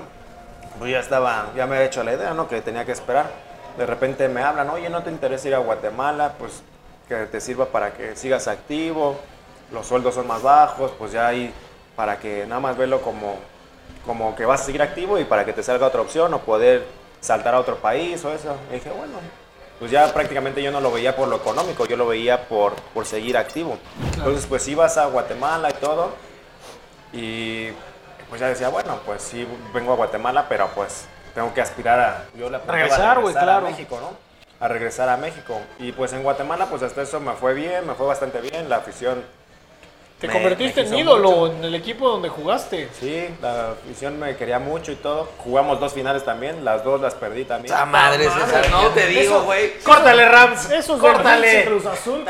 pues 0.79 0.91
ya 0.91 0.99
estaba, 0.99 1.51
ya 1.55 1.67
me 1.67 1.75
había 1.75 1.87
hecho 1.87 2.03
la 2.03 2.13
idea, 2.13 2.33
¿no? 2.33 2.47
Que 2.47 2.61
tenía 2.61 2.85
que 2.85 2.91
esperar. 2.93 3.29
De 3.77 3.85
repente 3.85 4.27
me 4.29 4.43
hablan, 4.43 4.69
oye, 4.69 4.89
¿no 4.89 5.03
te 5.03 5.09
interesa 5.09 5.47
ir 5.47 5.55
a 5.55 5.59
Guatemala? 5.59 6.33
Pues 6.37 6.63
que 7.07 7.25
te 7.25 7.41
sirva 7.41 7.65
para 7.65 7.93
que 7.93 8.15
sigas 8.15 8.47
activo. 8.47 9.19
Los 9.71 9.87
sueldos 9.87 10.15
son 10.15 10.27
más 10.27 10.41
bajos, 10.41 10.91
pues 10.97 11.11
ya 11.11 11.27
ahí 11.27 11.53
para 11.95 12.19
que 12.19 12.45
nada 12.45 12.61
más 12.61 12.77
verlo 12.77 13.01
como, 13.01 13.35
como 14.05 14.35
que 14.35 14.45
vas 14.45 14.61
a 14.61 14.65
seguir 14.65 14.81
activo 14.81 15.17
y 15.19 15.25
para 15.25 15.45
que 15.45 15.53
te 15.53 15.63
salga 15.63 15.87
otra 15.87 16.01
opción 16.01 16.33
o 16.33 16.39
poder 16.39 16.85
saltar 17.19 17.55
a 17.55 17.59
otro 17.59 17.77
país 17.77 18.23
o 18.25 18.31
eso. 18.31 18.55
Y 18.69 18.75
dije, 18.75 18.89
bueno, 18.91 19.13
pues 19.84 19.91
ya 19.91 20.13
prácticamente 20.13 20.63
yo 20.63 20.72
no 20.72 20.80
lo 20.80 20.93
veía 20.93 21.13
por 21.13 21.28
lo 21.28 21.36
económico, 21.36 21.86
yo 21.86 21.98
lo 21.98 22.08
veía 22.08 22.48
por, 22.48 22.74
por 22.93 23.06
seguir 23.06 23.36
activo. 23.36 23.78
Entonces, 24.15 24.46
pues 24.46 24.65
ibas 24.69 24.98
a 24.98 25.08
Guatemala 25.08 25.72
y 25.72 25.74
todo. 25.74 26.12
Y 27.12 27.67
pues 28.30 28.39
ya 28.39 28.48
decía, 28.48 28.69
bueno, 28.69 29.02
pues 29.06 29.22
sí, 29.22 29.46
vengo 29.74 29.91
a 29.91 29.98
Guatemala, 29.98 30.46
pero 30.48 30.69
pues 30.74 31.06
tengo 31.36 31.54
que 31.54 31.60
aspirar 31.60 32.00
a... 32.00 32.26
Yo 32.38 32.50
le 32.50 32.56
apuntaba 32.56 32.78
a 32.78 32.82
Regresar, 32.82 33.19
güey, 33.19 33.34
claro. 33.34 33.67
A 33.67 33.69
México, 33.72 34.00
¿no? 34.00 34.12
A 34.65 34.69
regresar 34.69 35.10
a 35.10 35.17
México. 35.17 35.60
Y 35.80 35.91
pues 35.91 36.13
en 36.13 36.24
Guatemala, 36.24 36.67
pues 36.67 36.82
hasta 36.82 37.02
eso 37.02 37.19
me 37.19 37.34
fue 37.34 37.54
bien, 37.54 37.86
me 37.86 37.93
fue 37.93 38.08
bastante 38.08 38.39
bien. 38.39 38.69
La 38.69 38.78
afición 38.78 39.22
Te 40.19 40.28
Me- 40.28 40.34
convertiste 40.34 40.84
me 40.84 40.88
en 40.89 40.97
ídolo 40.99 41.32
mucho. 41.32 41.54
en 41.54 41.63
el 41.65 41.76
equipo 41.76 42.08
donde 42.08 42.30
jugaste. 42.30 42.88
Sí, 42.97 43.28
la 43.41 43.71
afición 43.71 44.17
me 44.19 44.38
quería 44.38 44.58
mucho 44.58 44.91
y 44.93 44.95
todo. 44.95 45.30
Jugamos 45.39 45.80
dos 45.82 45.91
finales 45.93 46.23
también, 46.23 46.63
las 46.63 46.84
dos 46.84 47.02
las 47.02 47.13
perdí 47.13 47.43
también. 47.43 47.76
¡Ah, 47.78 47.86
madre, 47.86 48.30
César! 48.30 48.69
No 48.71 48.88
te 48.89 49.08
digo, 49.08 49.41
güey. 49.43 49.80
Córtale, 49.80 50.30
Rams. 50.30 50.69
Eso 50.71 50.95
es 50.95 51.02
Córtale. 51.02 51.65
Cruz 51.65 51.86
Azul. 51.86 52.23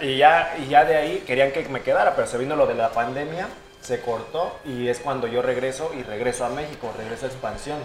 Y 0.00 0.16
ya, 0.16 0.56
y 0.58 0.66
ya 0.68 0.84
de 0.84 0.96
ahí 0.96 1.22
querían 1.26 1.52
que 1.52 1.68
me 1.68 1.82
quedara, 1.82 2.16
pero 2.16 2.26
se 2.26 2.36
vino 2.38 2.56
lo 2.56 2.66
de 2.66 2.74
la 2.74 2.88
pandemia, 2.90 3.46
se 3.80 4.00
cortó 4.00 4.58
y 4.64 4.88
es 4.88 4.98
cuando 4.98 5.26
yo 5.28 5.40
regreso 5.42 5.92
y 5.96 6.02
regreso 6.02 6.44
a 6.44 6.48
México, 6.48 6.92
regreso 6.98 7.26
a 7.26 7.28
expansión 7.28 7.78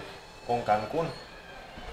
con 0.46 0.62
Cancún. 0.62 1.06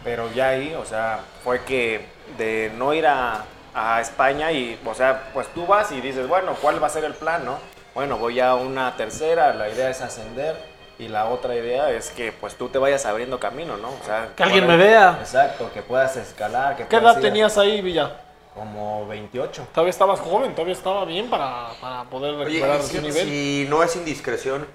Pero 0.03 0.31
ya 0.33 0.49
ahí, 0.49 0.73
o 0.73 0.85
sea, 0.85 1.19
fue 1.43 1.63
que 1.65 2.05
de 2.37 2.71
no 2.77 2.93
ir 2.93 3.05
a, 3.05 3.45
a 3.73 4.01
España 4.01 4.51
y, 4.51 4.79
o 4.85 4.93
sea, 4.93 5.29
pues 5.33 5.47
tú 5.47 5.65
vas 5.65 5.91
y 5.91 6.01
dices, 6.01 6.27
bueno, 6.27 6.55
¿cuál 6.61 6.81
va 6.81 6.87
a 6.87 6.89
ser 6.89 7.03
el 7.05 7.13
plan, 7.13 7.43
no? 7.45 7.57
Bueno, 7.95 8.17
voy 8.17 8.39
a 8.39 8.55
una 8.55 8.95
tercera, 8.95 9.53
la 9.53 9.69
idea 9.69 9.89
es 9.89 10.01
ascender 10.01 10.55
y 10.99 11.07
la 11.07 11.25
otra 11.25 11.55
idea 11.55 11.89
es 11.91 12.11
que 12.11 12.31
pues 12.31 12.55
tú 12.55 12.69
te 12.69 12.77
vayas 12.77 13.05
abriendo 13.05 13.39
camino, 13.39 13.77
¿no? 13.77 13.89
O 13.89 14.05
sea, 14.05 14.29
Que 14.35 14.43
alguien 14.43 14.67
me 14.67 14.77
vea. 14.77 15.17
Exacto, 15.19 15.71
que 15.73 15.81
puedas 15.81 16.15
escalar, 16.17 16.75
que 16.75 16.83
¿Qué 16.87 16.97
puedas 16.99 17.15
edad 17.15 17.21
tenías 17.21 17.57
ahí, 17.57 17.81
Villa? 17.81 18.17
Como 18.53 19.07
28. 19.07 19.67
Todavía 19.73 19.89
estabas 19.89 20.19
joven, 20.19 20.53
todavía 20.53 20.73
estaba 20.73 21.05
bien 21.05 21.29
para, 21.29 21.69
para 21.81 22.03
poder 22.03 22.35
Oye, 22.35 22.45
recuperar 22.45 22.81
su 22.81 22.87
si, 22.89 22.99
nivel. 22.99 23.27
si 23.27 23.67
no 23.69 23.81
es 23.81 23.95
indiscreción, 23.95 24.67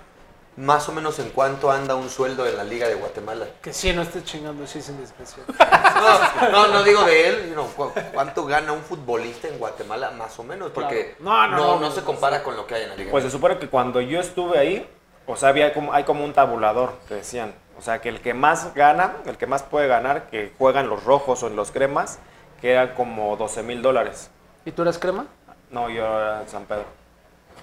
más 0.58 0.88
o 0.88 0.92
menos 0.92 1.18
en 1.20 1.30
cuánto 1.30 1.70
anda 1.70 1.94
un 1.94 2.10
sueldo 2.10 2.46
en 2.46 2.56
la 2.56 2.64
Liga 2.64 2.88
de 2.88 2.94
Guatemala. 2.96 3.46
Que 3.62 3.72
sí, 3.72 3.92
no 3.92 4.02
esté 4.02 4.22
chingando, 4.24 4.66
sí 4.66 4.80
es 4.80 4.88
indiscreción. 4.88 5.46
No, 5.98 6.50
no, 6.50 6.68
no 6.68 6.82
digo 6.84 7.02
de 7.04 7.28
él, 7.28 7.44
sino 7.48 7.64
cu- 7.66 7.90
cuánto 8.14 8.44
gana 8.46 8.72
un 8.72 8.82
futbolista 8.82 9.48
en 9.48 9.58
Guatemala, 9.58 10.10
más 10.12 10.38
o 10.38 10.44
menos, 10.44 10.70
porque 10.70 11.16
Claro. 11.18 11.52
No, 11.52 11.56
no, 11.56 11.56
no, 11.56 11.74
no 11.74 11.80
no, 11.88 11.90
se 11.90 12.02
compara 12.02 12.42
con 12.44 12.56
lo 12.56 12.66
que 12.66 12.76
hay 12.76 12.82
en 12.84 12.88
la 12.90 12.94
Liga. 12.96 13.10
Pues 13.10 13.24
se 13.24 13.30
supone 13.30 13.58
que 13.58 13.68
cuando 13.68 14.00
yo 14.00 14.20
estuve 14.20 14.58
ahí, 14.58 14.88
o 15.26 15.34
sea, 15.36 15.48
había 15.48 15.74
como, 15.74 15.92
hay 15.92 16.04
como 16.04 16.24
un 16.24 16.32
tabulador 16.32 16.92
que 17.08 17.14
decían. 17.14 17.52
O 17.76 17.82
sea, 17.82 18.00
que 18.00 18.08
el 18.08 18.20
que 18.20 18.32
más 18.34 18.74
gana, 18.74 19.16
el 19.26 19.36
que 19.36 19.46
más 19.46 19.62
puede 19.64 19.86
ganar, 19.88 20.28
que 20.30 20.52
juega 20.58 20.80
en 20.80 20.88
los 20.88 21.02
rojos 21.04 21.42
o 21.42 21.46
en 21.48 21.56
los 21.56 21.70
cremas, 21.72 22.18
que 22.60 22.72
era 22.72 22.94
como 22.94 23.36
12 23.36 23.62
mil 23.64 23.82
dólares. 23.82 24.30
¿Y 24.64 24.72
tú 24.72 24.82
eres 24.82 24.98
crema? 24.98 25.26
No, 25.70 25.88
yo 25.90 26.04
era 26.04 26.42
en 26.42 26.48
San 26.48 26.64
Pedro. 26.64 26.84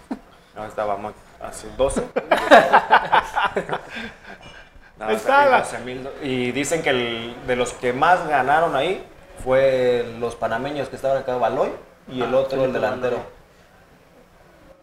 No, 0.56 0.66
estaba 0.66 0.96
muy, 0.96 1.12
así, 1.46 1.68
12. 1.78 2.02
No, 4.98 5.06
Ahí 5.08 5.16
está 5.16 5.46
la- 5.48 5.60
12,000 5.60 6.04
do- 6.04 6.14
y 6.24 6.52
dicen 6.52 6.82
que 6.82 6.90
el- 6.92 7.36
de 7.48 7.56
los 7.58 7.74
que 7.74 7.92
más 7.92 8.26
ganaron 8.28 8.76
ahí 8.76 9.06
fue 9.44 10.06
los 10.20 10.36
panameños 10.36 10.88
que 10.88 10.96
estaban 10.96 11.18
acá, 11.18 11.36
Baloy, 11.36 11.70
y 12.08 12.22
el 12.22 12.34
otro 12.34 12.64
el 12.64 12.72
delantero. 12.72 13.18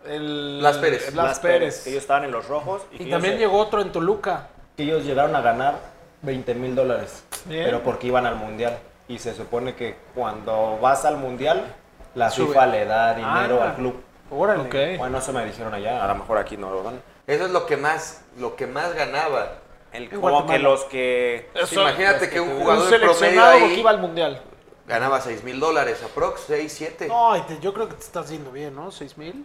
El, 0.06 0.60
Las 0.62 0.78
Pérez. 0.78 1.08
el 1.08 1.16
Las 1.16 1.38
Pérez. 1.40 1.84
Que 1.84 1.90
ellos 1.90 2.02
estaban 2.02 2.24
en 2.24 2.32
los 2.32 2.46
rojos. 2.48 2.82
Y, 2.90 3.08
también 3.08 3.38
llegó 3.38 3.58
otro 3.58 3.80
en 3.80 3.90
Toluca. 3.92 4.48
que 4.76 4.82
ellos 4.82 5.04
llegaron 5.04 5.34
a 5.36 5.40
ganar 5.40 5.76
20 6.22 6.54
mil 6.54 6.74
dólares. 6.74 7.24
Bien. 7.46 7.64
Pero 7.64 7.82
porque 7.82 8.08
iban 8.08 8.26
al 8.26 8.34
mundial. 8.36 8.78
Y 9.08 9.18
se 9.18 9.32
supone 9.34 9.74
que 9.74 9.96
cuando 10.14 10.78
vas 10.80 11.04
al 11.04 11.16
mundial, 11.18 11.64
la 12.14 12.30
Sube. 12.30 12.48
FIFA 12.48 12.66
le 12.66 12.84
da 12.84 13.14
dinero 13.14 13.60
Ah. 13.62 13.66
al 13.70 13.74
club. 13.76 14.02
Órale. 14.32 14.62
Ok. 14.62 14.98
Bueno, 14.98 15.18
eso 15.18 15.32
me 15.32 15.44
dijeron 15.44 15.74
allá. 15.74 16.02
A 16.04 16.08
lo 16.08 16.14
mejor 16.16 16.38
aquí 16.38 16.56
no 16.56 16.70
lo 16.70 16.82
dan. 16.82 17.00
Eso 17.26 17.44
es 17.44 17.50
lo 17.50 17.66
que 17.66 17.76
más, 17.76 18.24
lo 18.38 18.56
que 18.56 18.66
más 18.66 18.94
ganaba. 18.94 19.58
El, 19.92 20.08
como 20.08 20.22
Guatemala. 20.22 20.52
que 20.52 20.58
los 20.62 20.84
que. 20.84 21.50
Sí, 21.66 21.74
imagínate 21.78 22.30
que 22.30 22.40
un 22.40 22.48
Un 22.48 22.60
jugador 22.60 22.84
de 22.90 22.98
promedio 22.98 23.14
seleccionado 23.14 23.58
que 23.58 23.64
ahí 23.64 23.80
iba 23.80 23.90
al 23.90 23.98
mundial. 23.98 24.42
ganaba 24.86 25.20
6 25.20 25.44
mil 25.44 25.60
dólares, 25.60 26.02
aprox, 26.02 26.40
6, 26.46 26.72
7. 26.72 27.08
No, 27.08 27.60
yo 27.60 27.74
creo 27.74 27.88
que 27.88 27.94
te 27.96 28.02
estás 28.02 28.30
yendo 28.30 28.50
bien, 28.50 28.74
¿no? 28.74 28.90
¿Seis 28.90 29.16
mil? 29.18 29.44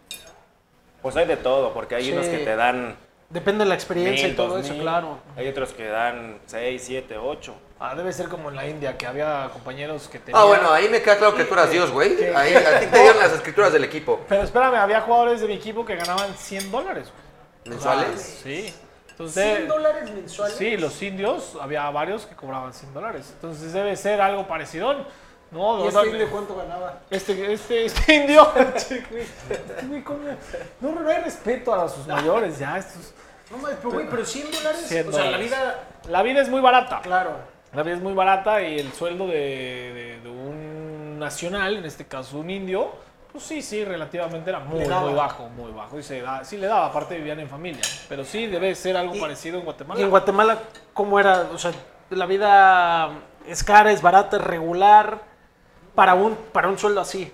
Pues 1.02 1.16
hay 1.18 1.26
de 1.28 1.38
todo, 1.38 1.74
porque 1.74 1.96
hay 1.96 2.06
Sí. 2.06 2.12
unos 2.14 2.26
que 2.28 2.38
te 2.40 2.56
dan. 2.56 2.96
Depende 3.30 3.66
de 3.66 3.70
la 3.70 3.76
experiencia 3.76 4.24
mil, 4.26 4.34
y 4.34 4.38
todo 4.38 4.48
dos 4.56 4.62
eso, 4.66 4.74
mil. 4.74 4.82
claro. 4.84 5.18
Hay 5.36 5.48
otros 5.50 5.74
que 5.74 5.86
dan 5.86 6.40
6, 6.46 6.82
7, 6.86 7.18
8. 7.18 7.54
Ah, 7.80 7.93
debe 7.93 8.11
ser 8.11 8.28
como 8.28 8.49
en 8.49 8.55
la 8.55 8.67
India, 8.67 8.97
que 8.97 9.05
había 9.05 9.49
compañeros 9.53 10.07
que 10.07 10.17
tenían... 10.17 10.41
Ah, 10.41 10.45
bueno, 10.45 10.71
ahí 10.71 10.89
me 10.89 10.99
queda 11.01 11.17
claro 11.17 11.36
que 11.36 11.43
tú 11.43 11.53
eras 11.53 11.69
Dios, 11.69 11.91
güey. 11.91 12.23
Ahí 12.34 12.55
a 12.55 12.80
ti 12.80 12.88
te 12.88 12.99
dieron 12.99 13.19
las 13.19 13.34
escrituras 13.34 13.71
del 13.71 13.84
equipo. 13.84 14.19
Pero 14.28 14.41
espérame, 14.41 14.75
había 14.75 15.01
jugadores 15.01 15.41
de 15.41 15.47
mi 15.47 15.53
equipo 15.53 15.86
que 15.86 15.95
ganaban 15.95 16.34
100 16.34 16.71
dólares. 16.71 17.11
¿Mensuales? 17.65 18.39
Sí. 18.43 18.73
Entonces, 19.11 19.67
dólares 19.67 20.11
mensuales? 20.11 20.55
sí, 20.57 20.78
los 20.78 21.01
indios, 21.01 21.57
había 21.59 21.89
varios 21.89 22.25
que 22.25 22.36
cobraban 22.36 22.73
100 22.73 22.93
dólares. 22.93 23.30
Entonces 23.34 23.73
debe 23.73 23.95
ser 23.95 24.21
algo 24.21 24.47
parecido. 24.47 25.05
No, 25.49 25.86
¿Y 25.86 25.88
este 25.88 25.99
no, 25.99 26.05
indio 26.05 26.30
cuánto 26.30 26.55
ganaba? 26.55 26.99
este, 27.09 27.53
este, 27.53 27.86
este 27.86 28.15
indio. 28.15 28.47
Este 28.75 29.03
güey, 29.88 30.03
¿cómo? 30.03 30.19
No, 30.82 30.91
no 30.91 31.09
hay 31.09 31.21
respeto 31.21 31.73
a 31.73 31.88
sus 31.88 32.05
mayores 32.05 32.59
ya. 32.59 32.78
Estos, 32.78 33.13
No 33.49 33.57
mames, 33.57 33.78
pero 33.78 33.91
güey, 33.91 34.09
pero 34.09 34.25
100 34.25 34.51
dólares. 34.51 34.86
100 34.88 35.07
o 35.07 35.11
sea, 35.11 35.32
la 35.32 35.38
vida. 35.38 35.84
la 36.09 36.21
vida 36.23 36.41
es 36.41 36.49
muy 36.49 36.59
barata. 36.59 37.01
Claro. 37.01 37.57
La 37.74 37.84
vida 37.84 37.95
es 37.95 38.01
muy 38.01 38.13
barata 38.13 38.61
y 38.61 38.80
el 38.80 38.91
sueldo 38.93 39.28
de, 39.28 39.34
de- 39.34 40.20
de 40.24 40.30
un 40.30 41.20
nacional, 41.20 41.78
en 41.78 41.86
este 41.86 42.05
caso 42.05 42.39
un 42.39 42.49
indio, 42.49 42.89
pues 43.32 43.43
sí, 43.43 43.61
sí, 43.61 43.84
relativamente 43.84 44.49
era 44.49 44.59
muy, 44.59 44.80
muy 44.88 45.13
bajo, 45.13 45.49
muy 45.49 45.72
bajo. 45.72 45.99
Y 45.99 46.03
se 46.03 46.22
da, 46.22 46.43
sí 46.43 46.57
le 46.57 46.68
daba, 46.68 46.88
aparte 46.88 47.18
vivían 47.18 47.39
en 47.39 47.49
familia. 47.49 47.82
Pero 48.09 48.24
sí 48.24 48.47
debe 48.47 48.74
ser 48.76 48.97
algo 48.97 49.15
Y- 49.15 49.20
parecido 49.20 49.59
en 49.59 49.65
Guatemala. 49.65 49.99
¿Y 49.99 50.03
en 50.03 50.09
Guatemala 50.09 50.57
cómo 50.93 51.20
era? 51.20 51.41
O 51.53 51.57
sea, 51.57 51.72
la 52.09 52.26
vida 52.26 53.09
es 53.45 53.63
cara, 53.63 53.91
es 53.91 54.01
barata, 54.01 54.38
es 54.38 54.43
regular. 54.43 55.20
Para 55.93 56.13
un, 56.13 56.36
para 56.53 56.68
un 56.68 56.78
sueldo 56.78 57.01
así, 57.01 57.32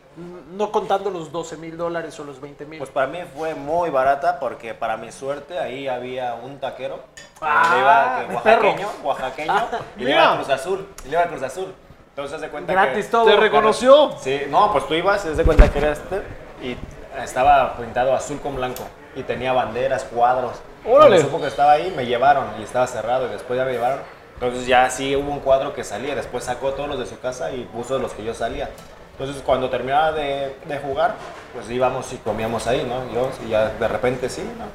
no 0.54 0.72
contando 0.72 1.10
los 1.10 1.32
12 1.32 1.58
mil 1.58 1.78
dólares 1.78 2.20
o 2.20 2.24
los 2.24 2.40
20 2.40 2.66
mil. 2.66 2.80
Pues 2.80 2.90
para 2.90 3.08
mí 3.08 3.20
fue 3.36 3.56
muy 3.56 3.90
barata 3.90 4.40
porque 4.40 4.74
para 4.74 4.98
mi 4.98 5.12
suerte 5.12 5.60
ahí 5.60 5.88
había 5.88 6.36
un 6.36 6.60
taquero. 6.60 6.98
que 7.16 7.22
Ah, 7.42 7.72
le 7.74 7.80
iba, 7.82 8.36
oaxaqueño, 8.36 8.88
oaxaqueño, 9.04 9.68
y 9.98 10.04
le 10.04 10.12
iba 10.12 10.34
a 10.34 10.36
Cruz 10.36 10.50
Azul. 10.50 10.88
Y 11.06 11.10
le 11.10 11.14
iba 11.14 11.22
a 11.24 11.28
Cruz 11.28 11.44
Azul. 11.44 11.74
Entonces 12.10 12.40
se 12.40 12.50
cuenta 12.50 12.74
Gratis 12.74 13.06
que, 13.06 13.12
todo. 13.12 13.26
¿Te 13.26 13.36
reconoció? 13.36 14.12
Sí, 14.22 14.44
no, 14.50 14.72
pues 14.72 14.88
tú 14.88 14.94
ibas, 14.94 15.22
se 15.22 15.34
de 15.34 15.44
cuenta 15.44 15.72
que 15.72 15.80
era 15.80 15.92
este 15.92 16.22
y 16.62 16.78
estaba 17.22 17.76
pintado 17.76 18.14
azul 18.14 18.40
con 18.40 18.56
blanco 18.56 18.84
y 19.16 19.24
tenía 19.24 19.52
banderas, 19.54 20.04
cuadros. 20.04 20.54
Órale. 20.86 21.10
Cuando 21.10 21.26
supo 21.26 21.42
que 21.42 21.48
estaba 21.48 21.72
ahí, 21.72 21.92
me 21.96 22.06
llevaron 22.06 22.46
y 22.60 22.64
estaba 22.64 22.88
cerrado 22.88 23.28
y 23.28 23.30
después 23.30 23.58
ya 23.58 23.66
me 23.66 23.72
llevaron. 23.72 24.00
Entonces 24.36 24.68
ya 24.68 24.90
sí 24.90 25.16
hubo 25.16 25.32
un 25.32 25.40
cuadro 25.40 25.74
que 25.74 25.84
salía, 25.84 26.16
después 26.16 26.44
sacó 26.44 26.74
todos 26.74 26.90
los 26.90 27.00
de 27.00 27.06
su 27.06 27.20
casa 27.20 27.52
y 27.52 27.64
puso 27.64 27.98
los 28.00 28.14
que 28.14 28.24
yo 28.24 28.34
salía. 28.34 28.70
Entonces 29.14 29.42
cuando 29.44 29.70
terminaba 29.70 30.12
de, 30.12 30.56
de 30.66 30.78
jugar, 30.80 31.16
pues 31.54 31.70
íbamos 31.70 32.12
y 32.14 32.18
comíamos 32.18 32.68
ahí, 32.68 32.84
¿no? 32.84 33.12
Yo, 33.14 33.32
y 33.46 33.50
ya 33.50 33.70
de 33.70 33.88
repente 33.88 34.30
sí, 34.30 34.42
¿no? 34.58 34.66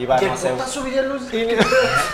Iba, 0.00 0.18
¿Qué 0.18 0.26
no 0.26 0.36
sé, 0.36 0.48
puta 0.50 0.64
Villaloz? 0.84 1.22
¿Qué 1.30 1.56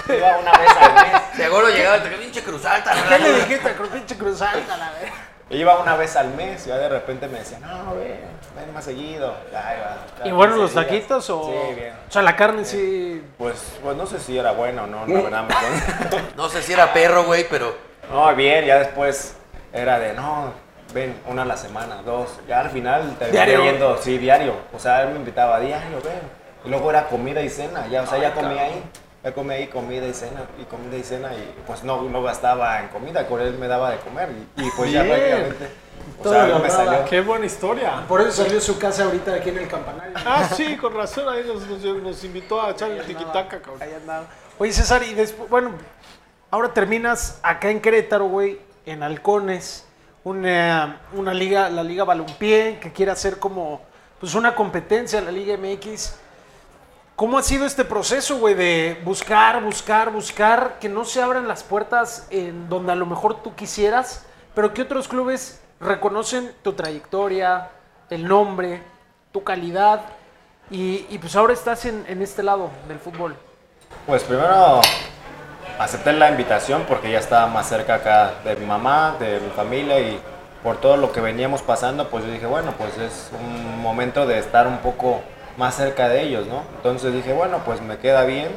iba 0.08 0.38
una 0.38 0.52
vez 0.52 0.70
al 0.78 0.94
mes. 0.94 1.22
Seguro 1.34 1.68
llegaba 1.70 2.02
te 2.02 2.10
pinche 2.10 2.42
cruz 2.42 2.64
alta. 2.66 2.92
le 3.18 3.34
dijiste? 3.34 3.72
Cruz 3.72 3.88
pinche 3.88 4.18
Cruz 4.18 4.42
Alta, 4.42 4.76
la 4.76 4.90
verdad. 4.90 5.14
Iba 5.48 5.78
una 5.80 5.96
vez 5.96 6.14
al 6.14 6.28
mes 6.34 6.64
y 6.66 6.68
ya 6.68 6.76
de 6.78 6.88
repente 6.88 7.26
me 7.26 7.38
decían, 7.40 7.62
no, 7.62 7.94
ven, 7.96 8.20
ven 8.54 8.72
más 8.74 8.84
seguido. 8.84 9.34
Iba, 9.50 10.26
¿Y 10.26 10.30
bueno 10.30 10.54
15 10.56 10.62
los 10.62 10.84
taquitos 10.86 11.30
o...? 11.30 11.44
Sí, 11.46 11.74
bien. 11.74 11.92
O 12.08 12.12
sea, 12.12 12.22
la 12.22 12.36
carne 12.36 12.64
sí... 12.64 13.24
Pues, 13.36 13.72
pues 13.82 13.96
no 13.96 14.06
sé 14.06 14.20
si 14.20 14.38
era 14.38 14.52
bueno 14.52 14.84
o 14.84 14.86
no, 14.86 15.06
la 15.06 15.22
verdad. 15.22 15.44
me- 15.48 16.22
No 16.36 16.48
sé 16.48 16.62
si 16.62 16.72
era 16.72 16.92
perro, 16.92 17.24
güey, 17.24 17.48
pero 17.48 17.74
no, 18.12 18.32
bien, 18.36 18.64
ya 18.66 18.78
después 18.78 19.34
era 19.72 19.98
de, 19.98 20.12
no, 20.12 20.52
ven, 20.92 21.14
una 21.26 21.42
a 21.42 21.44
la 21.44 21.56
semana, 21.56 22.02
dos. 22.04 22.28
Ya 22.48 22.60
al 22.60 22.70
final 22.70 23.16
terminé 23.18 23.32
¿Diario? 23.46 23.64
yendo, 23.64 23.98
sí, 24.02 24.18
diario. 24.18 24.54
O 24.74 24.78
sea, 24.78 25.02
él 25.02 25.10
me 25.10 25.16
invitaba 25.16 25.60
diario, 25.60 26.00
ven. 26.02 26.20
Y 26.64 26.68
luego 26.68 26.90
era 26.90 27.06
comida 27.08 27.42
y 27.42 27.48
cena, 27.48 27.86
ya, 27.88 28.02
o 28.02 28.06
sea, 28.06 28.18
ya 28.18 28.34
comía 28.34 28.62
ahí. 28.62 28.82
Ya 29.22 29.32
comía 29.34 29.56
ahí 29.58 29.66
comida 29.66 30.06
y 30.06 30.14
cena, 30.14 30.42
y 30.58 30.64
comida 30.64 30.96
y 30.96 31.02
cena, 31.02 31.28
y 31.34 31.54
pues 31.66 31.84
no, 31.84 32.00
no 32.02 32.22
gastaba 32.22 32.80
en 32.80 32.88
comida, 32.88 33.26
con 33.26 33.40
él 33.42 33.52
me 33.58 33.68
daba 33.68 33.90
de 33.90 33.98
comer. 33.98 34.30
Y, 34.56 34.62
y 34.62 34.70
pues 34.76 34.90
ya 34.92 35.04
prácticamente, 35.04 35.68
o 36.18 36.22
Todo 36.22 36.32
sea, 36.32 36.58
me 36.58 36.70
salió. 36.70 37.04
Qué 37.04 37.20
buena 37.20 37.44
historia. 37.44 38.02
Por 38.08 38.22
eso 38.22 38.44
salió 38.44 38.58
su 38.62 38.78
casa 38.78 39.04
ahorita 39.04 39.34
aquí 39.34 39.50
en 39.50 39.58
el 39.58 39.68
campanario. 39.68 40.14
Ah, 40.24 40.48
sí, 40.54 40.74
con 40.78 40.94
razón, 40.94 41.28
ahí 41.28 41.44
nos, 41.46 41.66
nos- 41.66 42.02
nos 42.02 42.24
invitó 42.24 42.62
a 42.62 42.70
echar 42.70 42.90
el 42.92 43.04
tiquitaca, 43.04 43.60
cabrón. 43.60 43.82
Ahí 43.82 43.92
andaba. 43.92 44.24
Oye, 44.58 44.72
César, 44.72 45.02
y 45.02 45.12
después, 45.12 45.50
bueno, 45.50 45.72
ahora 46.50 46.72
terminas 46.72 47.40
acá 47.42 47.68
en 47.70 47.80
Querétaro, 47.80 48.24
güey, 48.24 48.58
en 48.86 49.02
Halcones, 49.02 49.84
una, 50.24 51.00
una 51.12 51.34
liga, 51.34 51.68
la 51.70 51.82
Liga 51.82 52.04
Balompié, 52.04 52.78
que 52.80 52.92
quiere 52.92 53.12
hacer 53.12 53.38
como, 53.38 53.80
pues 54.18 54.34
una 54.34 54.54
competencia 54.54 55.18
en 55.18 55.24
la 55.24 55.32
Liga 55.32 55.56
MX. 55.56 56.14
¿Cómo 57.16 57.38
ha 57.38 57.42
sido 57.42 57.66
este 57.66 57.84
proceso, 57.84 58.38
güey, 58.38 58.54
de 58.54 59.00
buscar, 59.04 59.62
buscar, 59.62 60.10
buscar, 60.10 60.78
que 60.78 60.88
no 60.88 61.04
se 61.04 61.20
abran 61.20 61.46
las 61.46 61.62
puertas 61.62 62.26
en 62.30 62.68
donde 62.68 62.92
a 62.92 62.94
lo 62.96 63.06
mejor 63.06 63.42
tú 63.42 63.54
quisieras, 63.54 64.24
pero 64.54 64.72
que 64.72 64.82
otros 64.82 65.06
clubes 65.06 65.60
reconocen 65.80 66.52
tu 66.62 66.72
trayectoria, 66.72 67.70
el 68.08 68.26
nombre, 68.26 68.82
tu 69.32 69.42
calidad, 69.42 70.00
y, 70.70 71.06
y 71.10 71.18
pues 71.18 71.36
ahora 71.36 71.52
estás 71.52 71.84
en, 71.84 72.04
en 72.08 72.22
este 72.22 72.42
lado 72.42 72.70
del 72.88 72.98
fútbol? 72.98 73.36
Pues 74.06 74.22
primero 74.24 74.80
acepté 75.80 76.12
la 76.12 76.28
invitación 76.30 76.84
porque 76.86 77.10
ya 77.10 77.18
estaba 77.18 77.46
más 77.46 77.66
cerca 77.68 77.94
acá 77.94 78.34
de 78.44 78.54
mi 78.56 78.66
mamá, 78.66 79.16
de 79.18 79.40
mi 79.40 79.48
familia 79.50 79.98
y 79.98 80.20
por 80.62 80.76
todo 80.76 80.98
lo 80.98 81.10
que 81.10 81.20
veníamos 81.22 81.62
pasando, 81.62 82.08
pues 82.08 82.24
yo 82.24 82.30
dije, 82.30 82.44
bueno, 82.44 82.74
pues 82.76 82.98
es 82.98 83.30
un 83.32 83.80
momento 83.80 84.26
de 84.26 84.38
estar 84.38 84.66
un 84.66 84.78
poco 84.78 85.22
más 85.56 85.74
cerca 85.74 86.08
de 86.10 86.22
ellos, 86.22 86.46
¿no? 86.46 86.62
Entonces 86.76 87.14
dije, 87.14 87.32
bueno, 87.32 87.60
pues 87.64 87.80
me 87.80 87.96
queda 87.96 88.24
bien, 88.24 88.48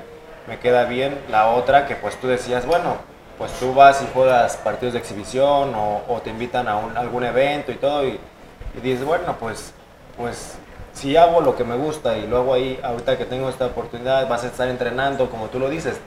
me 0.48 0.60
queda 0.60 0.84
bien 0.84 1.18
la 1.30 1.48
otra 1.48 1.88
que 1.88 1.96
pues 1.96 2.18
tú 2.20 2.28
decías, 2.28 2.66
bueno, 2.66 2.98
pues 3.38 3.54
tú 3.54 3.74
vas 3.74 4.02
y 4.02 4.08
juegas 4.14 4.58
partidos 4.58 4.94
de 4.94 5.00
exhibición 5.00 5.74
o, 5.76 6.22
te 6.24 6.30
invitan 6.30 6.68
a 6.68 6.76
un- 6.76 6.98
algún 6.98 7.24
evento 7.24 7.72
y 7.72 7.76
todo 7.76 8.06
y, 8.06 8.20
y 8.78 8.82
dices, 8.82 9.06
bueno, 9.06 9.38
pues, 9.40 9.74
pues 10.18 10.56
si 10.94 11.16
hago 11.16 11.40
lo 11.40 11.56
que 11.56 11.64
me 11.64 11.78
gusta 11.78 12.18
y 12.18 12.28
lo 12.28 12.38
hago 12.40 12.54
ahí, 12.54 12.78
ahorita 12.84 13.18
que 13.18 13.26
tengo 13.26 13.48
esta 13.50 13.68
oportunidad, 13.68 14.28
vas 14.28 14.44
a 14.44 14.48
estar 14.48 14.68
entrenando, 14.68 15.30
como 15.30 15.48
tú 15.48 15.58
lo 15.58 15.70
dices, 15.70 16.00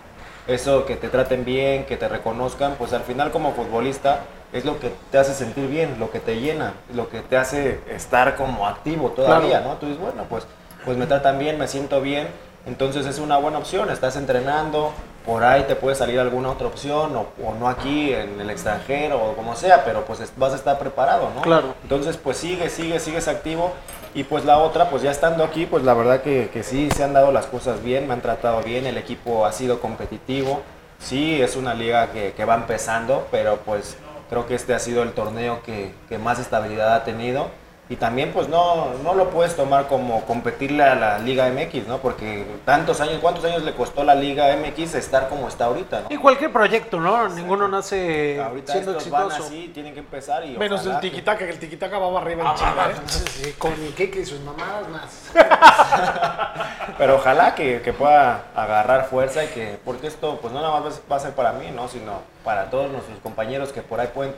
eso 0.47 0.85
que 0.87 0.97
te 0.97 1.09
traten 1.09 1.45
bien, 1.45 1.85
que 1.87 1.97
te 1.97 2.09
reconozcan, 2.09 2.75
pues 2.79 2.93
al 2.93 3.03
final 3.03 3.31
como 3.31 3.53
futbolista 3.53 4.21
es 4.53 4.65
lo 4.65 4.79
que 4.79 4.93
te 5.11 5.19
hace 5.19 5.35
sentir 5.35 5.67
bien, 5.69 5.97
lo 5.99 6.11
que 6.11 6.21
te 6.21 6.41
llena, 6.41 6.75
lo 6.95 7.09
que 7.09 7.21
te 7.21 7.37
hace 7.37 7.81
estar 7.91 8.37
como 8.37 8.67
activo 8.67 9.11
todavía, 9.11 9.61
¿no? 9.61 9.75
Tú 9.75 9.87
dices, 9.87 10.01
bueno, 10.01 10.25
pues, 10.31 10.47
pues 10.85 10.97
me 10.97 11.07
tratan 11.07 11.39
bien, 11.39 11.59
me 11.59 11.67
siento 11.67 12.01
bien, 12.01 12.29
entonces 12.65 13.07
es 13.07 13.19
una 13.19 13.39
buena 13.39 13.59
opción, 13.59 13.91
estás 13.91 14.17
entrenando, 14.17 14.93
por 15.27 15.43
ahí 15.43 15.65
te 15.65 15.75
puede 15.75 15.97
salir 15.97 16.21
alguna 16.21 16.51
otra 16.51 16.69
opción, 16.69 17.17
o, 17.17 17.27
o 17.45 17.55
no 17.59 17.69
aquí, 17.69 18.13
en 18.13 18.41
el 18.41 18.49
extranjero, 18.49 19.21
o 19.21 19.35
como 19.35 19.57
sea, 19.57 19.85
pero 19.85 20.05
pues 20.05 20.21
es- 20.21 20.33
vas 20.37 20.53
a 20.53 20.57
estar 20.57 20.79
preparado, 20.79 21.29
¿no? 21.35 21.43
Claro. 21.43 21.75
Entonces, 21.83 22.17
pues 22.17 22.37
sigue, 22.37 22.69
sigue, 22.71 23.01
sigues 23.01 23.27
activo. 23.27 23.73
Y 24.17 24.25
pues 24.25 24.47
la 24.47 24.57
otra, 24.57 24.89
pues 24.89 25.03
ya 25.03 25.11
estando 25.11 25.45
aquí, 25.45 25.67
pues 25.67 25.85
la 25.85 25.93
verdad 25.93 26.23
que, 26.23 26.49
que 26.51 26.63
sí, 26.63 26.89
se 26.91 27.05
han 27.05 27.13
dado 27.13 27.33
las 27.33 27.45
cosas 27.45 27.85
bien, 27.85 28.09
me 28.09 28.15
han 28.15 28.23
tratado 28.23 28.63
bien, 28.63 28.87
el 28.87 28.97
equipo 28.97 29.45
ha 29.45 29.53
sido 29.53 29.79
competitivo. 29.79 30.63
Sí, 30.99 31.43
es 31.43 31.55
una 31.55 31.75
liga 31.75 32.11
que, 32.13 32.33
que 32.33 32.47
va 32.47 32.55
empezando, 32.55 33.29
pero 33.31 33.59
pues 33.67 33.99
creo 34.31 34.47
que 34.47 34.55
este 34.55 34.73
ha 34.73 34.79
sido 34.79 35.03
el 35.03 35.13
torneo 35.13 35.63
que, 35.63 35.93
que 36.09 36.17
más 36.17 36.39
estabilidad 36.39 36.95
ha 36.95 37.05
tenido. 37.05 37.49
Y 37.89 37.95
también 37.95 38.33
pues 38.33 38.49
no, 38.49 38.95
no 39.05 39.15
lo 39.15 39.31
puedes 39.31 39.55
tomar 39.55 39.87
como 39.87 40.25
competirle 40.25 40.83
a 40.83 40.97
la 40.97 41.19
Liga 41.21 41.49
MX, 41.49 41.87
¿no? 41.87 41.99
Porque 41.99 42.45
tantos 42.65 43.01
años, 43.01 43.19
¿cuántos 43.21 43.45
años 43.45 43.63
le 43.63 43.75
costó 43.75 44.01
a 44.01 44.05
la 44.05 44.17
Liga 44.17 44.57
MX 44.57 44.97
estar 44.97 45.29
como 45.29 45.47
está 45.47 45.67
ahorita, 45.67 46.01
¿no? 46.01 46.07
Y 46.11 46.17
cualquier 46.17 46.53
proyecto, 46.53 46.99
¿no? 46.99 47.29
Ninguno 47.29 47.69
nace 47.69 48.41
Ahorita 48.43 48.73
siendo 48.73 48.91
estos 48.93 49.09
van 49.09 49.27
exitoso. 49.27 49.49
así, 49.49 49.71
tienen 49.73 49.95
que 49.95 50.01
empezar 50.01 50.45
y 50.45 50.57
Menos 50.57 50.85
el 50.85 50.99
tiquitaca, 50.99 51.39
que 51.47 51.51
el 51.51 51.61
tiquitaca 51.61 51.97
va 51.99 52.21
arriba 52.21 52.43
Ah, 52.45 52.51
en 52.51 52.57
China, 52.59 52.89
¿eh? 52.91 53.21
Sí, 53.45 53.53
con 53.53 53.73
el 53.75 53.95
queque 53.95 54.21
y 54.23 54.27
sus 54.27 54.41
mamadas 54.41 54.89
más. 54.89 55.31
Pero 56.99 57.17
ojalá 57.17 57.55
que, 57.55 57.83
que 57.83 57.93
pueda 57.93 58.47
agarrar 58.57 59.07
fuerza 59.07 59.45
y 59.45 59.49
que, 59.49 59.79
porque 59.85 60.09
esto 60.09 60.39
pues 60.41 60.53
no 60.53 60.61
nada 60.61 60.81
más 60.81 61.01
va 61.11 61.17
a 61.17 61.21
ser 61.21 61.35
para 61.35 61.53
mí, 61.53 61.71
¿no? 61.71 61.87
Sino 61.89 62.21
para 62.47 62.71
todos 62.71 62.89
nuestros 62.93 63.19
compañeros 63.19 63.73
que 63.73 63.83
por 63.83 63.99
ahí 63.99 64.07
pueden, 64.15 64.33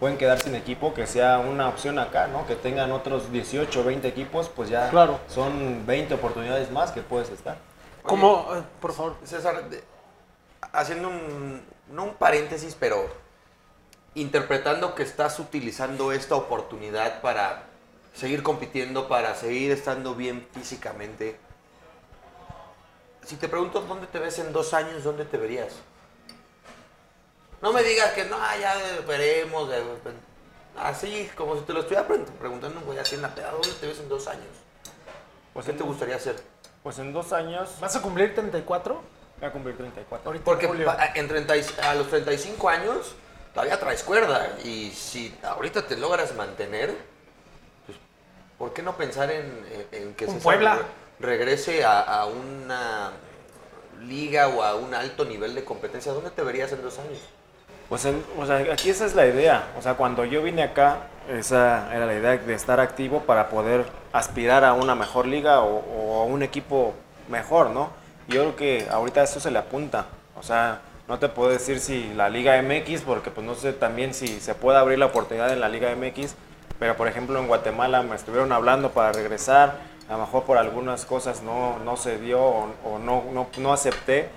pueden 0.00 0.18
quedar 0.18 0.42
sin 0.42 0.56
equipo, 0.56 0.94
que 0.94 1.06
sea 1.06 1.38
una 1.38 1.68
opción 1.68 2.00
acá, 2.00 2.26
¿no? 2.26 2.44
Que 2.44 2.56
tengan 2.56 2.90
otros 2.90 3.30
18 3.30 3.80
o 3.80 3.84
20 3.84 4.08
equipos, 4.08 4.48
pues 4.48 4.68
ya 4.68 4.90
Claro. 4.90 5.20
son 5.28 5.86
20 5.86 6.12
oportunidades 6.14 6.72
más 6.72 6.90
que 6.90 7.02
puedes 7.02 7.30
estar. 7.30 7.56
Como, 8.02 8.48
eh, 8.56 8.62
por 8.80 8.92
favor. 8.92 9.14
César, 9.22 9.70
de- 9.70 9.84
haciendo 10.72 11.08
un, 11.08 11.62
no 11.88 12.02
un 12.02 12.14
paréntesis, 12.14 12.76
pero 12.78 13.06
interpretando 14.16 14.96
que 14.96 15.04
estás 15.04 15.38
utilizando 15.38 16.10
esta 16.10 16.34
oportunidad 16.34 17.20
para 17.20 17.62
seguir 18.12 18.42
compitiendo, 18.42 19.06
para 19.06 19.36
seguir 19.36 19.70
estando 19.70 20.16
bien 20.16 20.48
físicamente. 20.52 21.38
Si 23.24 23.36
te 23.36 23.48
pregunto 23.48 23.82
dónde 23.82 24.08
te 24.08 24.18
ves 24.18 24.40
en 24.40 24.52
dos 24.52 24.74
años, 24.74 25.04
¿dónde 25.04 25.24
te 25.24 25.36
verías? 25.36 25.74
No 27.62 27.72
me 27.72 27.82
digas 27.82 28.12
que 28.12 28.24
no, 28.24 28.36
ya 28.60 28.76
veremos. 29.06 29.70
eh, 29.72 29.82
Así, 30.76 31.30
como 31.36 31.54
si 31.56 31.62
te 31.62 31.72
lo 31.72 31.80
estuviera 31.80 32.06
pre- 32.06 32.18
preguntando, 32.18 32.80
güey, 32.80 32.98
así 32.98 33.14
en 33.14 33.22
la 33.22 33.34
peda, 33.34 33.50
¿dónde 33.52 33.68
te 33.80 33.86
ves 33.86 33.98
en 34.00 34.08
dos 34.08 34.26
años? 34.26 34.46
Pues 35.52 35.66
¿Qué 35.66 35.72
en, 35.72 35.78
te 35.78 35.84
gustaría 35.84 36.16
hacer? 36.16 36.36
pues 36.82 36.98
en 36.98 37.12
dos 37.12 37.32
años 37.32 37.70
¿Vas 37.80 37.94
a 37.94 38.02
cumplir 38.02 38.34
34? 38.34 39.00
voy 39.38 39.48
a 39.48 39.52
cumplir 39.52 39.76
34. 39.76 40.26
Ahorita 40.26 40.44
Porque 40.44 40.64
en 40.66 40.72
julio. 40.72 40.86
pa- 40.86 41.06
en 41.14 41.28
30 41.28 41.56
y- 41.56 41.64
a 41.82 41.94
los 41.94 42.08
35 42.08 42.68
años 42.68 43.14
todavía 43.54 43.78
traes 43.78 44.02
cuerda. 44.02 44.56
Y 44.64 44.90
si 44.90 45.32
ahorita 45.44 45.86
te 45.86 45.96
logras 45.98 46.34
mantener, 46.34 46.88
pues, 47.86 47.98
¿por 48.58 48.72
qué 48.72 48.82
no 48.82 48.96
pensar 48.96 49.30
en, 49.30 50.14
que 50.16 50.24
Un 50.24 50.30
César 50.34 50.42
Puebla. 50.42 50.76
re- 51.20 51.36
regrese 51.36 51.84
a, 51.84 52.00
a 52.00 52.26
una 52.26 53.12
liga 54.00 54.48
o 54.48 54.62
a 54.62 54.74
un 54.74 54.94
alto 54.94 55.24
nivel 55.26 55.54
de 55.54 55.64
competencia? 55.64 56.12
¿Dónde 56.12 56.30
te 56.30 56.42
verías 56.42 56.72
en 56.72 56.82
dos 56.82 56.98
años? 56.98 57.18
Pues 57.92 58.08
o 58.38 58.46
sea, 58.46 58.56
aquí 58.72 58.88
esa 58.88 59.04
es 59.04 59.14
la 59.14 59.26
idea. 59.26 59.68
O 59.78 59.82
sea, 59.82 59.96
cuando 59.98 60.24
yo 60.24 60.42
vine 60.42 60.62
acá, 60.62 61.00
esa 61.28 61.94
era 61.94 62.06
la 62.06 62.14
idea 62.14 62.38
de 62.38 62.54
estar 62.54 62.80
activo 62.80 63.24
para 63.24 63.50
poder 63.50 63.84
aspirar 64.14 64.64
a 64.64 64.72
una 64.72 64.94
mejor 64.94 65.26
liga 65.26 65.60
o, 65.60 66.22
a 66.22 66.24
un 66.24 66.42
equipo 66.42 66.94
mejor, 67.28 67.68
¿no? 67.68 67.90
Yo 68.28 68.40
creo 68.40 68.56
que 68.56 68.86
ahorita 68.90 69.22
eso 69.22 69.40
se 69.40 69.50
le 69.50 69.58
apunta. 69.58 70.06
O 70.36 70.42
sea, 70.42 70.80
no 71.06 71.18
te 71.18 71.28
puedo 71.28 71.50
decir 71.50 71.80
si 71.80 72.14
la 72.14 72.30
Liga 72.30 72.62
MX, 72.62 73.02
porque 73.02 73.30
pues 73.30 73.46
no 73.46 73.54
sé 73.54 73.74
también 73.74 74.14
si 74.14 74.40
se 74.40 74.54
puede 74.54 74.78
abrir 74.78 74.98
la 74.98 75.04
oportunidad 75.04 75.52
en 75.52 75.60
la 75.60 75.68
Liga 75.68 75.94
MX, 75.94 76.34
pero 76.78 76.96
por 76.96 77.08
ejemplo 77.08 77.38
en 77.38 77.46
Guatemala 77.46 78.02
me 78.02 78.16
estuvieron 78.16 78.52
hablando 78.52 78.92
para 78.92 79.12
regresar, 79.12 79.74
a 80.08 80.12
lo 80.12 80.20
mejor 80.20 80.44
por 80.44 80.56
algunas 80.56 81.04
cosas 81.04 81.42
no, 81.42 81.78
no 81.80 81.98
se 81.98 82.18
dio 82.18 82.40
o, 82.42 82.98
no, 82.98 83.46
no 83.58 83.72
acepté, 83.74 84.30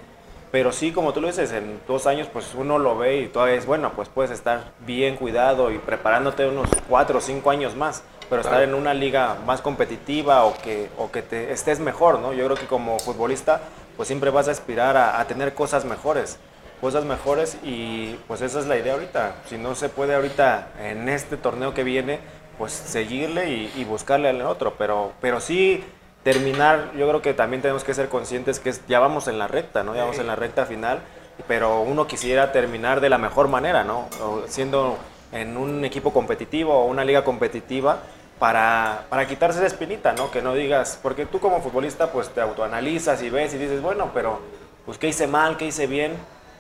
pero 0.56 0.72
sí, 0.72 0.94
como 0.94 1.12
tú 1.12 1.20
lo 1.20 1.28
dices, 1.28 1.52
en 1.52 1.82
dos 1.86 2.08
años 2.08 2.30
pues 2.32 2.54
uno 2.56 2.80
lo 2.80 2.98
ve 2.98 3.18
y 3.18 3.28
todavía 3.28 3.56
es 3.56 3.66
bueno, 3.66 3.92
pues 3.94 4.08
puedes 4.08 4.32
estar 4.32 4.72
bien 4.86 5.18
cuidado 5.18 5.70
y 5.70 5.80
preparándote 5.80 6.48
unos 6.48 6.70
cuatro 6.88 7.18
o 7.18 7.22
cinco 7.22 7.52
años 7.52 7.76
más, 7.76 8.04
pero 8.30 8.42
estar 8.42 8.64
en 8.64 8.74
una 8.74 8.94
liga 8.94 9.36
más 9.46 9.60
competitiva 9.60 10.46
o 10.46 10.54
que, 10.64 10.88
o 10.98 11.12
que 11.12 11.22
te 11.24 11.52
estés 11.52 11.82
mejor, 11.82 12.20
¿no? 12.20 12.32
Yo 12.32 12.46
creo 12.46 12.56
que 12.56 12.68
como 12.68 12.98
futbolista 13.00 13.60
pues 13.98 14.08
siempre 14.08 14.30
vas 14.30 14.48
a 14.48 14.52
aspirar 14.52 14.96
a, 14.96 15.20
a 15.20 15.28
tener 15.28 15.54
cosas 15.54 15.84
mejores, 15.84 16.40
cosas 16.80 17.04
mejores 17.04 17.58
y 17.62 18.18
pues 18.26 18.40
esa 18.40 18.62
es 18.62 18.66
la 18.66 18.78
idea 18.78 18.94
ahorita. 18.94 19.36
Si 19.50 19.58
no 19.58 19.76
se 19.76 19.90
puede 19.90 20.16
ahorita 20.16 20.70
en 20.82 21.10
este 21.10 21.36
torneo 21.36 21.74
que 21.74 21.84
viene, 21.84 22.22
pues 22.58 22.72
seguirle 22.72 23.50
y, 23.50 23.74
y 23.76 23.84
buscarle 23.84 24.30
al 24.30 24.42
otro, 24.44 24.76
pero, 24.78 25.12
pero 25.20 25.42
sí 25.42 25.84
terminar, 26.26 26.92
yo 26.98 27.08
creo 27.08 27.22
que 27.22 27.36
también 27.36 27.62
tenemos 27.62 27.84
que 27.84 27.94
ser 27.94 28.10
conscientes 28.10 28.60
que 28.60 28.74
ya 28.88 29.00
vamos 29.00 29.28
en 29.28 29.38
la 29.38 29.48
recta, 29.48 29.84
¿no? 29.84 29.94
Ya 29.94 30.02
vamos 30.02 30.18
en 30.18 30.26
la 30.28 30.36
recta 30.36 30.66
final, 30.66 31.00
pero 31.48 31.82
uno 31.82 32.08
quisiera 32.08 32.52
terminar 32.52 33.00
de 33.00 33.10
la 33.10 33.20
mejor 33.20 33.48
manera, 33.48 33.84
¿no? 33.84 34.10
Siendo 34.48 34.98
en 35.32 35.56
un 35.56 35.86
equipo 35.86 36.12
competitivo 36.12 36.74
o 36.74 36.86
una 36.86 37.06
liga 37.06 37.24
competitiva 37.24 38.00
para, 38.40 39.06
para 39.10 39.28
quitarse 39.28 39.60
esa 39.60 39.68
espinita, 39.68 40.14
¿no? 40.14 40.32
Que 40.32 40.42
no 40.42 40.56
digas, 40.56 40.98
porque 41.04 41.28
tú 41.28 41.40
como 41.40 41.62
futbolista 41.62 42.12
pues 42.12 42.30
te 42.30 42.42
autoanalizas 42.42 43.22
y 43.22 43.30
ves 43.30 43.54
y 43.54 43.60
dices, 43.60 43.84
bueno, 43.84 44.10
pero 44.12 44.40
pues 44.84 44.98
qué 44.98 45.08
hice 45.10 45.28
mal, 45.28 45.58
qué 45.58 45.68
hice 45.68 45.86
bien. 45.86 46.14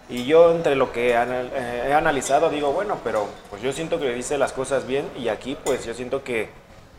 Y 0.09 0.26
yo 0.26 0.51
entre 0.51 0.76
lo 0.76 0.91
que 0.91 1.16
anal- 1.18 1.49
eh, 1.55 1.88
he 1.89 1.93
analizado 1.93 2.51
digo, 2.51 2.72
bueno, 2.72 2.99
pero 3.03 3.26
pues 3.49 3.63
yo 3.63 3.74
siento 3.74 3.99
que 3.99 4.16
hice 4.16 4.38
las 4.38 4.53
cosas 4.53 4.86
bien 4.86 5.09
y 5.18 5.30
aquí 5.30 5.57
pues 5.66 5.84
yo 5.86 5.95
siento 5.95 6.24
que, 6.24 6.49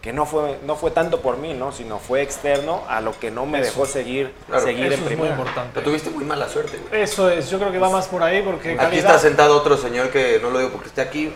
que 0.06 0.12
no, 0.12 0.24
fue, 0.24 0.60
no 0.64 0.76
fue 0.76 0.92
tanto 0.92 1.20
por 1.20 1.36
mí, 1.36 1.52
¿no? 1.52 1.72
Sino 1.72 1.98
fue 1.98 2.22
externo 2.22 2.84
a 2.88 3.00
lo 3.00 3.18
que 3.18 3.32
no 3.32 3.44
me 3.44 3.60
dejó 3.60 3.86
seguir, 3.86 4.32
Claro. 4.46 4.62
seguir 4.64 4.86
Eso 4.86 4.94
en 4.94 4.98
es 5.00 5.00
muy 5.00 5.08
primera. 5.08 5.30
importante. 5.34 5.70
Pero 5.74 5.84
tuviste 5.84 6.10
muy 6.10 6.24
mala 6.24 6.48
suerte, 6.48 6.78
güey. 6.78 7.02
Eso 7.02 7.28
es, 7.28 7.50
yo 7.50 7.58
creo 7.58 7.72
que 7.72 7.78
va 7.80 7.90
más 7.90 8.06
por 8.06 8.22
ahí 8.22 8.40
porque 8.40 8.68
Aquí 8.70 8.76
calidad- 8.78 8.98
está 9.06 9.18
sentado 9.18 9.56
otro 9.56 9.76
señor 9.76 10.10
que 10.10 10.38
no 10.40 10.50
lo 10.50 10.60
digo 10.60 10.70
porque 10.70 10.86
esté 10.88 11.00
aquí. 11.00 11.32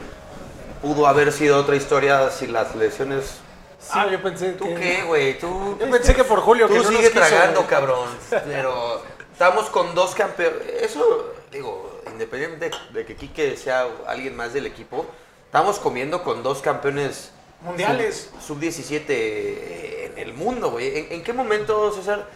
Pudo 0.83 1.09
haber 1.09 1.33
sido 1.33 1.59
otra 1.59 1.75
historia 1.75 2.31
si 2.31 2.47
las 2.47 2.77
lesiones. 2.77 3.39
Ah, 3.91 4.07
yo 4.09 4.23
pensé 4.23 4.53
¿Tú 4.53 4.67
que... 4.67 4.75
qué, 4.77 5.03
güey? 5.03 5.37
Tú, 5.41 5.77
Yo 5.81 5.91
pensé 5.91 6.15
que 6.15 6.23
por 6.23 6.39
Julio 6.41 6.69
Tú 6.69 6.75
que 6.75 6.79
no 6.79 6.85
nos 6.85 6.93
sigue 6.95 7.11
quiso, 7.11 7.21
tragando, 7.27 7.67
cabrón. 7.67 8.09
Pero 8.31 9.03
estamos 9.33 9.69
con 9.71 9.97
dos 9.97 10.15
campeones. 10.15 10.61
Eso, 10.81 11.33
digo, 11.51 12.01
independientemente 12.13 12.79
de, 12.93 13.01
de 13.01 13.05
que 13.05 13.17
Quique 13.17 13.57
sea 13.57 13.89
alguien 14.07 14.37
más 14.37 14.53
del 14.53 14.67
equipo, 14.67 15.07
estamos 15.47 15.81
comiendo 15.81 16.23
con 16.23 16.45
dos 16.45 16.61
campeones 16.63 17.33
Mundiales. 17.63 18.31
Sub-17 18.47 19.11
en 20.07 20.19
el 20.19 20.33
mundo, 20.35 20.71
güey. 20.71 20.99
¿En, 20.99 21.13
en 21.13 21.23
qué 21.23 21.33
momento, 21.33 21.93
César, 21.93 22.29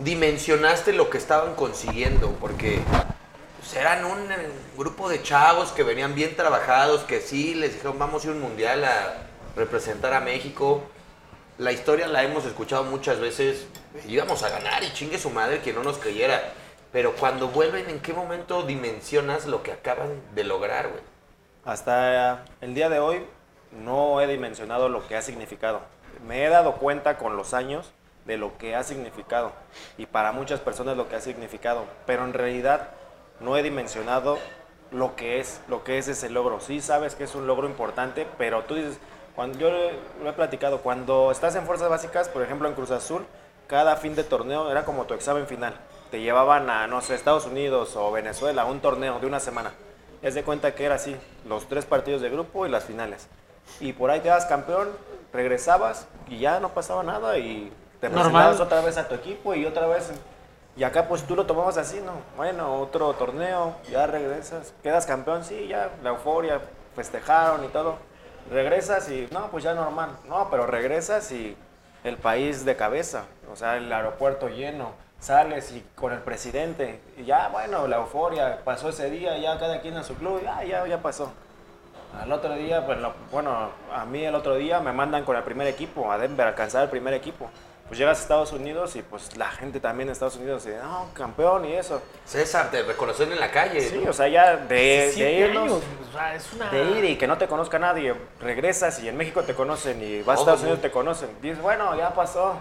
dimensionaste 0.00 0.92
lo 0.92 1.10
que 1.10 1.18
estaban 1.18 1.54
consiguiendo? 1.54 2.30
Porque 2.40 2.80
pues, 3.64 3.76
eran 3.76 4.04
un 4.04 4.30
eh, 4.30 4.50
grupo 4.76 5.08
de 5.08 5.22
chavos 5.22 5.72
que 5.72 5.82
venían 5.82 6.14
bien 6.14 6.36
trabajados, 6.36 7.02
que 7.04 7.20
sí, 7.20 7.54
les 7.54 7.72
dijeron, 7.72 7.98
vamos 7.98 8.22
a 8.22 8.26
ir 8.26 8.32
a 8.32 8.36
un 8.36 8.42
mundial 8.42 8.84
a 8.84 9.14
representar 9.56 10.12
a 10.12 10.20
México. 10.20 10.82
La 11.56 11.72
historia 11.72 12.08
la 12.08 12.24
hemos 12.24 12.44
escuchado 12.44 12.84
muchas 12.84 13.20
veces. 13.20 13.66
Íbamos 14.08 14.42
a 14.42 14.50
ganar 14.50 14.82
y 14.82 14.92
chingue 14.92 15.18
su 15.18 15.30
madre 15.30 15.60
que 15.60 15.72
no 15.72 15.82
nos 15.82 15.98
creyera. 15.98 16.52
Pero 16.92 17.14
cuando 17.14 17.48
vuelven, 17.48 17.88
¿en 17.88 18.00
qué 18.00 18.12
momento 18.12 18.64
dimensionas 18.64 19.46
lo 19.46 19.62
que 19.62 19.72
acaban 19.72 20.20
de 20.34 20.44
lograr, 20.44 20.88
güey? 20.88 21.02
Hasta 21.64 22.44
el 22.60 22.74
día 22.74 22.88
de 22.88 22.98
hoy 22.98 23.24
no 23.82 24.20
he 24.20 24.26
dimensionado 24.26 24.88
lo 24.88 25.06
que 25.06 25.16
ha 25.16 25.22
significado. 25.22 25.80
Me 26.26 26.44
he 26.44 26.48
dado 26.48 26.74
cuenta 26.74 27.16
con 27.16 27.36
los 27.36 27.54
años 27.54 27.92
de 28.24 28.36
lo 28.36 28.56
que 28.56 28.74
ha 28.74 28.82
significado 28.82 29.52
y 29.98 30.06
para 30.06 30.32
muchas 30.32 30.60
personas 30.60 30.96
lo 30.96 31.08
que 31.08 31.16
ha 31.16 31.20
significado, 31.20 31.84
pero 32.06 32.24
en 32.24 32.32
realidad 32.32 32.90
no 33.40 33.56
he 33.56 33.62
dimensionado 33.62 34.38
lo 34.90 35.16
que 35.16 35.40
es, 35.40 35.60
lo 35.68 35.84
que 35.84 35.98
es 35.98 36.08
ese 36.08 36.30
logro. 36.30 36.60
Sí 36.60 36.80
sabes 36.80 37.14
que 37.14 37.24
es 37.24 37.34
un 37.34 37.46
logro 37.46 37.66
importante, 37.66 38.26
pero 38.38 38.62
tú 38.62 38.76
dices, 38.76 38.98
cuando 39.34 39.58
yo 39.58 39.70
lo 40.22 40.30
he 40.30 40.32
platicado, 40.32 40.80
cuando 40.80 41.30
estás 41.30 41.56
en 41.56 41.66
fuerzas 41.66 41.90
básicas, 41.90 42.28
por 42.28 42.42
ejemplo 42.42 42.68
en 42.68 42.74
Cruz 42.74 42.92
Azul, 42.92 43.26
cada 43.66 43.96
fin 43.96 44.14
de 44.14 44.24
torneo 44.24 44.70
era 44.70 44.84
como 44.84 45.04
tu 45.04 45.14
examen 45.14 45.46
final. 45.46 45.74
Te 46.10 46.20
llevaban 46.20 46.70
a, 46.70 46.86
no 46.86 47.00
sé, 47.00 47.14
Estados 47.14 47.46
Unidos 47.46 47.96
o 47.96 48.12
Venezuela, 48.12 48.64
un 48.66 48.80
torneo 48.80 49.18
de 49.18 49.26
una 49.26 49.40
semana. 49.40 49.72
Es 50.22 50.34
de 50.34 50.44
cuenta 50.44 50.74
que 50.74 50.84
era 50.84 50.94
así, 50.94 51.16
los 51.46 51.68
tres 51.68 51.84
partidos 51.84 52.22
de 52.22 52.30
grupo 52.30 52.66
y 52.66 52.70
las 52.70 52.84
finales. 52.84 53.28
Y 53.80 53.92
por 53.92 54.10
ahí 54.10 54.20
te 54.20 54.28
das 54.28 54.46
campeón, 54.46 54.88
regresabas 55.32 56.06
y 56.28 56.38
ya 56.38 56.60
no 56.60 56.70
pasaba 56.70 57.02
nada 57.02 57.38
y 57.38 57.72
te 58.00 58.08
Normal. 58.08 58.24
presentabas 58.24 58.60
otra 58.60 58.80
vez 58.80 58.96
a 58.96 59.08
tu 59.08 59.14
equipo 59.14 59.54
y 59.54 59.66
otra 59.66 59.86
vez. 59.86 60.12
Y 60.76 60.82
acá 60.84 61.06
pues 61.06 61.22
tú 61.22 61.36
lo 61.36 61.46
tomabas 61.46 61.76
así, 61.76 62.00
¿no? 62.00 62.12
Bueno, 62.36 62.80
otro 62.80 63.12
torneo, 63.14 63.76
ya 63.90 64.06
regresas, 64.06 64.74
quedas 64.82 65.06
campeón, 65.06 65.44
sí, 65.44 65.68
ya, 65.68 65.90
la 66.02 66.10
euforia, 66.10 66.60
festejaron 66.96 67.64
y 67.64 67.68
todo. 67.68 67.96
Regresas 68.50 69.08
y, 69.08 69.28
no, 69.30 69.50
pues 69.50 69.64
ya 69.64 69.74
normal. 69.74 70.10
No, 70.28 70.48
pero 70.50 70.66
regresas 70.66 71.30
y 71.32 71.56
el 72.02 72.16
país 72.16 72.64
de 72.64 72.76
cabeza, 72.76 73.24
o 73.50 73.56
sea, 73.56 73.76
el 73.76 73.90
aeropuerto 73.92 74.48
lleno, 74.48 74.92
sales 75.20 75.72
y 75.72 75.84
con 75.94 76.12
el 76.12 76.18
presidente, 76.18 77.00
y 77.16 77.24
ya, 77.24 77.48
bueno, 77.48 77.86
la 77.86 77.96
euforia, 77.96 78.60
pasó 78.64 78.90
ese 78.90 79.08
día, 79.08 79.38
ya 79.38 79.58
cada 79.58 79.80
quien 79.80 79.96
a 79.96 80.02
su 80.02 80.14
club, 80.14 80.42
ya, 80.42 80.62
ya, 80.64 80.86
ya 80.86 81.00
pasó. 81.00 81.32
Al 82.20 82.32
otro 82.32 82.54
día, 82.54 82.84
pues, 82.86 82.98
lo- 82.98 83.14
bueno, 83.30 83.70
a 83.92 84.04
mí 84.04 84.24
el 84.24 84.34
otro 84.34 84.54
día 84.56 84.80
me 84.80 84.92
mandan 84.92 85.24
con 85.24 85.36
el 85.36 85.42
primer 85.42 85.66
equipo, 85.66 86.10
a 86.10 86.18
Denver, 86.18 86.46
a 86.46 86.50
alcanzar 86.50 86.84
el 86.84 86.90
primer 86.90 87.14
equipo. 87.14 87.50
Pues 87.86 87.98
llegas 87.98 88.18
a 88.18 88.22
Estados 88.22 88.52
Unidos 88.52 88.96
y 88.96 89.02
pues 89.02 89.36
la 89.36 89.50
gente 89.50 89.78
también 89.78 90.06
de 90.06 90.14
Estados 90.14 90.36
Unidos 90.36 90.64
dice, 90.64 90.78
no, 90.82 91.08
campeón 91.12 91.66
y 91.66 91.74
eso. 91.74 92.00
César, 92.24 92.70
te 92.70 92.82
reconocen 92.82 93.30
en 93.30 93.38
la 93.38 93.50
calle. 93.50 93.78
Sí, 93.82 94.00
¿no? 94.02 94.10
o 94.10 94.12
sea, 94.14 94.26
ya 94.26 94.56
de, 94.56 95.12
irnos, 95.38 95.64
años, 95.64 95.82
o 96.08 96.12
sea, 96.16 96.34
es 96.34 96.50
una... 96.54 96.70
de 96.70 96.82
ir 96.92 97.04
y 97.04 97.16
que 97.18 97.26
no 97.26 97.36
te 97.36 97.46
conozca 97.46 97.78
nadie, 97.78 98.14
regresas 98.40 99.00
y 99.02 99.08
en 99.10 99.18
México 99.18 99.42
te 99.42 99.54
conocen 99.54 100.02
y 100.02 100.22
vas 100.22 100.38
a 100.38 100.40
Estados. 100.40 100.62
Unidos 100.62 100.80
te 100.80 100.90
conocen. 100.90 101.28
Dices, 101.42 101.60
bueno, 101.60 101.94
ya 101.94 102.14
pasó, 102.14 102.54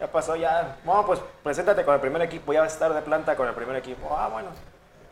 ya 0.00 0.06
pasó, 0.10 0.36
ya. 0.36 0.76
Bueno, 0.84 1.04
pues 1.04 1.20
preséntate 1.42 1.84
con 1.84 1.92
el 1.94 2.00
primer 2.00 2.22
equipo, 2.22 2.54
ya 2.54 2.60
vas 2.62 2.70
a 2.70 2.74
estar 2.74 2.94
de 2.94 3.02
planta 3.02 3.36
con 3.36 3.46
el 3.48 3.54
primer 3.54 3.76
equipo. 3.76 4.16
Ah, 4.18 4.28
bueno, 4.32 4.48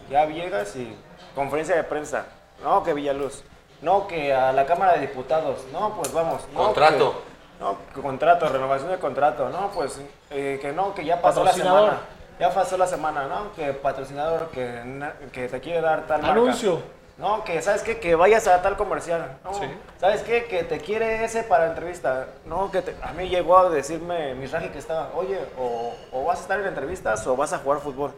ya 0.08 0.24
llegas 0.24 0.74
y 0.74 0.96
conferencia 1.34 1.76
de 1.76 1.84
prensa. 1.84 2.24
No, 2.62 2.82
que 2.82 2.94
Villaluz. 2.94 3.44
No, 3.82 4.06
que 4.06 4.32
a 4.34 4.52
la 4.52 4.66
Cámara 4.66 4.92
de 4.94 5.00
Diputados. 5.00 5.60
No, 5.72 5.94
pues 5.94 6.12
vamos. 6.12 6.42
No, 6.52 6.64
Contrato. 6.64 7.12
que- 7.12 7.30
no, 7.64 7.76
que 7.94 8.00
contrato, 8.00 8.48
renovación 8.48 8.90
de 8.90 8.98
contrato. 8.98 9.48
No, 9.50 9.70
pues 9.74 10.00
eh, 10.30 10.58
que 10.60 10.72
no, 10.72 10.94
que 10.94 11.04
ya 11.04 11.20
pasó 11.20 11.44
la 11.44 11.52
semana. 11.52 11.98
Ya 12.38 12.54
pasó 12.54 12.76
la 12.78 12.86
semana, 12.86 13.26
¿no? 13.26 13.52
Que 13.54 13.74
patrocinador 13.74 14.48
que, 14.48 14.82
que 15.30 15.46
te 15.48 15.60
quiere 15.60 15.82
dar 15.82 16.06
tal 16.06 16.22
marca. 16.22 16.32
Anuncio. 16.34 16.80
No, 17.18 17.44
que 17.44 17.60
sabes 17.60 17.82
qué, 17.82 18.00
que 18.00 18.14
vayas 18.14 18.46
a 18.48 18.62
tal 18.62 18.78
comercial. 18.78 19.36
No, 19.44 19.52
Sí. 19.52 19.66
¿Sabes 19.98 20.22
qué? 20.22 20.46
Que 20.46 20.62
te 20.64 20.78
quiere 20.78 21.22
ese 21.22 21.42
para 21.42 21.66
entrevista. 21.66 22.28
No, 22.46 22.70
que 22.70 22.80
te- 22.80 22.96
a 23.02 23.12
mí 23.12 23.28
llegó 23.28 23.58
a 23.58 23.68
decirme 23.68 24.34
mi 24.34 24.46
raje 24.46 24.70
que 24.70 24.78
estaba, 24.78 25.10
oye, 25.14 25.38
o, 25.58 25.92
o 26.12 26.24
vas 26.24 26.38
a 26.38 26.42
estar 26.42 26.58
en 26.60 26.66
entrevistas 26.66 27.26
o 27.26 27.36
vas 27.36 27.52
a 27.52 27.58
jugar 27.58 27.80
fútbol. 27.80 28.14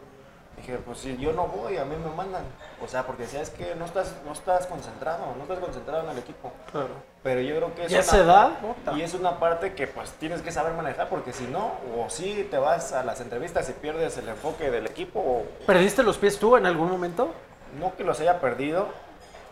Dije, 0.65 0.77
pues 0.85 0.99
si 0.99 1.17
yo 1.17 1.33
no 1.33 1.47
voy, 1.47 1.75
a 1.75 1.83
mí 1.83 1.93
me 1.97 2.09
mandan. 2.15 2.43
O 2.81 2.87
sea, 2.87 3.03
porque 3.05 3.27
sabes 3.27 3.49
que 3.49 3.75
no 3.75 3.83
estás, 3.83 4.13
no 4.25 4.31
estás 4.31 4.65
concentrado, 4.65 5.19
no 5.35 5.43
estás 5.43 5.59
concentrado 5.59 6.05
en 6.05 6.11
el 6.11 6.17
equipo. 6.19 6.53
Claro. 6.71 6.87
Pero 7.21 7.41
yo 7.41 7.55
creo 7.57 7.75
que 7.75 7.85
es 7.85 7.91
¿Y 7.91 7.97
a 7.97 7.99
una- 8.01 8.23
edad? 8.23 8.49
Puta. 8.59 8.93
y 8.93 9.01
es 9.01 9.13
una 9.13 9.39
parte 9.39 9.73
que 9.73 9.87
pues 9.87 10.11
tienes 10.13 10.41
que 10.41 10.53
saber 10.53 10.71
manejar 10.73 11.09
porque 11.09 11.33
si 11.33 11.47
no, 11.47 11.73
o 11.97 12.09
sí 12.09 12.47
te 12.49 12.57
vas 12.57 12.93
a 12.93 13.03
las 13.03 13.19
entrevistas 13.19 13.67
y 13.69 13.73
pierdes 13.73 14.17
el 14.17 14.29
enfoque 14.29 14.71
del 14.71 14.85
equipo 14.87 15.19
o 15.19 15.45
¿Perdiste 15.67 16.01
los 16.01 16.17
pies 16.17 16.39
tú 16.39 16.55
en 16.55 16.65
algún 16.65 16.89
momento? 16.89 17.33
no 17.77 17.93
que 17.97 18.05
los 18.05 18.19
haya 18.21 18.39
perdido, 18.39 18.87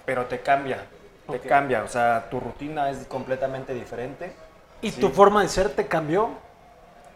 pero 0.05 0.27
te 0.27 0.39
cambia, 0.39 0.85
te 1.29 1.39
cambia, 1.41 1.83
o 1.83 1.87
sea, 1.89 2.27
tu 2.29 2.39
rutina 2.39 2.89
es 2.89 3.05
completamente 3.07 3.73
diferente. 3.73 4.33
¿Y 4.81 4.91
Sí. 4.91 5.01
tu 5.01 5.09
forma 5.09 5.41
de 5.41 5.49
ser 5.49 5.69
te 5.75 5.87
cambió? 5.87 6.29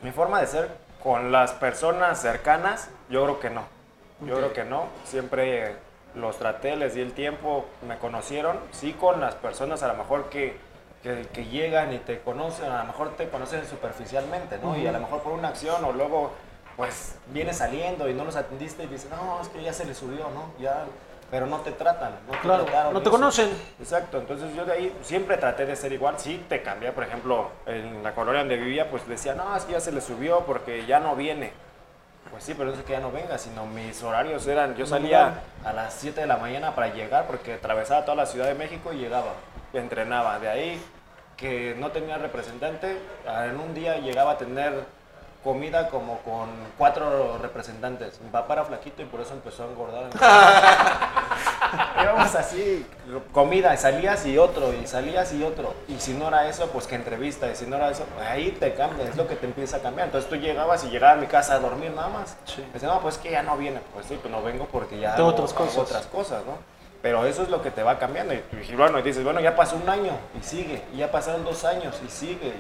Mi 0.02 0.12
forma 0.12 0.42
de 0.42 0.48
ser 0.48 0.70
con 1.02 1.32
las 1.32 1.52
personas 1.54 2.20
cercanas, 2.22 2.90
yo 3.10 3.24
creo 3.24 3.40
que 3.40 3.50
no. 3.52 3.75
Yo 4.22 4.36
creo 4.38 4.54
que 4.54 4.64
no. 4.64 4.86
Siempre 5.04 5.76
los 6.16 6.38
traté, 6.38 6.76
les 6.76 6.94
di 6.96 7.02
el 7.02 7.14
tiempo, 7.14 7.66
me 7.88 7.98
conocieron. 7.98 8.60
Sí, 8.72 8.94
con 8.94 9.20
las 9.20 9.36
personas 9.36 9.84
a 9.84 9.88
lo 9.88 9.96
mejor 9.96 10.30
que, 10.30 10.58
que, 11.04 11.28
que 11.34 11.46
llegan 11.46 11.94
y 11.94 11.98
te 12.00 12.22
conocen, 12.22 12.72
a 12.72 12.80
lo 12.80 12.86
mejor 12.86 13.16
te 13.16 13.28
conocen 13.30 13.66
superficialmente, 13.68 14.58
¿no? 14.60 14.78
Y 14.78 14.88
a 14.88 14.92
lo 14.92 15.00
mejor 15.00 15.22
por 15.22 15.34
una 15.34 15.50
acción 15.50 15.84
o 15.84 15.92
luego, 15.92 16.32
pues, 16.78 17.18
vienes 17.28 17.58
saliendo 17.58 18.10
y 18.10 18.14
no 18.14 18.24
los 18.26 18.36
atendiste 18.36 18.84
y 18.84 18.88
dices, 18.88 19.10
no, 19.12 19.42
es 19.42 19.50
que 19.50 19.62
ya 19.62 19.74
se 19.74 19.86
le 19.86 19.94
subió, 19.94 20.30
¿no? 20.30 20.52
Ya, 20.60 20.86
pero 21.30 21.48
no 21.48 21.60
te 21.62 21.72
tratan, 21.72 22.14
no 22.28 22.34
te 22.34 22.40
Claro, 22.40 22.64
trataron 22.64 22.94
no 22.94 23.00
te 23.02 23.10
eso. 23.10 23.12
conocen. 23.12 23.50
Exacto, 23.80 24.20
entonces 24.20 24.56
yo 24.56 24.64
de 24.64 24.72
ahí 24.74 24.98
siempre 25.02 25.36
traté 25.38 25.66
de 25.66 25.76
ser 25.76 25.92
igual, 25.92 26.16
sí 26.20 26.46
te 26.48 26.62
cambié, 26.62 26.92
por 26.94 27.04
ejemplo, 27.04 27.50
en 27.66 28.04
la 28.04 28.14
colonia 28.14 28.40
donde 28.42 28.58
vivía, 28.58 28.90
pues 28.90 29.06
decía, 29.08 29.34
no, 29.36 29.56
es 29.58 29.66
que 29.66 29.74
ya 29.74 29.80
se 29.82 29.92
le 29.92 30.00
subió 30.02 30.42
porque 30.42 30.86
ya 30.86 31.00
no 31.00 31.16
viene. 31.16 31.52
Pues 32.36 32.44
sí, 32.44 32.54
pero 32.54 32.72
no 32.72 32.78
es 32.78 32.84
que 32.84 32.92
ya 32.92 33.00
no 33.00 33.14
venga, 33.14 33.38
sino 33.38 33.66
mis 33.66 34.04
horarios 34.04 34.46
eran, 34.46 34.76
yo 34.76 34.86
salía 34.86 35.40
a 35.64 35.72
las 35.72 35.94
7 35.94 36.20
de 36.20 36.28
la 36.28 36.36
mañana 36.36 36.76
para 36.76 36.94
llegar 36.94 37.28
porque 37.28 37.54
atravesaba 37.54 38.04
toda 38.04 38.18
la 38.18 38.26
Ciudad 38.26 38.48
de 38.48 38.56
México 38.56 38.92
y 38.92 38.98
llegaba, 38.98 39.32
entrenaba. 39.72 40.38
De 40.40 40.50
ahí 40.50 40.82
que 41.38 41.78
no 41.80 41.92
tenía 41.92 42.18
representante, 42.18 42.98
en 43.26 43.58
un 43.58 43.74
día 43.74 44.00
llegaba 44.00 44.32
a 44.32 44.38
tener 44.38 44.84
comida 45.46 45.88
como 45.90 46.18
con 46.22 46.50
cuatro 46.78 47.38
representantes. 47.38 48.20
Mi 48.20 48.30
papá 48.32 48.54
era 48.56 48.66
flaquito 48.66 49.02
y 49.02 49.06
por 49.06 49.22
eso 49.22 49.34
empezó 49.34 49.64
a 49.64 49.68
engordar. 49.68 50.10
Íbamos 52.04 52.34
así, 52.36 52.86
comida, 53.32 53.74
y 53.74 53.78
salías 53.78 54.26
y 54.26 54.38
otro, 54.38 54.74
y 54.74 54.88
salías 54.88 55.32
y 55.34 55.44
otro. 55.44 55.74
Y 55.88 56.00
si 56.00 56.14
no 56.14 56.28
era 56.28 56.48
eso, 56.50 56.68
pues 56.70 56.88
que 56.88 56.96
entrevista, 56.96 57.50
y 57.50 57.56
si 57.56 57.66
no 57.66 57.76
era 57.78 57.90
eso, 57.92 58.06
ahí 58.28 58.52
te 58.60 58.74
cambia, 58.74 59.06
es 59.08 59.16
lo 59.16 59.28
que 59.28 59.36
te 59.36 59.46
empieza 59.46 59.78
a 59.78 59.80
cambiar. 59.82 60.08
Entonces 60.08 60.30
tú 60.30 60.36
llegabas 60.36 60.84
y 60.84 60.90
llegabas 60.90 61.18
a 61.18 61.22
mi 61.22 61.28
casa 61.28 61.56
a 61.56 61.60
dormir 61.60 61.92
nada 61.92 62.10
más. 62.10 62.36
Sí. 62.46 62.66
Decía, 62.74 62.90
no, 62.90 63.00
pues 63.02 63.18
que 63.18 63.32
ya 63.32 63.44
no 63.44 63.56
viene. 63.58 63.80
Pues 63.94 64.06
sí, 64.08 64.18
pues 64.22 64.32
no 64.32 64.42
vengo 64.42 64.66
porque 64.72 65.00
ya 65.00 65.16
Tengo 65.16 65.30
hago- 65.30 65.38
otras 65.38 65.54
hago 65.54 65.66
cosas. 65.66 65.78
otras 65.80 66.06
cosas, 66.08 66.46
¿no? 66.46 66.58
Pero 67.02 67.24
eso 67.26 67.44
es 67.44 67.50
lo 67.50 67.62
que 67.62 67.70
te 67.70 67.84
va 67.84 68.00
cambiando. 68.00 68.34
Y, 68.34 68.42
y 68.70 68.76
bueno, 68.76 68.98
y 68.98 69.04
dices, 69.04 69.24
bueno, 69.24 69.40
ya 69.40 69.56
pasó 69.56 69.76
un 69.76 69.88
año 69.88 70.14
y 70.40 70.44
sigue, 70.44 70.82
y 70.94 70.98
ya 70.98 71.12
pasaron 71.12 71.44
dos 71.46 71.64
años 71.66 71.96
y 72.06 72.10
sigue. 72.10 72.54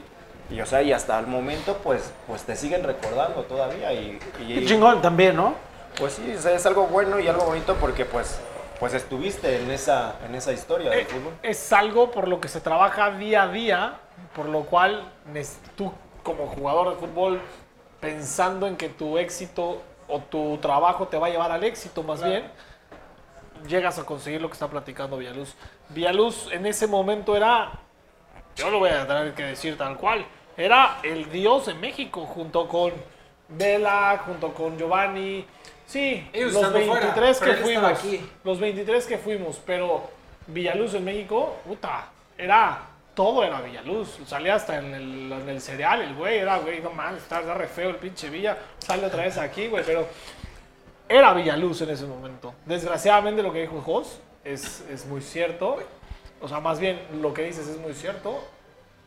Y 0.50 0.62
o 0.62 0.66
sea, 0.66 0.82
y 0.84 0.93
hasta 0.93 1.18
el 1.20 1.28
momento, 1.28 1.78
pues, 1.84 2.14
pues 2.28 2.43
te 2.43 2.56
siguen 2.56 2.84
recordando 2.84 3.41
todavía. 3.43 3.91
Y, 3.93 4.20
y- 4.39 4.66
chingón 4.66 5.02
también, 5.02 5.36
¿no? 5.36 5.56
pues 5.98 6.14
sí, 6.14 6.30
es 6.30 6.66
algo 6.66 6.88
bueno 6.88 7.20
y 7.22 7.28
algo 7.30 7.46
bonito 7.46 7.74
porque 7.76 8.04
pues, 8.04 8.38
pues 8.82 8.93
estuviste 8.93 9.62
en 9.62 9.72
esa, 9.72 10.16
en 10.28 10.36
esa 10.36 10.52
historia 10.52 10.89
del 10.91 11.00
Eh, 11.00 11.06
fútbol. 11.06 11.34
es 11.41 11.72
algo 11.72 12.12
por 12.12 12.28
lo 12.28 12.41
que 12.41 12.50
se 12.50 12.60
trabaja 12.60 13.12
día 13.12 13.43
a 13.43 13.48
día, 13.48 13.93
por 14.36 14.48
lo 14.48 14.64
cual 14.64 15.10
tú 15.78 15.93
como 16.22 16.48
jugador 16.48 16.89
de 16.89 16.96
fútbol, 16.98 17.39
pensando 18.02 18.68
en 18.68 18.76
que 18.76 18.89
tu 18.89 19.18
éxito 19.18 19.82
o 20.10 20.20
tu 20.20 20.58
trabajo 20.58 21.08
te 21.08 21.18
va 21.18 21.28
a 21.28 21.30
llevar 21.30 21.52
al 21.54 21.64
éxito 21.64 22.04
más 22.04 22.22
bien, 22.22 22.43
llegas 23.68 23.98
a 23.98 24.04
conseguir 24.04 24.41
lo 24.41 24.50
que 24.50 24.54
está 24.54 24.68
platicando 24.68 25.16
Villaluz. 25.18 25.56
Villaluz 25.89 26.52
en 26.52 26.66
ese 26.66 26.88
momento 26.88 27.38
era, 27.38 27.72
yo 28.58 28.70
lo 28.70 28.80
voy 28.80 28.89
a 28.89 29.08
tener 29.08 29.34
que 29.34 29.43
decir 29.43 29.78
tal 29.78 29.96
cual, 29.96 30.26
era 30.58 30.99
el 31.03 31.30
dios 31.32 31.66
de 31.68 31.74
México 31.74 32.26
junto 32.26 32.68
con 32.68 32.91
Vela, 33.49 34.22
junto 34.26 34.53
con 34.53 34.78
Giovanni. 34.78 35.45
Sí, 35.86 36.28
Ellos 36.34 36.53
los 36.53 36.64
estando 36.64 36.86
fuera, 36.88 37.06
23 37.06 37.39
pero 37.39 37.51
que 37.51 37.62
fuimos. 37.62 37.91
aquí. 37.91 38.30
Los 38.43 38.60
23 38.60 39.06
que 39.06 39.18
fuimos, 39.18 39.62
pero 39.66 40.10
Villaluz 40.47 40.93
en 40.95 41.06
México, 41.06 41.58
puta, 41.66 42.10
era, 42.38 42.80
todo 43.14 43.43
era 43.43 43.62
Villaluz. 43.62 44.18
Salía 44.26 44.56
hasta 44.56 44.78
en 44.80 44.93
el, 44.93 45.32
en 45.32 45.49
el 45.49 45.62
cereal, 45.62 46.01
el 46.01 46.16
güey, 46.16 46.39
era, 46.39 46.58
güey, 46.58 46.82
no 46.82 46.91
mames, 46.91 47.22
está, 47.22 47.39
está 47.41 47.53
re 47.53 47.68
feo 47.68 47.89
el 47.89 47.97
pinche 47.97 48.30
Villa, 48.30 48.58
sale 48.80 49.06
otra 49.06 49.24
vez 49.24 49.38
aquí, 49.38 49.68
güey, 49.68 49.84
pero 49.86 50.08
era 51.08 51.34
Villaluz 51.34 51.82
en 51.82 51.91
ese 51.91 52.06
momento. 52.06 52.53
Desgraciadamente 52.66 53.43
lo 53.43 53.53
que 53.53 53.62
dijo 53.62 53.82
Jos 53.82 54.20
es, 54.43 54.84
es 54.89 55.06
muy 55.06 55.22
cierto, 55.22 55.78
o 56.41 56.47
sea, 56.47 56.60
más 56.60 56.80
bien 56.80 56.99
lo 57.22 57.34
que 57.34 57.43
dices 57.43 57.68
es 57.68 57.78
muy 57.78 57.93
cierto, 57.93 58.43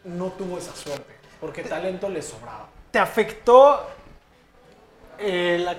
no 0.04 0.26
tuvo 0.26 0.58
esa 0.58 0.74
suerte, 0.76 1.12
porque 1.40 1.62
talento 1.62 2.08
le 2.08 2.22
sobraba. 2.22 2.66
¿Te 2.90 2.98
afectó 2.98 3.86
eh, 5.18 5.58
la- 5.64 5.76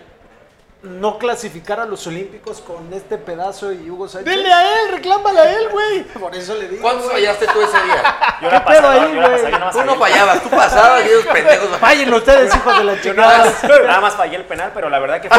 no 0.82 1.18
clasificar 1.18 1.82
a 1.82 1.86
los 1.86 2.07
Olímpicos 2.07 2.62
con 2.62 2.93
este 2.93 3.18
pedazo 3.18 3.74
y 3.74 3.89
Hugo 3.89 4.07
Sánchez? 4.07 4.34
Dile 4.34 4.53
a 4.53 4.62
él, 4.84 4.91
reclámale 4.91 5.39
a 5.41 5.51
él, 5.57 5.68
güey. 5.70 6.03
Por 6.20 6.34
eso 6.34 6.55
le 6.55 6.70
digo. 6.70 6.82
¿Cuántos 6.82 7.12
fallaste 7.12 7.47
tú 7.47 7.62
ese 7.62 7.84
día? 7.84 8.16
Yo 8.41 8.49
¿Qué 8.49 8.60
pedo 8.62 8.88
ahí, 8.88 9.14
güey? 9.16 9.72
Tú 9.74 9.84
no 9.84 9.95
fallabas, 9.95 10.41
tú 10.41 10.49
pasabas 10.49 11.05
y 11.05 11.10
esos 11.10 11.26
pendejos. 11.34 11.68
Fallen 11.80 12.14
ustedes, 12.14 12.55
hijos 12.55 12.78
de 12.78 12.84
la 12.86 12.91
nada, 12.93 13.03
chingada. 13.03 13.53
nada 13.88 13.99
más 13.99 14.16
fallé 14.16 14.38
el 14.38 14.45
penal, 14.45 14.72
pero 14.74 14.89
la 14.89 14.99
verdad 14.99 15.20
que 15.20 15.28
fue, 15.30 15.38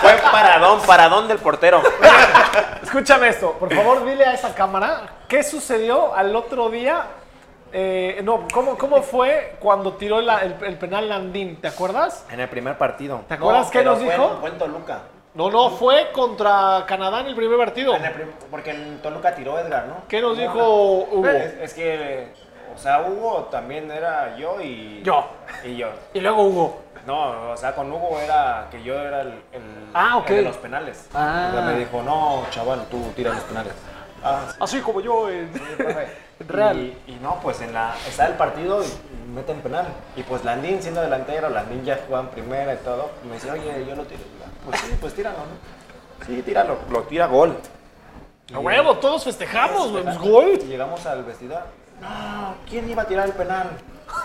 fue 0.00 0.16
paradón, 0.32 0.80
paradón 0.82 1.28
del 1.28 1.38
portero. 1.38 1.82
Escúchame 2.82 3.28
esto, 3.28 3.52
por 3.52 3.72
favor, 3.72 4.04
dile 4.04 4.24
a 4.24 4.34
esa 4.34 4.52
cámara 4.54 5.02
qué 5.28 5.44
sucedió 5.44 6.14
al 6.16 6.34
otro 6.34 6.68
día. 6.68 7.04
Eh, 7.72 8.20
no, 8.24 8.46
¿cómo, 8.52 8.76
¿cómo 8.76 9.02
fue 9.02 9.54
cuando 9.60 9.94
tiró 9.94 10.20
la- 10.20 10.40
el, 10.40 10.56
el 10.64 10.76
penal 10.76 11.08
Landín? 11.08 11.60
¿Te 11.60 11.68
acuerdas? 11.68 12.26
En 12.30 12.40
el 12.40 12.48
primer 12.48 12.76
partido. 12.78 13.22
¿Te 13.28 13.34
acuerdas 13.34 13.70
qué 13.70 13.78
pero 13.78 13.92
nos 13.92 14.00
fue 14.02 14.12
dijo? 14.12 14.36
Fue 14.40 14.48
en 14.50 14.58
Toluca. 14.58 14.98
No, 15.34 15.48
no, 15.50 15.70
fue 15.70 16.10
contra 16.12 16.84
Canadá 16.88 17.20
en 17.20 17.26
el 17.28 17.36
primer 17.36 17.56
partido. 17.56 17.94
En 17.94 18.04
el 18.04 18.12
prim- 18.12 18.30
porque 18.50 18.70
en 18.72 18.98
Toluca 19.00 19.34
tiró 19.34 19.58
Edgar, 19.60 19.86
¿no? 19.86 19.98
¿Qué 20.08 20.20
nos 20.20 20.36
No, 20.36 20.42
dijo 20.42 20.54
no. 20.56 21.16
Hugo? 21.18 21.28
Es, 21.28 21.54
es 21.60 21.74
que, 21.74 22.32
o 22.74 22.78
sea, 22.78 23.02
Hugo 23.02 23.48
también 23.50 23.88
era 23.92 24.36
yo 24.36 24.60
y... 24.60 25.00
Yo. 25.04 25.24
Y 25.64 25.76
yo. 25.76 25.88
Y 26.14 26.20
luego 26.20 26.42
Hugo. 26.42 26.80
No, 27.06 27.52
o 27.52 27.56
sea, 27.56 27.74
con 27.74 27.90
Hugo 27.92 28.18
era 28.18 28.66
que 28.70 28.82
yo 28.82 28.94
era 29.00 29.22
el, 29.22 29.28
el, 29.52 29.62
Ah, 29.94 30.16
ok. 30.18 30.30
el 30.30 30.36
de 30.36 30.42
los 30.42 30.56
penales. 30.56 31.08
Ah. 31.14 31.50
Sea, 31.52 31.62
me 31.62 31.78
dijo, 31.78 32.02
no, 32.02 32.42
chaval, 32.50 32.84
tú 32.90 33.00
tira 33.16 33.32
los 33.32 33.42
penales. 33.44 33.72
Ah, 34.22 34.46
sí, 34.50 34.56
Así 34.60 34.80
como 34.80 35.00
yo. 35.00 35.28
en- 35.30 35.50
profe. 35.50 36.08
Real. 36.48 36.76
Y, 36.78 36.98
y 37.06 37.18
no, 37.22 37.38
pues 37.42 37.60
en 37.60 37.72
la, 37.74 37.94
está 38.08 38.26
el 38.26 38.34
partido 38.34 38.82
y 38.82 39.30
meten 39.34 39.60
penal. 39.60 39.86
Y 40.16 40.22
pues 40.22 40.42
Landín, 40.44 40.80
siendo 40.82 41.02
delantero, 41.02 41.50
Landín 41.50 41.84
ya 41.84 42.00
jugaba 42.06 42.24
en 42.28 42.30
primera 42.30 42.72
y 42.74 42.78
todo, 42.78 43.10
me 43.28 43.34
dice, 43.34 43.50
oye, 43.50 43.84
yo 43.86 43.94
lo 43.94 44.04
tiro. 44.04 44.20
Pues 44.64 44.80
sí, 44.80 44.96
pues 45.00 45.14
tíralo, 45.14 45.36
¿no? 45.38 46.26
Sí, 46.26 46.40
tíralo, 46.42 46.78
lo 46.90 47.02
tira 47.02 47.26
gol. 47.26 47.56
A 48.54 48.58
huevo, 48.58 48.96
todos 48.96 49.22
festejamos, 49.24 49.90
güey, 49.90 50.02
pues, 50.02 50.16
Y 50.16 50.18
gol. 50.18 50.58
llegamos 50.60 51.04
al 51.06 51.24
vestidor. 51.24 51.62
No, 52.00 52.54
¿quién 52.68 52.88
iba 52.90 53.02
a 53.02 53.06
tirar 53.06 53.26
el 53.26 53.32
penal? 53.32 53.68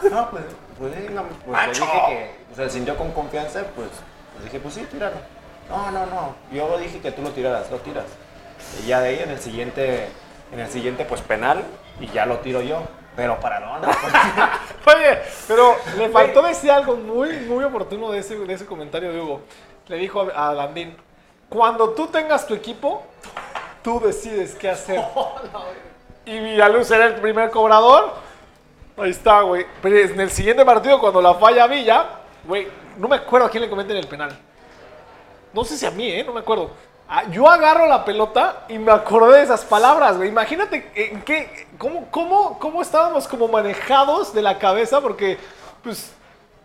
No, 0.10 0.30
pues, 0.32 0.44
pues, 0.80 1.12
no, 1.12 1.24
pues 1.46 1.68
le 1.68 1.74
dije 1.86 2.02
que 2.08 2.36
o 2.54 2.56
se 2.56 2.70
sintió 2.70 2.98
con 2.98 3.12
confianza, 3.12 3.60
pues, 3.76 3.90
pues 4.34 4.46
dije, 4.46 4.60
pues 4.60 4.74
sí, 4.74 4.88
tíralo. 4.90 5.18
No, 5.70 5.92
no, 5.92 6.06
no. 6.06 6.36
Yo 6.52 6.78
dije 6.78 7.00
que 7.02 7.12
tú 7.12 7.22
lo 7.22 7.30
tiraras, 7.32 7.70
lo 7.70 7.78
tiras. 7.80 8.06
Y 8.82 8.88
ya 8.88 9.02
de 9.02 9.10
ahí 9.10 9.20
en 9.20 9.32
el 9.32 9.40
siguiente, 9.40 10.10
en 10.52 10.60
el 10.60 10.68
siguiente, 10.70 11.06
pues 11.06 11.22
penal, 11.22 11.64
y 12.00 12.08
ya 12.08 12.26
lo 12.26 12.40
tiro 12.40 12.62
yo. 12.62 12.84
Pero 13.16 13.40
para 13.40 13.60
no, 13.62 13.80
no. 13.80 13.88
Oye, 14.88 15.20
pero 15.48 15.76
le 15.98 16.10
faltó 16.10 16.42
decir 16.42 16.70
algo 16.70 16.98
muy, 16.98 17.32
muy 17.48 17.64
oportuno 17.64 18.12
de 18.12 18.20
ese, 18.20 18.38
de 18.38 18.54
ese 18.54 18.66
comentario 18.66 19.14
de 19.14 19.22
Hugo. 19.22 19.42
Le 19.88 19.98
dijo 19.98 20.28
a, 20.36 20.50
a 20.50 20.54
Landín, 20.54 20.98
cuando 21.48 21.92
tú 21.92 22.08
tengas 22.08 22.46
tu 22.46 22.54
equipo, 22.54 23.04
tú 23.84 24.02
decides 24.02 24.56
qué 24.56 24.70
hacer. 24.70 25.02
Y 26.26 26.40
Villaluz 26.40 26.90
era 26.90 27.06
el 27.06 27.16
primer 27.16 27.52
cobrador. 27.52 28.14
Ahí 28.98 29.12
está, 29.12 29.42
güey. 29.42 29.66
Pero 29.82 29.96
en 29.96 30.20
el 30.20 30.32
siguiente 30.32 30.66
partido, 30.66 31.00
cuando 31.00 31.22
la 31.22 31.36
falla 31.36 31.68
Villa, 31.68 32.06
güey, 32.46 32.68
no 32.98 33.08
me 33.08 33.18
acuerdo 33.18 33.46
a 33.48 33.50
quién 33.50 33.62
le 33.62 33.70
cometen 33.70 33.96
el 33.98 34.08
penal. 34.08 34.36
No 35.54 35.64
sé 35.64 35.78
si 35.78 35.86
a 35.86 35.92
mí, 35.92 36.10
¿eh? 36.10 36.24
No 36.24 36.34
me 36.34 36.40
acuerdo. 36.40 36.72
Ah, 37.08 37.24
yo 37.30 37.48
agarro 37.48 37.86
la 37.88 38.04
pelota 38.04 38.64
y 38.68 38.80
me 38.80 38.92
acordé 38.92 39.38
de 39.38 39.44
esas 39.44 39.64
palabras, 39.64 40.18
güey. 40.18 40.30
Imagínate 40.30 40.92
en 40.96 41.22
qué, 41.22 41.68
cómo, 41.78 42.08
cómo, 42.10 42.58
cómo 42.60 42.82
estábamos 42.82 43.28
como 43.28 43.48
manejados 43.48 44.34
de 44.34 44.42
la 44.42 44.58
cabeza, 44.58 45.02
porque, 45.02 45.38
pues, 45.84 46.12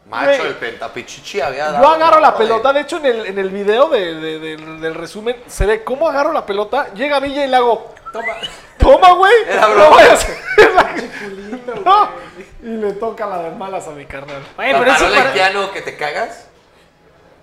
Macho, 0.08 0.38
Güey. 0.38 0.48
el 0.48 0.54
pentapichichi 0.56 1.40
había 1.42 1.66
yo 1.66 1.72
dado 1.74 1.88
agarro 1.88 2.18
una 2.18 2.30
la 2.30 2.36
pelota. 2.36 2.72
De 2.72 2.80
hecho, 2.80 2.96
en 2.96 3.06
el, 3.06 3.26
en 3.26 3.38
el 3.38 3.50
video 3.50 3.88
de- 3.90 4.14
de- 4.14 4.38
del- 4.40 4.80
del 4.80 4.94
resumen 4.94 5.36
se 5.46 5.66
ve 5.66 5.84
cómo 5.84 6.08
agarro 6.08 6.32
la 6.32 6.44
pelota, 6.46 6.92
llega 6.94 7.20
Villa 7.20 7.44
y 7.44 7.48
le 7.48 7.56
hago. 7.56 7.94
Toma. 8.12 8.32
Toma, 8.78 9.12
güey. 9.12 9.32
Era 9.46 9.68
No 9.68 9.74
broma. 9.74 9.96
a 10.00 10.16
No. 11.84 12.08
güey. 12.10 12.46
Y 12.62 12.76
le 12.76 12.92
toca 12.94 13.26
la 13.26 13.38
de 13.42 13.50
malas 13.52 13.86
a 13.86 13.90
mi 13.90 14.04
carnal. 14.06 14.42
Güey, 14.56 14.72
pero 14.72 14.78
¿Paró 14.80 14.92
eso 14.94 15.06
el 15.06 15.12
para- 15.14 15.28
haitiano 15.28 15.70
que 15.70 15.82
te 15.82 15.96
cagas? 15.96 16.46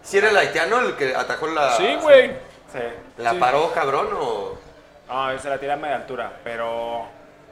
¿Si 0.04 0.18
era 0.18 0.30
el 0.30 0.38
haitiano 0.38 0.80
el 0.80 0.96
que 0.96 1.16
atajó 1.16 1.48
la... 1.48 1.72
Sí, 1.78 1.96
güey. 2.02 2.32
Sí. 2.72 2.80
¿La 3.18 3.32
Sí. 3.32 3.38
paró, 3.40 3.72
cabrón, 3.74 4.10
o...? 4.14 4.58
No, 5.10 5.40
se 5.40 5.50
la 5.50 5.58
tiré 5.58 5.72
a 5.72 5.78
media 5.78 5.96
altura, 5.96 6.32
pero. 6.44 7.06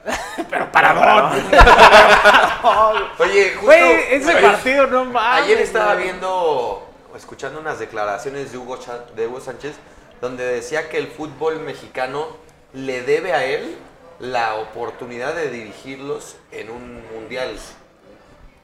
Pero 0.49 0.71
paradón. 0.71 1.31
Oye, 3.19 3.51
justo... 3.53 3.65
Güey, 3.65 4.13
ese 4.13 4.35
partido 4.35 4.87
no 4.87 5.05
mames. 5.05 5.43
Ayer 5.43 5.59
estaba 5.59 5.93
güey. 5.93 6.05
viendo, 6.05 6.29
o 6.31 7.15
escuchando 7.15 7.59
unas 7.59 7.79
declaraciones 7.79 8.51
de 8.51 8.57
Hugo, 8.57 8.77
de 9.15 9.27
Hugo 9.27 9.39
Sánchez, 9.39 9.75
donde 10.21 10.45
decía 10.45 10.89
que 10.89 10.97
el 10.97 11.07
fútbol 11.07 11.59
mexicano 11.61 12.27
le 12.73 13.01
debe 13.01 13.33
a 13.33 13.45
él 13.45 13.77
la 14.19 14.55
oportunidad 14.55 15.33
de 15.33 15.49
dirigirlos 15.49 16.37
en 16.51 16.69
un 16.69 17.01
mundial. 17.13 17.55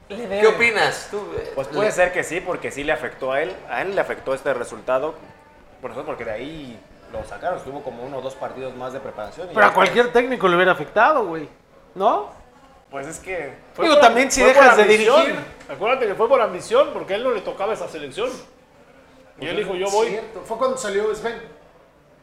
¿Qué 0.08 0.46
opinas? 0.46 1.08
Tú, 1.10 1.18
eh, 1.38 1.52
Pues 1.54 1.68
puede 1.68 1.86
le- 1.88 1.92
ser 1.92 2.12
que 2.12 2.22
sí, 2.22 2.40
porque 2.40 2.70
sí 2.70 2.84
le 2.84 2.92
afectó 2.92 3.32
a 3.32 3.42
él. 3.42 3.56
A 3.70 3.82
él 3.82 3.94
le 3.94 4.00
afectó 4.00 4.34
este 4.34 4.52
resultado. 4.54 5.14
Por 5.82 5.90
eso, 5.90 6.02
porque 6.04 6.24
de 6.24 6.30
ahí 6.30 6.80
lo 7.12 7.22
sacaron. 7.24 7.58
Estuvo 7.58 7.82
como 7.82 8.02
uno 8.04 8.16
o 8.18 8.20
dos 8.22 8.34
partidos 8.36 8.74
más 8.76 8.94
de 8.94 9.00
preparación. 9.00 9.50
y 9.50 9.54
Pero 9.54 9.66
a 9.66 9.74
cualquier 9.74 10.12
técnico 10.12 10.48
le 10.48 10.56
hubiera 10.56 10.72
afectado, 10.72 11.26
güey. 11.26 11.46
¿No? 11.94 12.30
Pues 12.90 13.06
es 13.06 13.18
que. 13.18 13.54
Fue 13.74 13.84
Digo, 13.84 13.96
por- 13.96 14.02
también 14.04 14.30
si 14.30 14.42
dejas 14.42 14.76
de 14.78 14.84
dirigir. 14.84 15.34
Acuérdate 15.68 16.06
que 16.06 16.14
fue 16.14 16.28
por 16.28 16.40
ambición, 16.40 16.90
porque 16.94 17.12
a 17.14 17.16
él 17.16 17.24
no 17.24 17.30
le 17.32 17.40
tocaba 17.42 17.72
esa 17.74 17.88
selección. 17.88 18.30
Y 19.40 19.46
él 19.46 19.56
dijo, 19.56 19.74
yo 19.74 19.90
voy. 19.90 20.08
Cierto. 20.08 20.40
Fue 20.44 20.56
cuando 20.56 20.76
salió 20.78 21.14
Sven. 21.14 21.60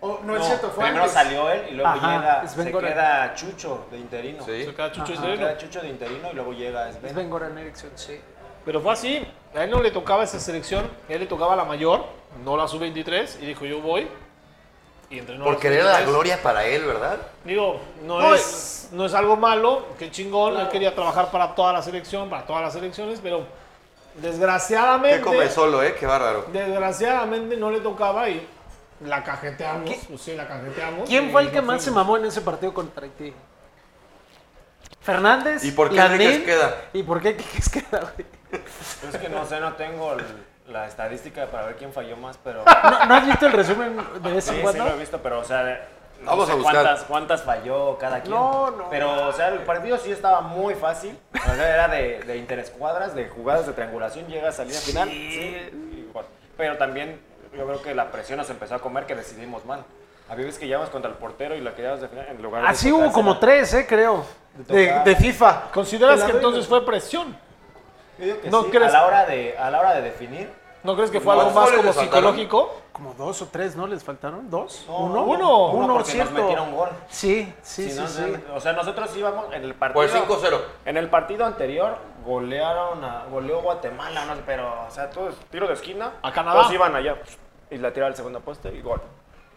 Oh, 0.02 0.20
no, 0.24 0.38
es 0.38 0.46
cierto, 0.46 0.70
fue 0.70 0.86
primero 0.86 1.04
antes. 1.04 1.12
salió 1.14 1.52
él 1.52 1.66
y 1.72 1.74
luego 1.74 1.90
Ajá, 1.90 2.16
llega. 2.18 2.48
Sven 2.48 2.66
se 2.68 2.72
Goran. 2.72 2.94
queda 2.94 3.34
Chucho 3.36 3.86
de 3.92 3.98
interino. 3.98 4.46
Sí. 4.46 4.64
Se 4.64 4.74
queda 4.74 4.92
Chucho 4.94 5.12
Ajá. 5.12 5.22
Sereno. 5.24 5.40
Queda 5.40 5.58
Chucho 5.58 5.82
de 5.82 5.88
interino 5.90 6.30
y 6.32 6.36
luego 6.36 6.54
llega 6.54 6.94
Sven. 6.94 7.12
Sven 7.12 7.30
Goran 7.30 7.58
Eriksson, 7.58 7.90
sí. 7.96 8.22
Pero 8.64 8.80
fue 8.80 8.94
así. 8.94 9.28
A 9.56 9.64
él 9.64 9.70
no 9.72 9.82
le 9.82 9.92
tocaba 9.92 10.24
esa 10.24 10.40
selección. 10.40 10.86
A 11.10 11.14
él 11.14 11.20
le 11.22 11.26
tocaba 11.26 11.56
la 11.56 11.66
mayor, 11.66 12.04
no 12.44 12.56
la 12.58 12.68
sub-23. 12.68 13.42
Y 13.42 13.46
dijo, 13.48 13.66
yo 13.66 13.82
voy. 13.82 14.08
Y 15.10 15.18
entrenó 15.20 15.44
a 15.44 15.48
la 15.48 15.52
Porque 15.54 15.68
era 15.74 15.84
la 15.86 16.00
sub-23. 16.00 16.08
gloria 16.08 16.42
para 16.44 16.66
él, 16.66 16.86
¿verdad? 16.86 17.18
Digo, 17.44 17.80
no, 18.04 18.20
No, 18.20 18.36
es, 18.36 18.90
no 18.92 19.06
es 19.06 19.14
algo 19.16 19.36
malo, 19.38 19.86
qué 19.98 20.12
chingón, 20.12 20.58
él 20.60 20.70
quería 20.70 20.94
trabajar 20.94 21.32
para 21.32 21.56
toda 21.56 21.74
la 21.74 21.82
selección, 21.82 22.30
para 22.30 22.46
todas 22.46 22.62
las 22.62 22.74
selecciones, 22.74 23.20
pero 23.22 23.44
desgraciadamente, 24.16 25.18
Qué 25.20 25.24
come 25.24 25.50
solo, 25.50 25.82
¿eh? 25.84 25.96
Qué 26.00 26.06
bárbaro. 26.06 26.46
desgraciadamente 26.52 27.58
no 27.58 27.72
le 27.72 27.80
tocaba 27.80 28.30
y 28.30 28.46
la 29.06 29.24
cajeteamos, 29.24 29.90
pues 30.10 30.22
sí, 30.22 30.36
la 30.36 30.48
cajeteamos. 30.48 31.08
¿Quién 31.10 31.32
fue 31.32 31.42
el 31.44 31.52
que 31.52 31.62
más 31.62 31.82
se 31.82 31.90
mamó 31.92 32.18
en 32.18 32.26
ese 32.26 32.42
partido 32.42 32.74
contra 32.74 33.06
Haití? 33.06 33.34
Fernández. 35.02 35.64
¿Y 35.64 35.72
por 35.72 35.90
qué 35.90 35.96
Lanín, 35.96 36.22
Enríquez 36.22 36.46
queda? 36.46 36.76
¿Y 36.94 37.04
por 37.04 37.22
qué 37.22 37.30
Enríquez 37.30 37.70
queda, 37.70 38.00
güey? 38.02 38.26
Es 39.10 39.18
que 39.18 39.30
no 39.30 39.46
sé, 39.46 39.60
no 39.60 39.74
tengo 39.74 40.14
el- 40.14 40.26
la 40.68 40.86
estadística 40.88 41.48
para 41.48 41.66
ver 41.68 41.76
quién 41.78 41.92
falló 41.94 42.16
más, 42.18 42.38
pero. 42.44 42.64
¿No, 42.66 43.06
no 43.06 43.16
has 43.16 43.26
visto 43.26 43.48
el 43.48 43.54
resumen 43.54 43.98
de 44.22 44.32
vez 44.32 44.44
Sí, 44.44 44.56
sí 44.56 44.78
lo 44.78 44.88
he 44.88 44.98
visto, 45.00 45.20
pero 45.22 45.40
o 45.40 45.44
sea, 45.44 45.88
no 46.22 46.26
Vamos 46.32 46.46
sé 46.48 46.52
a 46.52 46.56
buscar. 46.56 46.74
Cuántas, 46.76 47.04
cuántas 47.06 47.44
falló 47.44 47.98
cada 47.98 48.22
quien. 48.22 48.34
No, 48.36 48.70
no. 48.72 48.90
Pero, 48.90 49.28
o 49.30 49.34
sea, 49.34 49.48
el 49.48 49.60
partido 49.60 49.98
sí 49.98 50.12
estaba 50.12 50.42
muy 50.42 50.76
fácil. 50.76 51.18
O 51.34 51.56
sea, 51.56 51.74
era 51.74 51.88
de, 51.88 52.20
de 52.20 52.38
interescuadras, 52.38 53.16
de 53.16 53.30
jugadas 53.30 53.66
de 53.66 53.74
triangulación, 53.74 54.28
llega 54.28 54.50
a 54.50 54.52
salir 54.52 54.76
al 54.76 54.82
final. 54.82 55.10
Sí. 55.10 55.16
y 55.16 56.10
gol. 56.14 56.26
Pero 56.58 56.78
también 56.78 57.20
yo 57.58 57.66
creo 57.66 57.82
que 57.82 57.96
la 57.96 58.12
presión 58.12 58.38
nos 58.38 58.50
empezó 58.50 58.76
a 58.76 58.80
comer 58.80 59.06
que 59.08 59.16
decidimos 59.16 59.66
mal. 59.66 59.84
Había 60.30 60.46
veces 60.46 60.60
que 60.60 60.68
llevamos 60.68 60.90
contra 60.90 61.10
el 61.12 61.18
portero 61.18 61.56
y 61.56 61.62
la 61.62 61.74
queríamos 61.74 62.02
definir 62.02 62.26
en 62.30 62.42
lugar 62.42 62.62
de. 62.64 62.68
Así 62.70 62.90
hubo 62.92 63.00
tocársela. 63.00 63.14
como 63.14 63.40
tres, 63.40 63.74
eh, 63.74 63.86
creo. 63.88 64.24
De, 64.68 65.02
de 65.06 65.16
FIFA. 65.16 65.72
¿Consideras 65.74 66.24
que 66.24 66.32
entonces 66.32 66.68
fue 66.68 66.86
presión? 66.86 67.36
Yo 68.18 68.26
digo 68.26 68.42
que 68.42 68.50
¿No 68.50 68.64
sí, 68.64 68.70
crees? 68.72 68.90
a 68.94 69.00
la 69.00 69.06
hora 69.08 69.26
de 69.26 69.58
a 69.58 69.70
la 69.72 69.80
hora 69.80 69.94
de 69.96 70.02
definir. 70.02 70.52
¿No 70.84 70.96
crees 70.96 71.12
que 71.12 71.20
fue 71.20 71.34
algo 71.34 71.52
¿Cuántos 71.52 71.62
más 71.62 71.72
goles 71.72 71.78
como 71.78 71.88
les 71.88 71.96
faltaron? 71.96 72.34
psicológico? 72.36 72.82
Como 72.94 73.14
dos 73.16 73.42
o 73.42 73.48
tres, 73.48 73.76
¿no? 73.76 73.86
¿Les 73.88 74.02
faltaron? 74.04 74.50
¿Dos? 74.50 74.86
No, 74.88 74.98
¿Uno? 74.98 75.24
uno, 75.24 75.66
Uno, 75.72 75.86
uno 75.86 75.94
porque 75.96 76.12
cierto. 76.12 76.32
nos 76.34 76.42
metieron 76.42 76.74
gol. 76.74 76.90
Sí, 77.10 77.54
sí, 77.62 77.84
Si 77.84 77.92
sí, 77.92 78.00
no, 78.00 78.08
sí. 78.08 78.34
O 78.54 78.60
sea, 78.62 78.72
nosotros 78.74 79.16
íbamos 79.18 79.54
en 79.54 79.64
el 79.64 79.74
partido. 79.76 80.06
Por 80.08 80.16
el 80.16 80.28
5-0. 80.52 80.60
En 80.86 80.96
el 80.98 81.10
partido 81.10 81.46
anterior 81.46 81.98
golearon 82.26 83.04
a, 83.04 83.26
goleó 83.30 83.62
Guatemala, 83.62 84.24
no 84.26 84.36
sé, 84.36 84.42
pero, 84.46 84.86
o 84.88 84.92
sea, 84.92 85.10
todo 85.10 85.30
es 85.30 85.36
tiro 85.52 85.68
de 85.68 85.74
esquina. 85.74 86.14
A 86.22 86.32
Canadá. 86.32 86.62
Todos 86.62 86.74
iban 86.74 86.96
allá 86.96 87.16
y 87.70 87.78
la 87.78 87.92
tiraba 87.92 88.08
al 88.10 88.16
segundo 88.16 88.40
poste 88.40 88.70
y 88.74 88.82
gol. 88.82 89.02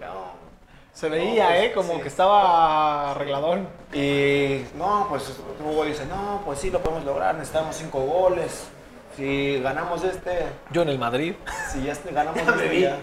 No. 0.00 0.51
Se 0.92 1.08
veía, 1.08 1.62
¿eh? 1.64 1.72
Como 1.72 2.00
que 2.00 2.08
estaba 2.08 3.12
arregladón. 3.12 3.68
Y 3.92 4.62
no, 4.76 5.06
pues 5.08 5.36
Hugo 5.64 5.84
dice, 5.84 6.04
no, 6.06 6.42
pues 6.44 6.58
sí 6.60 6.70
lo 6.70 6.80
podemos 6.80 7.04
lograr, 7.04 7.34
necesitamos 7.34 7.76
cinco 7.76 8.00
goles. 8.00 8.68
Si 9.16 9.60
ganamos 9.60 10.04
este, 10.04 10.46
Yo 10.70 10.82
en 10.82 10.88
el 10.90 10.98
Madrid. 10.98 11.34
si 11.72 11.82
ya 11.82 11.92
este- 11.92 12.12
ganamos 12.12 12.40
este, 12.46 12.80
ya, 12.80 12.98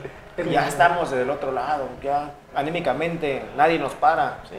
ya 0.49 0.67
estamos 0.67 1.11
del 1.11 1.29
otro 1.29 1.51
lado, 1.51 1.87
ya 2.03 2.31
anímicamente 2.55 3.43
nadie 3.57 3.77
nos 3.79 3.93
para. 3.93 4.39
Sí, 4.49 4.55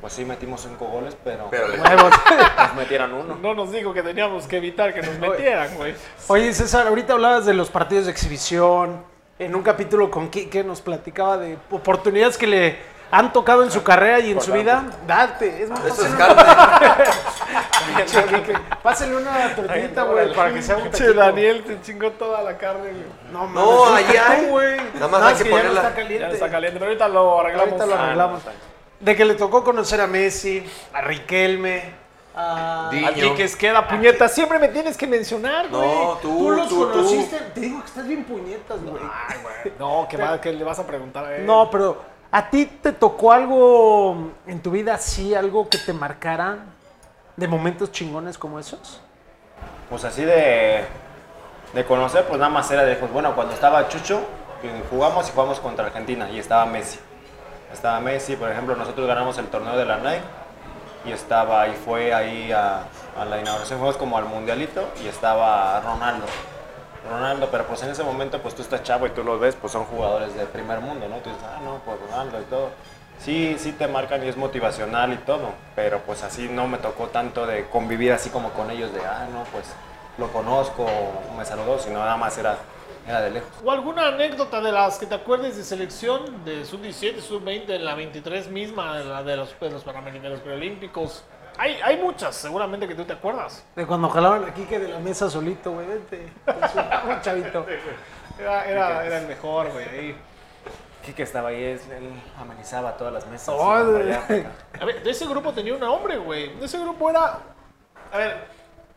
pues 0.00 0.12
sí 0.12 0.24
metimos 0.24 0.60
cinco 0.62 0.86
goles, 0.86 1.16
pero, 1.24 1.48
Pero 1.50 1.66
nos 2.58 2.74
metieron 2.76 3.12
uno. 3.12 3.36
No 3.36 3.54
nos 3.54 3.72
dijo 3.72 3.92
que 3.92 4.02
teníamos 4.02 4.46
que 4.46 4.56
evitar 4.58 4.94
que 4.94 5.02
nos 5.02 5.18
metieran, 5.18 5.74
güey. 5.76 5.94
Oye, 6.28 6.52
César, 6.54 6.86
ahorita 6.86 7.14
hablabas 7.14 7.44
de 7.46 7.54
los 7.54 7.70
partidos 7.70 8.06
de 8.06 8.12
exhibición. 8.12 9.04
En 9.38 9.54
un 9.54 9.62
capítulo 9.62 10.10
con 10.10 10.28
Quique 10.30 10.64
nos 10.64 10.80
platicaba 10.80 11.38
de 11.38 11.56
oportunidades 11.70 12.36
que 12.36 12.46
le 12.48 12.76
han 13.10 13.32
tocado 13.32 13.62
en 13.62 13.70
su 13.70 13.82
carrera 13.82 14.20
y 14.20 14.32
en 14.32 14.40
su 14.40 14.52
vida. 14.52 14.84
Date, 15.06 15.62
es 15.62 15.70
más 15.70 15.84
Eso 15.84 16.04
es 16.06 16.14
carne. 16.14 16.42
Pásenle 18.82 19.16
una 19.16 19.54
tortillita, 19.54 20.02
güey, 20.02 20.34
para 20.34 20.52
que 20.52 20.62
sea 20.62 20.76
un 20.76 20.90
Che. 20.90 21.12
Daniel 21.12 21.64
se 21.66 21.80
chingó 21.82 22.10
toda 22.12 22.42
la 22.42 22.56
carne, 22.58 22.90
güey. 22.90 23.04
No, 23.32 23.46
mames, 23.46 23.54
No, 23.54 23.94
ahí 23.94 24.04
hay. 24.16 24.46
güey. 24.46 24.76
Nada 24.94 25.08
más 25.08 25.20
No, 25.20 25.26
hay 25.28 25.34
que 25.36 25.44
que 25.44 25.50
ya 25.50 25.56
no 25.56 25.62
ponerla. 25.62 25.80
está 25.80 25.90
Ya 25.90 25.96
caliente. 26.02 26.26
no 26.26 26.32
está 26.34 26.50
caliente, 26.50 26.78
pero 26.78 26.90
ahorita 26.90 27.08
lo 27.08 27.40
arreglamos. 27.40 27.72
Ahorita 27.72 27.86
lo 27.86 27.94
Ah, 27.94 28.04
arreglamos. 28.04 28.42
De 29.00 29.16
que 29.16 29.24
le 29.24 29.34
tocó 29.34 29.62
conocer 29.64 30.00
a 30.00 30.06
Messi, 30.08 30.64
a 30.92 31.00
Riquelme, 31.00 31.92
a... 32.40 32.88
Di- 32.90 33.04
A 33.04 33.12
ti 33.12 33.34
que 33.34 33.44
es 33.44 33.56
queda 33.56 33.86
puñeta, 33.88 34.28
siempre 34.28 34.58
me 34.58 34.68
tienes 34.68 34.96
que 34.96 35.06
mencionar, 35.06 35.68
güey. 35.68 35.82
No, 35.88 36.18
tú, 36.22 36.28
Tú 36.38 36.50
los 36.50 36.68
tú, 36.68 36.86
tú. 36.86 36.92
conociste, 36.92 37.36
te 37.54 37.60
digo 37.60 37.80
que 37.80 37.86
estás 37.86 38.06
bien 38.06 38.24
puñetas, 38.24 38.78
güey. 38.82 39.02
No, 39.78 40.06
que, 40.08 40.16
va- 40.16 40.40
que 40.40 40.52
le 40.52 40.62
vas 40.64 40.78
a 40.78 40.86
preguntar 40.86 41.24
a 41.24 41.36
él. 41.36 41.44
No, 41.46 41.68
pero 41.70 42.00
¿a 42.30 42.48
ti 42.48 42.66
te 42.66 42.92
tocó 42.92 43.32
algo 43.32 44.30
en 44.46 44.62
tu 44.62 44.70
vida 44.70 44.94
así, 44.94 45.34
algo 45.34 45.68
que 45.68 45.78
te 45.78 45.92
marcara 45.92 46.58
de 47.36 47.48
momentos 47.48 47.90
chingones 47.92 48.38
como 48.38 48.58
esos? 48.58 49.00
Pues 49.90 50.04
así 50.04 50.22
de, 50.24 50.84
de 51.74 51.84
conocer, 51.84 52.24
pues 52.26 52.38
nada 52.38 52.50
más 52.50 52.70
era 52.70 52.84
de, 52.84 52.94
pues 52.96 53.10
bueno, 53.12 53.34
cuando 53.34 53.54
estaba 53.54 53.88
Chucho, 53.88 54.20
jugamos 54.90 55.28
y 55.28 55.32
jugamos 55.32 55.60
contra 55.60 55.86
Argentina 55.86 56.28
y 56.30 56.38
estaba 56.38 56.66
Messi. 56.66 56.98
Estaba 57.72 58.00
Messi, 58.00 58.36
por 58.36 58.50
ejemplo, 58.50 58.76
nosotros 58.76 59.06
ganamos 59.06 59.36
el 59.38 59.46
torneo 59.46 59.76
de 59.76 59.84
la 59.84 59.96
Nike 59.98 60.22
y 61.04 61.12
estaba 61.12 61.68
y 61.68 61.72
fue 61.72 62.12
ahí 62.12 62.52
a, 62.52 62.84
la 63.28 63.40
inauguración, 63.40 63.78
fuimos 63.78 63.96
como 63.96 64.16
al 64.18 64.24
mundialito 64.26 64.88
y 65.02 65.08
estaba 65.08 65.80
Ronaldo. 65.80 66.26
Ronaldo, 67.10 67.48
pero 67.50 67.64
pues 67.66 67.82
en 67.82 67.90
ese 67.90 68.02
momento 68.02 68.40
pues 68.42 68.54
tú 68.54 68.62
estás 68.62 68.82
chavo 68.82 69.06
y 69.06 69.10
tú 69.10 69.24
los 69.24 69.40
ves, 69.40 69.56
pues 69.58 69.72
son 69.72 69.84
jugadores 69.84 70.34
de 70.34 70.44
primer 70.46 70.80
mundo, 70.80 71.08
¿no? 71.08 71.16
Tú 71.16 71.30
dices, 71.30 71.44
ah, 71.44 71.60
no, 71.64 71.80
pues 71.84 71.98
Ronaldo 72.00 72.40
y 72.40 72.44
todo. 72.44 72.70
Sí, 73.18 73.56
sí 73.58 73.72
te 73.72 73.88
marcan 73.88 74.24
y 74.24 74.28
es 74.28 74.36
motivacional 74.36 75.12
y 75.12 75.16
todo, 75.16 75.50
pero 75.74 76.00
pues 76.00 76.22
así 76.22 76.48
no 76.48 76.68
me 76.68 76.78
tocó 76.78 77.08
tanto 77.08 77.46
de 77.46 77.66
convivir 77.68 78.12
así 78.12 78.30
como 78.30 78.50
con 78.50 78.70
ellos 78.70 78.92
de, 78.92 79.00
ah, 79.00 79.26
no, 79.32 79.44
pues 79.44 79.66
lo 80.18 80.28
conozco, 80.32 80.86
me 81.36 81.44
saludó, 81.44 81.78
sino 81.78 81.98
nada 82.00 82.16
más 82.16 82.36
era, 82.38 82.58
era 83.08 83.22
de 83.22 83.30
lejos. 83.30 83.50
¿O 83.64 83.70
alguna 83.70 84.08
anécdota 84.08 84.60
de 84.60 84.70
las 84.70 84.98
que 84.98 85.06
te 85.06 85.14
acuerdes 85.14 85.56
de 85.56 85.64
selección 85.64 86.44
de 86.44 86.64
sub-17, 86.64 87.20
sub-20, 87.20 87.66
de 87.66 87.78
la 87.78 87.94
23 87.94 88.48
misma, 88.48 88.98
de, 88.98 89.04
la 89.04 89.22
de 89.22 89.36
los, 89.36 89.58
de 89.58 89.70
los 89.70 89.82
Panamericanos 89.82 90.40
Preolímpicos? 90.40 91.24
Hay, 91.56 91.76
hay 91.82 91.96
muchas, 91.96 92.36
seguramente 92.36 92.86
que 92.86 92.94
tú 92.94 93.04
te 93.04 93.14
acuerdas. 93.14 93.64
De 93.74 93.86
cuando 93.86 94.08
jalaban 94.08 94.44
aquí 94.44 94.64
que 94.64 94.78
de 94.78 94.88
la 94.88 94.98
mesa 94.98 95.28
solito, 95.28 95.72
güey, 95.72 95.86
vente. 95.86 96.32
un 97.08 97.20
chavito. 97.20 97.66
Era, 98.38 98.64
era, 98.64 99.06
era 99.06 99.18
el 99.18 99.26
mejor, 99.26 99.72
güey. 99.72 99.88
ahí. 99.88 100.16
Quique 101.04 101.22
estaba 101.22 101.48
ahí, 101.48 101.62
él 101.64 101.80
amenizaba 102.38 102.96
todas 102.96 103.12
las 103.12 103.26
mesas. 103.26 103.54
Oh. 103.56 103.72
A 103.72 103.82
ver, 104.84 105.02
de 105.02 105.10
ese 105.10 105.26
grupo 105.26 105.52
tenía 105.52 105.74
un 105.74 105.80
nombre, 105.80 106.18
güey. 106.18 106.54
De 106.58 106.66
ese 106.66 106.78
grupo 106.78 107.08
era. 107.10 107.38
A 108.12 108.18
ver, 108.18 108.44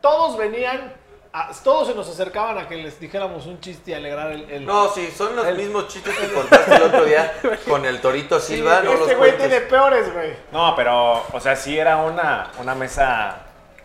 todos 0.02 0.38
venían. 0.38 1.01
A- 1.34 1.52
todos 1.64 1.88
se 1.88 1.96
nos 1.96 2.10
acercaban 2.10 2.58
a 2.58 2.68
que 2.68 2.76
les 2.76 3.00
dijéramos 3.00 3.46
un 3.46 3.60
chiste 3.60 3.92
y 3.92 3.94
alegrar 3.94 4.32
el. 4.32 4.50
el- 4.50 4.66
No, 4.66 4.90
sí, 4.90 5.10
son 5.16 5.36
los 5.36 5.46
mismos 5.56 5.88
chistes 5.88 6.18
que 6.18 6.28
contaste 6.34 6.76
el 6.76 6.84
otro 6.84 7.06
día 7.06 7.34
con 7.68 7.86
el 7.86 8.02
Torito 8.02 8.40
Silva, 8.40 8.82
no 8.84 8.94
los 8.94 9.02
este 9.02 9.16
güey 9.16 9.38
tiene 9.38 9.62
peores, 9.62 10.12
güey. 10.14 10.34
No, 10.52 10.76
pero, 10.76 11.24
o 11.32 11.40
sea, 11.40 11.56
sí 11.56 11.78
era 11.78 11.98
una, 11.98 12.52
una 12.60 12.76
mesa 12.76 13.38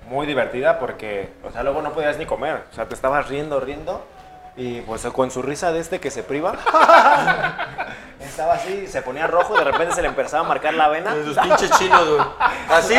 muy 0.08 0.26
divertida 0.26 0.78
porque, 0.78 1.32
o 1.44 1.50
sea, 1.50 1.62
luego 1.62 1.82
no 1.82 1.92
podías 1.92 2.16
ni 2.18 2.26
comer. 2.26 2.64
O 2.70 2.74
sea, 2.74 2.86
te 2.86 2.94
estabas 2.94 3.28
riendo, 3.28 3.58
riendo 3.58 4.06
Y 4.56 4.80
pues 4.82 5.02
con 5.06 5.30
su 5.30 5.42
risa 5.42 5.72
de 5.72 5.80
este 5.80 5.98
que 6.00 6.10
se 6.10 6.22
priva. 6.22 6.52
Estaba 8.20 8.54
así, 8.54 8.86
se 8.86 9.02
ponía 9.02 9.26
rojo 9.26 9.54
y 9.54 9.58
de 9.58 9.64
repente 9.64 9.94
se 9.94 10.02
le 10.02 10.08
empezaba 10.08 10.44
a 10.44 10.48
marcar 10.48 10.74
la 10.74 10.88
vena. 10.88 11.14
Sus 11.24 11.38
pinches 11.38 11.70
chinos, 11.78 12.08
güey. 12.08 12.20
¿Así? 12.68 12.94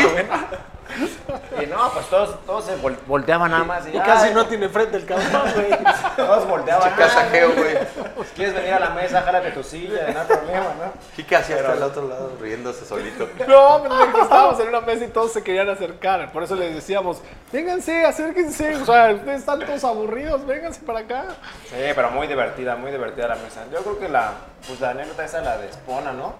Y 1.61 1.65
no, 1.67 1.89
pues 1.91 2.05
todos, 2.09 2.45
todos 2.45 2.65
se 2.65 2.77
vol- 2.81 2.97
volteaban 3.07 3.51
nada 3.51 3.63
más. 3.63 3.87
Y 3.87 3.91
casi 3.99 4.27
ay, 4.27 4.33
no 4.33 4.45
tiene 4.45 4.69
frente 4.69 4.97
el 4.97 5.05
cabrón, 5.05 5.51
güey. 5.55 5.77
Todos 6.15 6.47
volteaban. 6.47 6.91
Casajeo, 6.95 7.53
güey. 7.53 7.77
"Ay, 7.77 7.87
¿Quieres 8.35 8.53
venir 8.55 8.73
a 8.73 8.79
la 8.79 8.89
mesa? 8.91 9.21
Jálate 9.21 9.51
tu 9.51 9.63
silla, 9.63 10.07
no 10.13 10.19
hay 10.21 10.25
problema, 10.27 10.65
¿no? 10.79 10.93
Kika 11.15 11.39
así 11.39 11.53
hasta 11.53 11.73
el 11.73 11.83
otro 11.83 12.07
lado, 12.07 12.31
riéndose 12.39 12.85
solito. 12.85 13.27
No, 13.47 13.79
pero 13.83 14.21
estábamos 14.23 14.59
en 14.59 14.67
una 14.69 14.81
mesa 14.81 15.05
y 15.05 15.07
todos 15.09 15.33
se 15.33 15.43
querían 15.43 15.69
acercar. 15.69 16.31
Por 16.31 16.43
eso 16.43 16.55
les 16.55 16.73
decíamos, 16.75 17.21
vénganse, 17.51 18.05
acérquense. 18.05 18.75
O 18.75 18.85
sea, 18.85 19.11
ustedes 19.13 19.39
están 19.39 19.59
todos 19.59 19.83
aburridos, 19.83 20.45
vénganse 20.45 20.81
para 20.81 20.99
acá. 20.99 21.25
Sí, 21.69 21.75
pero 21.95 22.11
muy 22.11 22.27
divertida, 22.27 22.75
muy 22.75 22.91
divertida 22.91 23.27
la 23.27 23.35
mesa. 23.35 23.63
Yo 23.71 23.79
creo 23.79 23.99
que 23.99 24.09
la, 24.09 24.31
pues 24.67 24.79
la 24.79 24.91
anécdota 24.91 25.25
esa, 25.25 25.41
la 25.41 25.57
de 25.57 25.67
Espona, 25.69 26.11
¿no? 26.13 26.35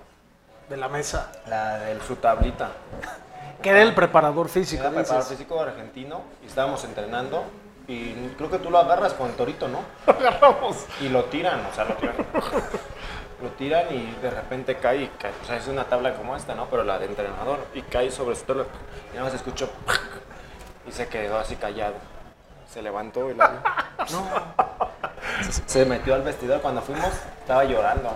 De 0.69 0.77
la 0.77 0.87
mesa. 0.89 1.31
La 1.47 1.79
de 1.79 1.97
su 2.05 2.17
tablita. 2.17 2.69
Que 3.61 3.69
era 3.71 3.81
el 3.81 3.93
preparador 3.95 4.49
físico, 4.49 4.81
Era 4.83 4.91
preparador 4.91 5.23
dices. 5.23 5.37
físico 5.37 5.59
argentino 5.61 6.21
y 6.43 6.47
estábamos 6.47 6.83
entrenando 6.83 7.43
y 7.87 8.11
creo 8.37 8.51
que 8.51 8.59
tú 8.59 8.69
lo 8.69 8.77
agarras 8.79 9.13
con 9.13 9.31
Torito, 9.33 9.67
¿no? 9.67 9.79
Lo 10.05 10.13
agarramos. 10.13 10.85
Y 11.01 11.09
lo 11.09 11.25
tiran, 11.25 11.65
o 11.65 11.73
sea, 11.73 11.85
lo 11.85 11.95
tiran. 11.95 12.15
Lo 13.41 13.49
tiran 13.51 13.85
y 13.93 14.15
de 14.21 14.29
repente 14.31 14.75
cae 14.77 15.03
y 15.03 15.07
cae. 15.19 15.31
O 15.43 15.45
sea, 15.45 15.57
es 15.57 15.67
una 15.67 15.85
tabla 15.85 16.15
como 16.15 16.35
esta, 16.35 16.53
¿no? 16.55 16.65
Pero 16.69 16.83
la 16.83 16.97
de 16.99 17.05
entrenador. 17.05 17.59
Y 17.73 17.81
cae 17.83 18.09
sobre 18.11 18.35
su 18.35 18.43
tabla. 18.45 18.65
Y 19.11 19.15
nada 19.15 19.25
más 19.27 19.33
escuchó. 19.35 19.69
Y 20.87 20.91
se 20.91 21.07
quedó 21.07 21.37
así 21.37 21.55
callado. 21.55 21.93
Se 22.71 22.81
levantó 22.81 23.29
y 23.29 23.35
la. 23.35 23.93
No. 24.11 24.25
Se- 25.65 25.85
metió 25.85 26.15
al 26.15 26.21
vestidor 26.23 26.61
cuando 26.61 26.81
fuimos. 26.81 27.11
Estaba 27.41 27.63
llorando. 27.63 28.09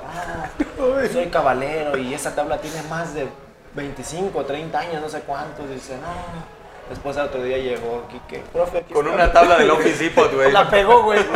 "No, 0.78 1.08
soy 1.12 1.28
caballero 1.28 1.98
y 1.98 2.14
esa 2.14 2.34
tabla 2.36 2.58
tiene 2.60 2.82
más 2.84 3.14
de 3.14 3.28
25, 3.74 4.46
30 4.46 4.80
años, 4.80 5.02
no 5.02 5.10
sé 5.10 5.22
cuántos. 5.22 5.70
Dice, 5.70 5.96
no. 5.98 6.62
Después 6.90 7.16
al 7.18 7.28
otro 7.28 7.42
día 7.44 7.58
llegó 7.58 8.06
Quique. 8.10 8.44
Profe, 8.52 8.80
aquí 8.80 8.94
Con 8.94 9.06
está". 9.06 9.16
una 9.16 9.32
tabla 9.32 9.58
del 9.58 9.72
Office 9.72 10.04
Depot, 10.04 10.34
güey. 10.34 10.52
La 10.52 10.70
pegó, 10.70 11.04
güey. 11.04 11.20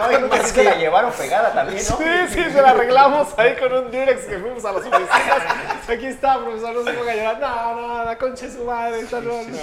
No, 0.00 0.10
y 0.10 0.30
más 0.30 0.50
que 0.54 0.64
la 0.64 0.76
llevaron 0.76 1.12
pegada 1.12 1.52
también, 1.52 1.76
¿no? 1.90 1.96
Sí, 1.98 2.04
sí, 2.30 2.44
se 2.50 2.62
la 2.62 2.70
arreglamos 2.70 3.38
ahí 3.38 3.54
con 3.56 3.70
un 3.70 3.90
Durex 3.90 4.24
que 4.24 4.38
fuimos 4.38 4.64
a 4.64 4.72
las 4.72 4.80
oficinas. 4.86 5.10
Aquí 5.90 6.06
está, 6.06 6.38
profesor, 6.42 6.74
no 6.74 6.84
se 6.84 6.92
ponga 6.94 7.12
a 7.12 7.16
llorar. 7.16 7.38
No, 7.38 7.74
no, 7.98 8.04
la 8.04 8.16
concha 8.16 8.46
de 8.46 8.52
su 8.52 8.64
madre. 8.64 9.00
esta 9.00 9.20
no, 9.20 9.42
no. 9.42 9.58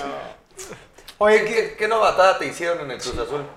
Oye, 1.18 1.44
¿qué, 1.44 1.76
qué 1.76 1.88
novatada 1.88 2.38
te 2.38 2.46
hicieron 2.46 2.82
en 2.82 2.92
el 2.92 3.00
Cruz 3.00 3.18
Azul? 3.18 3.48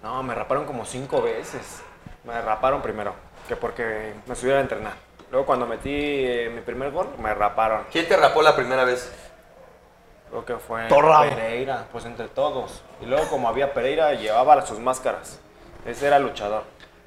No, 0.00 0.22
me 0.22 0.32
raparon 0.32 0.64
como 0.64 0.84
cinco 0.84 1.20
veces. 1.22 1.80
Me 2.22 2.40
raparon 2.40 2.82
primero, 2.82 3.12
que 3.48 3.56
porque 3.56 4.14
me 4.26 4.36
subieron 4.36 4.58
a 4.60 4.62
entrenar. 4.62 4.92
Luego 5.36 5.48
cuando 5.48 5.66
metí 5.66 5.90
eh, 5.92 6.50
mi 6.50 6.62
primer 6.62 6.90
gol, 6.92 7.10
me 7.18 7.34
raparon. 7.34 7.84
¿Quién 7.92 8.08
te 8.08 8.16
rapó 8.16 8.40
la 8.40 8.56
primera 8.56 8.84
vez? 8.84 9.12
Creo 10.30 10.46
que 10.46 10.56
fue 10.56 10.88
Torrado. 10.88 11.28
Pereira, 11.28 11.84
pues 11.92 12.06
entre 12.06 12.28
todos. 12.28 12.82
Y 13.02 13.04
luego 13.04 13.28
como 13.28 13.46
había 13.46 13.74
Pereira, 13.74 14.14
llevaba 14.14 14.64
sus 14.64 14.78
máscaras. 14.78 15.38
Ese 15.84 16.06
era 16.06 16.18
luchador. 16.18 16.62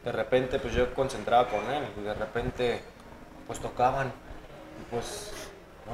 De 0.06 0.12
repente, 0.12 0.60
pues 0.60 0.76
yo 0.76 0.94
concentraba 0.94 1.48
con 1.48 1.72
él. 1.72 1.88
Y 2.00 2.04
de 2.04 2.14
repente, 2.14 2.84
pues 3.48 3.58
tocaban. 3.60 4.14
Y 4.80 4.94
pues 4.94 5.34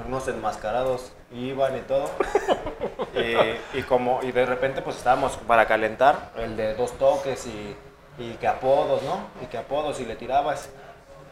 unos 0.06 0.28
enmascarados 0.28 1.14
iban 1.32 1.78
y 1.78 1.82
todo. 1.84 2.10
y, 3.16 3.78
y 3.80 3.84
como, 3.84 4.20
y 4.24 4.34
de 4.34 4.46
repente, 4.46 4.82
pues 4.82 4.98
estábamos 4.98 5.38
para 5.48 5.68
calentar, 5.68 6.32
el 6.36 6.58
de 6.58 6.76
dos 6.76 6.98
toques 6.98 7.48
y, 7.48 7.78
y 8.18 8.34
que 8.34 8.48
apodos, 8.50 9.04
¿no? 9.04 9.20
Y 9.42 9.46
que 9.46 9.58
apodos 9.58 10.02
y 10.02 10.06
le 10.06 10.18
tirabas. 10.18 10.70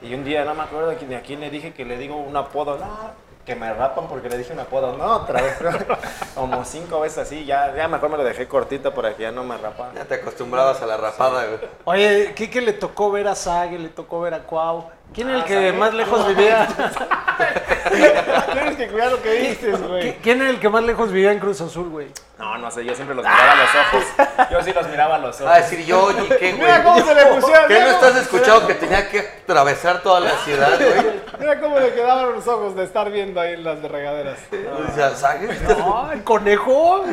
Y 0.03 0.13
un 0.13 0.23
día 0.25 0.43
no 0.43 0.53
me 0.53 0.63
acuerdo 0.63 0.89
de 0.89 1.15
a 1.15 1.21
quién 1.21 1.39
le 1.39 1.49
dije 1.49 1.73
que 1.73 1.85
le 1.85 1.97
digo 1.97 2.17
un 2.17 2.35
apodo, 2.35 2.77
no, 2.77 3.11
que 3.45 3.55
me 3.55 3.73
rapan 3.73 4.07
porque 4.07 4.29
le 4.29 4.37
dije 4.37 4.51
un 4.51 4.59
apodo, 4.59 4.97
no, 4.97 5.17
otra 5.17 5.41
vez. 5.41 5.57
Como 6.35 6.65
cinco 6.65 6.99
veces 6.99 7.19
así, 7.19 7.45
ya, 7.45 7.73
ya 7.75 7.87
mejor 7.87 8.09
me 8.09 8.17
lo 8.17 8.23
dejé 8.23 8.47
cortito 8.47 8.93
para 8.93 9.15
que 9.15 9.23
ya 9.23 9.31
no 9.31 9.45
me 9.45 9.57
rapan. 9.57 9.93
Ya 9.95 10.05
te 10.05 10.15
acostumbrabas 10.15 10.81
a 10.81 10.85
la 10.85 10.97
rapada, 10.97 11.45
güey. 11.45 11.59
Oye, 11.85 12.33
Kike 12.35 12.61
le 12.61 12.73
tocó 12.73 13.11
ver 13.11 13.27
a 13.29 13.35
Sague, 13.35 13.79
le 13.79 13.89
tocó 13.89 14.21
ver 14.21 14.33
a 14.33 14.39
Cuau. 14.39 14.89
¿Quién 15.13 15.29
era 15.29 15.39
el 15.39 15.43
que 15.45 15.73
más 15.73 15.93
lejos 15.93 16.27
vivía? 16.27 16.67
Tienes 18.53 18.75
que 18.77 18.87
cuidar 18.87 19.11
lo 19.11 19.21
que 19.21 19.31
dices, 19.31 19.81
güey. 19.87 20.13
¿Quién 20.17 20.41
era 20.41 20.49
el 20.49 20.59
que 20.59 20.69
más 20.69 20.83
lejos 20.83 21.11
vivía 21.11 21.31
en 21.31 21.39
Cruz 21.39 21.61
Azul, 21.61 21.89
güey? 21.89 22.07
No, 22.39 22.57
no 22.57 22.71
sé, 22.71 22.83
yo 22.83 22.95
siempre 22.95 23.15
los 23.15 23.23
miraba 23.23 23.51
a 23.51 23.55
los 23.55 23.69
ojos. 23.75 24.49
Yo 24.51 24.63
sí 24.63 24.73
los 24.73 24.87
miraba 24.87 25.15
a 25.15 25.17
los 25.19 25.39
ojos. 25.39 25.53
Ah, 25.53 25.59
decir 25.59 25.85
yo, 25.85 26.11
¿y 26.11 26.27
qué, 26.27 26.51
güey? 26.53 26.53
Mira 26.53 26.83
cómo 26.83 27.05
se 27.05 27.15
le 27.15 27.25
pusieron. 27.35 27.67
¿Qué 27.67 27.79
no 27.79 27.87
estás 27.87 28.15
escuchando 28.17 28.67
que 28.67 28.73
tenía 28.73 29.09
que 29.09 29.19
atravesar 29.19 30.01
toda 30.01 30.19
la 30.19 30.31
ciudad, 30.43 30.77
güey? 30.77 31.21
Mira 31.39 31.59
cómo 31.59 31.79
le 31.79 31.93
quedaban 31.93 32.33
los 32.33 32.47
ojos 32.47 32.75
de 32.75 32.83
estar 32.83 33.11
viendo 33.11 33.39
ahí 33.39 33.55
las 33.57 33.81
de 33.81 33.87
regaderas. 33.87 34.39
O 34.51 34.95
sea, 34.95 35.15
¿sabes? 35.15 35.61
No, 35.61 36.11
el 36.11 36.23
conejo. 36.23 37.05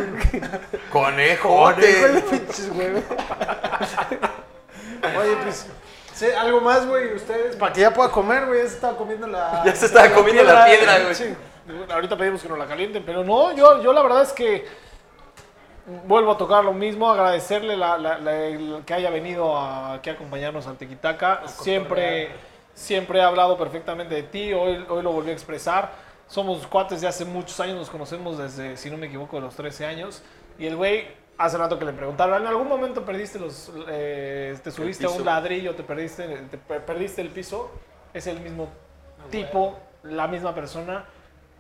Conejo, 0.91 1.73
pinches, 2.31 2.73
güey. 2.73 2.89
Oye, 5.19 5.37
pues, 5.43 5.67
sí, 6.21 6.27
algo 6.39 6.61
más, 6.61 6.87
güey, 6.87 7.15
ustedes, 7.15 7.57
para 7.57 7.73
que 7.73 7.81
ya 7.81 7.93
pueda 7.93 8.11
comer, 8.11 8.47
güey, 8.47 8.63
ya 8.63 8.69
se 8.69 8.75
estaba 8.75 8.97
comiendo 8.97 9.27
la... 9.27 9.63
Ya 9.67 9.75
se 9.75 9.87
estaba 9.87 10.11
comiendo 10.11 10.43
la 10.45 10.67
piedra, 10.67 10.99
güey. 11.01 11.15
Sí. 11.15 11.35
Ahorita 11.93 12.17
pedimos 12.17 12.43
que 12.43 12.49
nos 12.49 12.59
la 12.59 12.67
calienten, 12.67 13.03
pero 13.05 13.23
no, 13.25 13.55
yo, 13.57 13.83
yo 13.83 13.93
la 13.93 14.03
verdad 14.03 14.23
es 14.23 14.33
que 14.33 14.67
vuelvo 16.07 16.33
a 16.33 16.37
tocar 16.39 16.65
lo 16.65 16.73
mismo, 16.73 17.11
agradecerle 17.11 17.77
la, 17.77 17.97
la- 17.99 18.19
la- 18.19 18.83
que 18.85 18.95
haya 18.95 19.11
venido 19.11 19.57
a, 19.57 19.95
aquí 19.95 20.11
a 20.11 20.15
acompañarnos 20.15 20.67
al 20.67 20.77
Tequitaca. 20.77 21.43
Siempre, 21.47 22.31
siempre 22.75 23.19
he 23.19 23.23
hablado 23.23 23.57
perfectamente 23.57 24.15
de 24.15 24.23
ti, 24.23 24.53
hoy, 24.53 24.85
hoy 24.89 25.03
lo 25.03 25.13
volví 25.13 25.31
a 25.31 25.33
expresar. 25.33 25.91
Somos 26.29 26.67
cuates 26.67 27.01
de 27.01 27.09
hace 27.09 27.25
muchos 27.25 27.59
años, 27.61 27.77
nos 27.77 27.91
conocemos 27.91 28.39
desde, 28.39 28.77
si 28.77 28.89
no 28.91 28.97
me 28.97 29.07
equivoco, 29.07 29.37
de 29.37 29.43
los 29.43 29.55
13 29.57 29.85
años. 29.87 30.23
Y 30.59 30.67
el 30.67 30.77
güey, 30.77 31.09
hace 31.41 31.57
rato 31.59 31.79
que 31.79 31.85
le 31.85 31.93
preguntaron, 31.93 32.41
¿en 32.43 32.47
algún 32.47 32.69
momento 32.69 33.05
perdiste 33.05 33.39
los, 33.39 33.73
eh, 33.89 34.57
te 34.63 34.71
subiste 34.71 35.07
a 35.07 35.09
un 35.11 35.25
ladrillo, 35.25 35.75
te 35.75 35.83
perdiste, 35.83 36.27
te 36.51 36.59
per- 36.59 36.85
perdiste 36.85 37.21
el 37.23 37.29
piso? 37.31 37.71
Es 38.13 38.27
el 38.27 38.41
mismo 38.41 38.69
tipo, 39.31 39.79
la 40.05 40.27
misma 40.27 40.55
persona 40.55 41.05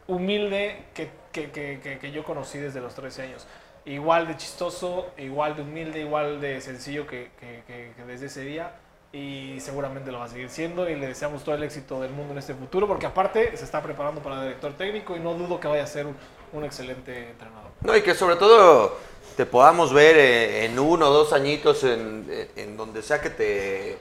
humilde 0.07 0.85
que, 0.95 1.11
que- 1.33 1.51
que- 1.51 1.81
que- 1.83 1.99
que 1.99 2.11
yo 2.12 2.24
conocí 2.24 2.59
desde 2.59 2.81
los 2.81 2.95
13 2.95 3.22
años. 3.22 3.47
Igual 3.85 4.26
de 4.28 4.37
chistoso, 4.37 5.11
igual 5.16 5.57
de 5.57 5.62
humilde, 5.62 6.01
igual 6.01 6.41
de 6.41 6.61
sencillo 6.61 7.07
que, 7.07 7.31
que- 7.39 7.62
que- 7.66 7.93
que 7.97 8.05
desde 8.05 8.26
ese 8.26 8.43
día. 8.43 8.74
Y 9.12 9.59
seguramente 9.59 10.12
lo 10.12 10.20
va 10.20 10.26
a 10.26 10.28
seguir 10.28 10.49
siendo 10.51 10.89
y 10.89 10.95
le 10.95 11.09
deseamos 11.09 11.43
todo 11.43 11.57
el 11.57 11.62
éxito 11.64 12.01
del 12.01 12.12
mundo 12.12 12.33
en 12.33 12.39
este 12.39 12.55
futuro 12.55 12.87
porque 12.87 13.07
aparte 13.07 13.57
se 13.57 13.64
está 13.64 13.83
preparando 13.83 14.20
para 14.20 14.41
director 14.43 14.72
técnico 14.74 15.16
y 15.16 15.20
no 15.20 15.35
dudo 15.35 15.59
que 15.59 15.66
vaya 15.66 15.83
a 15.83 15.87
ser 15.89 16.07
un, 16.07 16.14
un 16.53 16.64
excelente 16.64 17.31
entrenador. 17.31 17.70
No, 17.81 17.97
y 17.97 18.03
que 18.03 18.14
sobre 18.14 18.37
todo 18.37 18.97
te 19.41 19.47
podamos 19.47 19.95
ver 19.95 20.18
eh, 20.18 20.66
en 20.66 20.78
uno 20.78 21.09
o 21.09 21.11
dos 21.11 21.32
añitos 21.32 21.82
en, 21.84 22.51
en- 22.57 22.76
donde 22.76 23.01
sea 23.01 23.22
que 23.22 23.30
te 23.30 23.97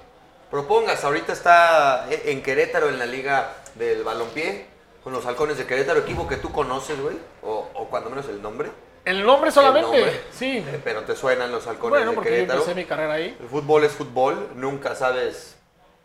propongas. 0.52 1.02
Ahorita 1.06 1.32
está 1.32 2.08
eh, 2.12 2.24
en 2.26 2.44
Querétaro 2.44 2.90
en 2.90 3.00
la 3.00 3.06
liga 3.06 3.54
del 3.76 4.04
balompié 4.04 4.66
con 5.02 5.14
los 5.14 5.26
halcones 5.26 5.58
de 5.58 5.66
Querétaro, 5.66 6.02
equipo 6.02 6.28
que 6.28 6.36
tú 6.36 6.52
conoces, 6.52 7.00
güey, 7.02 7.16
o, 7.42 7.70
o 7.74 7.86
cuando 7.88 8.10
menos 8.10 8.28
el 8.28 8.42
nombre. 8.42 8.70
El 9.06 9.26
nombre 9.26 9.50
solamente, 9.50 9.90
nombre. 9.90 10.22
sí. 10.38 10.58
Eh, 10.58 10.82
pero 10.84 11.04
te 11.04 11.16
suenan 11.16 11.54
los 11.54 11.66
halcones 11.68 11.92
Bueno, 12.00 12.10
de 12.12 12.16
porque 12.16 12.30
yo 12.32 12.36
Querétaro. 12.36 12.60
empecé 12.60 12.76
mi 12.76 12.84
carrera 12.86 13.14
ahí. 13.14 13.38
El 13.40 13.48
fútbol 13.48 13.86
es 13.86 13.94
fútbol, 13.94 14.50
nunca 14.56 14.94
sabes 14.94 15.56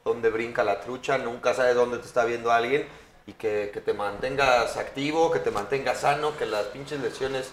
dónde 0.05 0.31
brinca 0.31 0.63
la 0.63 0.81
trucha, 0.81 1.19
nunca 1.19 1.55
sabes 1.55 1.75
dónde 1.75 1.99
te 1.99 2.07
está 2.07 2.25
viendo 2.25 2.53
alguien 2.53 2.87
y 3.27 3.33
que, 3.33 3.73
que 3.75 3.81
te 3.81 3.95
mantengas 3.95 4.77
activo, 4.77 5.33
que 5.33 5.41
te 5.41 5.51
mantengas 5.51 6.03
sano, 6.03 6.37
que 6.39 6.47
las 6.47 6.67
pinches 6.67 7.01
lesiones 7.01 7.51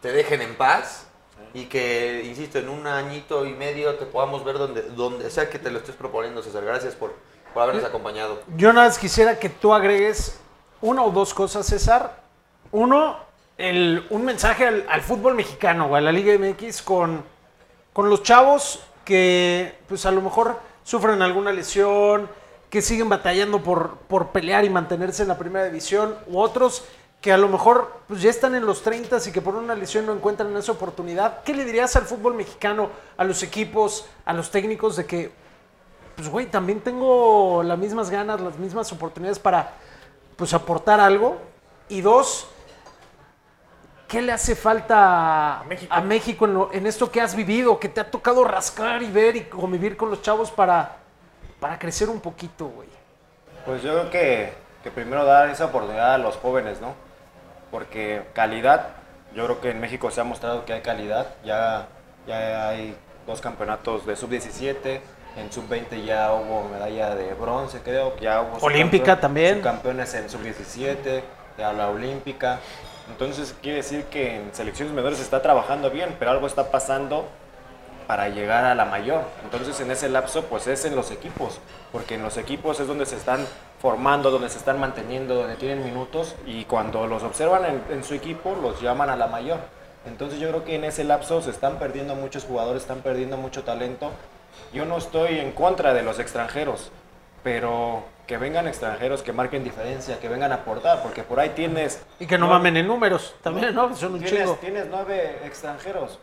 te 0.00 0.10
dejen 0.10 0.42
en 0.42 0.56
paz 0.56 1.06
y 1.54 1.66
que, 1.66 2.22
insisto, 2.24 2.58
en 2.58 2.68
un 2.68 2.86
añito 2.86 3.46
y 3.46 3.52
medio 3.52 3.94
te 3.96 4.06
podamos 4.06 4.44
ver 4.44 4.58
donde, 4.58 4.82
donde 4.82 5.30
sea 5.30 5.50
que 5.50 5.58
te 5.58 5.70
lo 5.70 5.78
estés 5.78 5.94
proponiendo, 5.94 6.42
César. 6.42 6.64
Gracias 6.64 6.94
por, 6.94 7.14
por 7.52 7.62
habernos 7.62 7.84
acompañado. 7.84 8.40
Yo 8.56 8.72
nada 8.72 8.88
más 8.88 8.98
quisiera 8.98 9.38
que 9.38 9.48
tú 9.48 9.74
agregues 9.74 10.38
una 10.80 11.02
o 11.02 11.10
dos 11.10 11.34
cosas, 11.34 11.66
César. 11.66 12.22
Uno, 12.70 13.16
el, 13.58 14.06
un 14.10 14.24
mensaje 14.24 14.66
al, 14.66 14.86
al 14.88 15.02
fútbol 15.02 15.34
mexicano, 15.34 15.88
güey, 15.88 15.98
a 15.98 16.04
la 16.04 16.12
Liga 16.12 16.36
MX 16.38 16.82
con, 16.82 17.24
con 17.92 18.08
los 18.08 18.22
chavos 18.22 18.80
que 19.04 19.74
pues 19.88 20.06
a 20.06 20.10
lo 20.10 20.22
mejor 20.22 20.58
sufren 20.84 21.22
alguna 21.22 21.52
lesión, 21.52 22.28
que 22.70 22.80
siguen 22.80 23.08
batallando 23.08 23.62
por, 23.62 23.98
por 24.08 24.28
pelear 24.28 24.64
y 24.64 24.70
mantenerse 24.70 25.22
en 25.22 25.28
la 25.28 25.38
primera 25.38 25.66
división, 25.66 26.16
u 26.26 26.38
otros 26.38 26.84
que 27.22 27.32
a 27.32 27.38
lo 27.38 27.48
mejor 27.48 28.00
pues 28.08 28.20
ya 28.20 28.28
están 28.28 28.54
en 28.56 28.66
los 28.66 28.82
30 28.82 29.16
y 29.26 29.32
que 29.32 29.40
por 29.40 29.54
una 29.54 29.74
lesión 29.74 30.04
no 30.04 30.12
encuentran 30.12 30.54
esa 30.56 30.72
oportunidad. 30.72 31.42
¿Qué 31.44 31.54
le 31.54 31.64
dirías 31.64 31.96
al 31.96 32.02
fútbol 32.02 32.34
mexicano, 32.34 32.90
a 33.16 33.24
los 33.24 33.42
equipos, 33.44 34.06
a 34.26 34.32
los 34.34 34.50
técnicos 34.50 34.96
de 34.96 35.06
que 35.06 35.32
pues 36.16 36.28
güey, 36.28 36.46
también 36.46 36.80
tengo 36.80 37.62
las 37.62 37.78
mismas 37.78 38.10
ganas, 38.10 38.40
las 38.40 38.58
mismas 38.58 38.92
oportunidades 38.92 39.38
para 39.38 39.72
pues 40.36 40.52
aportar 40.52 41.00
algo. 41.00 41.38
Y 41.88 42.00
dos, 42.00 42.48
¿qué 44.08 44.20
le 44.20 44.32
hace 44.32 44.54
falta 44.56 45.60
a 45.60 45.64
México. 45.64 46.00
México, 46.02 46.44
en, 46.46 46.54
lo- 46.54 46.72
en 46.72 46.86
esto 46.86 47.10
que 47.10 47.20
has 47.20 47.34
vivido, 47.34 47.78
que 47.78 47.88
te 47.88 48.00
ha 48.00 48.10
tocado 48.10 48.44
rascar 48.44 49.02
y 49.02 49.10
ver 49.10 49.36
y 49.36 49.44
convivir 49.44 49.96
con 49.96 50.10
los 50.10 50.22
chavos 50.22 50.50
para, 50.50 50.96
para 51.60 51.78
crecer 51.78 52.08
un 52.08 52.20
poquito, 52.20 52.66
güey? 52.66 52.88
Pues 53.64 53.82
yo 53.82 53.92
creo 53.92 54.10
que, 54.10 54.52
que 54.82 54.90
primero 54.90 55.24
dar 55.24 55.48
esa 55.48 55.66
oportunidad 55.66 56.14
a 56.14 56.18
los 56.18 56.36
jóvenes, 56.36 56.80
¿no? 56.80 56.94
Porque 57.72 58.22
calidad, 58.34 58.90
yo 59.34 59.44
creo 59.46 59.60
que 59.60 59.70
en 59.70 59.80
México 59.80 60.12
se 60.12 60.20
ha 60.20 60.24
mostrado 60.24 60.64
que 60.64 60.74
hay 60.74 60.82
calidad. 60.82 61.26
Ya, 61.44 61.88
ya 62.28 62.68
hay 62.68 62.94
dos 63.26 63.40
campeonatos 63.40 64.06
de 64.06 64.14
sub-17, 64.14 65.00
en 65.36 65.50
sub-20 65.50 66.04
ya 66.04 66.32
hubo 66.32 66.68
medalla 66.68 67.14
de 67.14 67.34
bronce, 67.34 67.80
creo. 67.82 68.16
Ya 68.20 68.42
hubo 68.42 68.58
Olímpica 68.64 69.18
también. 69.18 69.56
Subcampeones 69.56 70.14
en 70.14 70.28
sub-17, 70.28 71.22
ya 71.58 71.72
la 71.72 71.88
olímpica. 71.88 72.60
Entonces 73.08 73.54
quiere 73.60 73.78
decir 73.78 74.04
que 74.04 74.36
en 74.36 74.54
selecciones 74.54 74.94
menores 74.94 75.18
se 75.18 75.24
está 75.24 75.42
trabajando 75.42 75.90
bien, 75.90 76.14
pero 76.18 76.30
algo 76.30 76.46
está 76.46 76.70
pasando 76.70 77.26
para 78.06 78.28
llegar 78.28 78.64
a 78.64 78.74
la 78.74 78.84
mayor. 78.84 79.22
Entonces 79.44 79.78
en 79.80 79.90
ese 79.90 80.08
lapso 80.08 80.44
pues 80.44 80.66
es 80.66 80.84
en 80.84 80.94
los 80.96 81.10
equipos, 81.10 81.58
porque 81.90 82.14
en 82.14 82.22
los 82.22 82.36
equipos 82.36 82.78
es 82.80 82.86
donde 82.86 83.06
se 83.06 83.16
están 83.16 83.46
formando, 83.80 84.30
donde 84.30 84.48
se 84.48 84.58
están 84.58 84.78
manteniendo, 84.78 85.34
donde 85.34 85.56
tienen 85.56 85.84
minutos 85.84 86.34
y 86.46 86.64
cuando 86.64 87.06
los 87.06 87.22
observan 87.22 87.64
en, 87.64 87.82
en 87.90 88.04
su 88.04 88.14
equipo 88.14 88.56
los 88.60 88.80
llaman 88.80 89.10
a 89.10 89.16
la 89.16 89.26
mayor. 89.26 89.58
Entonces 90.06 90.40
yo 90.40 90.48
creo 90.48 90.64
que 90.64 90.74
en 90.74 90.84
ese 90.84 91.04
lapso 91.04 91.42
se 91.42 91.50
están 91.50 91.78
perdiendo 91.78 92.14
muchos 92.14 92.44
jugadores, 92.44 92.82
están 92.82 93.00
perdiendo 93.00 93.36
mucho 93.36 93.62
talento. 93.62 94.10
Yo 94.72 94.84
no 94.84 94.98
estoy 94.98 95.38
en 95.38 95.52
contra 95.52 95.94
de 95.94 96.02
los 96.02 96.18
extranjeros, 96.18 96.90
pero 97.42 98.02
que 98.26 98.36
vengan 98.38 98.66
extranjeros 98.68 99.22
que 99.22 99.32
marquen 99.32 99.64
diferencia, 99.64 100.18
que 100.20 100.28
vengan 100.28 100.52
a 100.52 100.56
aportar, 100.56 101.02
porque 101.02 101.22
por 101.22 101.40
ahí 101.40 101.50
tienes... 101.50 102.02
Y 102.20 102.26
que 102.26 102.38
no 102.38 102.46
mamen 102.48 102.76
en 102.76 102.86
números 102.86 103.34
también, 103.42 103.74
¿no? 103.74 103.94
Son 103.96 104.14
un 104.14 104.20
Tienes, 104.20 104.40
chingo. 104.42 104.54
tienes 104.60 104.86
nueve 104.90 105.40
extranjeros, 105.44 106.18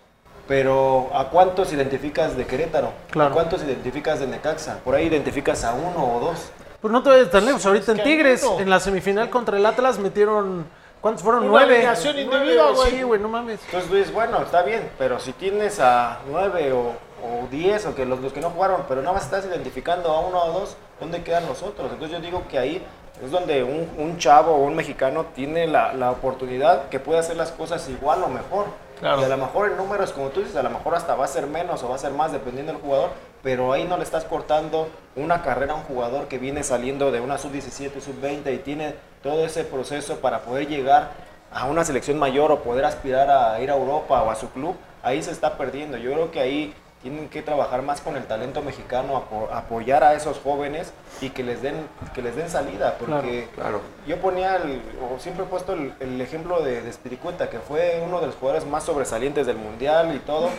pero 0.50 1.12
¿a 1.14 1.30
cuántos 1.30 1.72
identificas 1.72 2.36
de 2.36 2.48
Querétaro? 2.48 2.92
Claro. 3.12 3.30
¿A 3.30 3.34
cuántos 3.34 3.64
identificas 3.64 4.20
de 4.20 4.26
Necaxa? 4.26 4.80
Por 4.84 4.96
ahí 4.96 5.06
identificas 5.06 5.64
a 5.64 5.76
uno 5.76 6.16
o 6.16 6.20
dos. 6.20 6.50
Pues 6.82 6.92
no 6.92 7.04
te 7.04 7.10
vayas 7.10 7.30
tan 7.30 7.46
lejos. 7.46 7.64
Ahorita 7.68 7.92
en 7.92 8.02
Tigres, 8.02 8.44
en 8.58 8.68
la 8.68 8.80
semifinal 8.80 9.30
contra 9.30 9.58
el 9.58 9.66
Atlas, 9.68 10.00
metieron. 10.00 10.66
¿Cuántos 11.02 11.22
fueron? 11.24 11.44
Una 11.44 11.52
Nueve. 11.52 11.76
alineación 11.76 12.18
individual, 12.18 12.74
güey. 12.74 12.90
Sí, 12.90 13.04
güey, 13.04 13.22
no 13.22 13.30
mames. 13.30 13.60
Entonces 13.66 13.92
dices, 13.92 14.12
bueno, 14.12 14.42
está 14.42 14.64
bien, 14.64 14.90
pero 14.98 15.20
si 15.20 15.34
tienes 15.34 15.80
a 15.80 16.18
nueve 16.28 16.74
o, 16.74 16.94
o 17.24 17.48
diez 17.52 17.86
o 17.86 17.94
que 17.94 18.06
los, 18.08 18.20
los 18.20 18.34
que 18.34 18.42
no 18.42 18.50
jugaron, 18.50 18.86
pero 18.90 19.02
nada 19.02 19.14
más 19.14 19.26
estás 19.26 19.46
identificando 19.46 20.10
a 20.10 20.20
uno 20.22 20.44
o 20.44 20.60
dos, 20.60 20.78
¿dónde 21.00 21.22
quedan 21.22 21.46
los 21.46 21.62
otros? 21.62 21.92
Entonces 21.94 22.18
yo 22.18 22.26
digo 22.26 22.44
que 22.50 22.58
ahí 22.58 22.84
es 23.24 23.30
donde 23.30 23.64
un, 23.64 23.88
un 23.98 24.18
chavo 24.18 24.54
o 24.54 24.64
un 24.64 24.76
mexicano 24.76 25.28
tiene 25.36 25.68
la, 25.68 25.94
la 25.94 26.10
oportunidad 26.12 26.90
que 26.90 27.00
puede 27.00 27.20
hacer 27.20 27.38
las 27.38 27.52
cosas 27.52 27.88
igual 27.88 28.24
o 28.24 28.28
mejor. 28.30 28.66
Claro. 29.00 29.24
A 29.24 29.28
lo 29.28 29.38
mejor 29.38 29.72
en 29.72 29.78
números, 29.78 30.12
como 30.12 30.30
tú 30.30 30.42
dices, 30.42 30.56
a 30.56 30.64
lo 30.64 30.70
mejor 30.70 30.96
hasta 30.96 31.16
va 31.16 31.26
a 31.26 31.28
ser 31.28 31.48
menos 31.48 31.84
o 31.84 31.90
va 31.90 31.96
a 31.96 32.00
ser 32.00 32.12
más 32.12 32.32
dependiendo 32.32 32.74
del 32.74 32.82
jugador, 32.82 33.12
pero 33.42 33.72
ahí 33.72 33.86
no 33.86 33.98
le 33.98 34.04
estás 34.04 34.26
cortando 34.26 34.90
una 35.16 35.42
carrera 35.42 35.74
a 35.74 35.76
un 35.78 35.84
jugador 35.84 36.28
que 36.28 36.38
viene 36.38 36.64
saliendo 36.64 37.12
de 37.12 37.22
una 37.22 37.38
sub-17, 37.38 38.02
sub-20 38.02 38.54
y 38.54 38.58
tiene 38.58 38.96
todo 39.24 39.46
ese 39.46 39.64
proceso 39.64 40.18
para 40.18 40.42
poder 40.42 40.68
llegar 40.68 41.12
a 41.52 41.66
una 41.66 41.84
selección 41.84 42.20
mayor 42.20 42.52
o 42.52 42.60
poder 42.62 42.86
aspirar 42.86 43.30
a 43.30 43.60
ir 43.62 43.72
a 43.72 43.76
Europa 43.76 44.22
o 44.22 44.30
a 44.30 44.36
su 44.36 44.50
club, 44.50 44.76
ahí 45.02 45.24
se 45.24 45.32
está 45.32 45.58
perdiendo. 45.58 45.98
Yo 45.98 46.12
creo 46.12 46.32
que 46.32 46.40
ahí 46.40 46.74
tienen 47.02 47.30
que 47.30 47.42
trabajar 47.42 47.82
más 47.82 48.02
con 48.02 48.18
el 48.18 48.26
talento 48.26 48.62
mexicano, 48.62 49.16
apo- 49.18 49.50
apoyar 49.54 50.04
a 50.04 50.14
esos 50.16 50.40
jóvenes 50.40 50.92
y 51.22 51.30
que 51.30 51.44
les 51.44 51.62
den, 51.62 51.88
que 52.14 52.22
les 52.22 52.36
den 52.36 52.50
salida, 52.50 52.98
porque 53.00 53.48
Claro. 53.56 53.82
yo 54.06 54.18
ponía, 54.18 54.58
el- 54.58 54.82
o 55.02 55.18
siempre 55.20 55.46
he 55.46 55.48
puesto 55.48 55.74
el, 55.74 55.94
el 56.02 56.20
ejemplo 56.20 56.62
de, 56.62 56.82
de 56.82 56.92
Spiricueta, 56.92 57.50
que 57.50 57.60
fue 57.60 58.02
uno 58.06 58.20
de 58.20 58.28
los 58.28 58.36
jugadores 58.36 58.68
más 58.68 58.84
sobresalientes 58.84 59.48
del 59.48 59.56
Mundial 59.58 60.14
y 60.14 60.20
todo, 60.20 60.50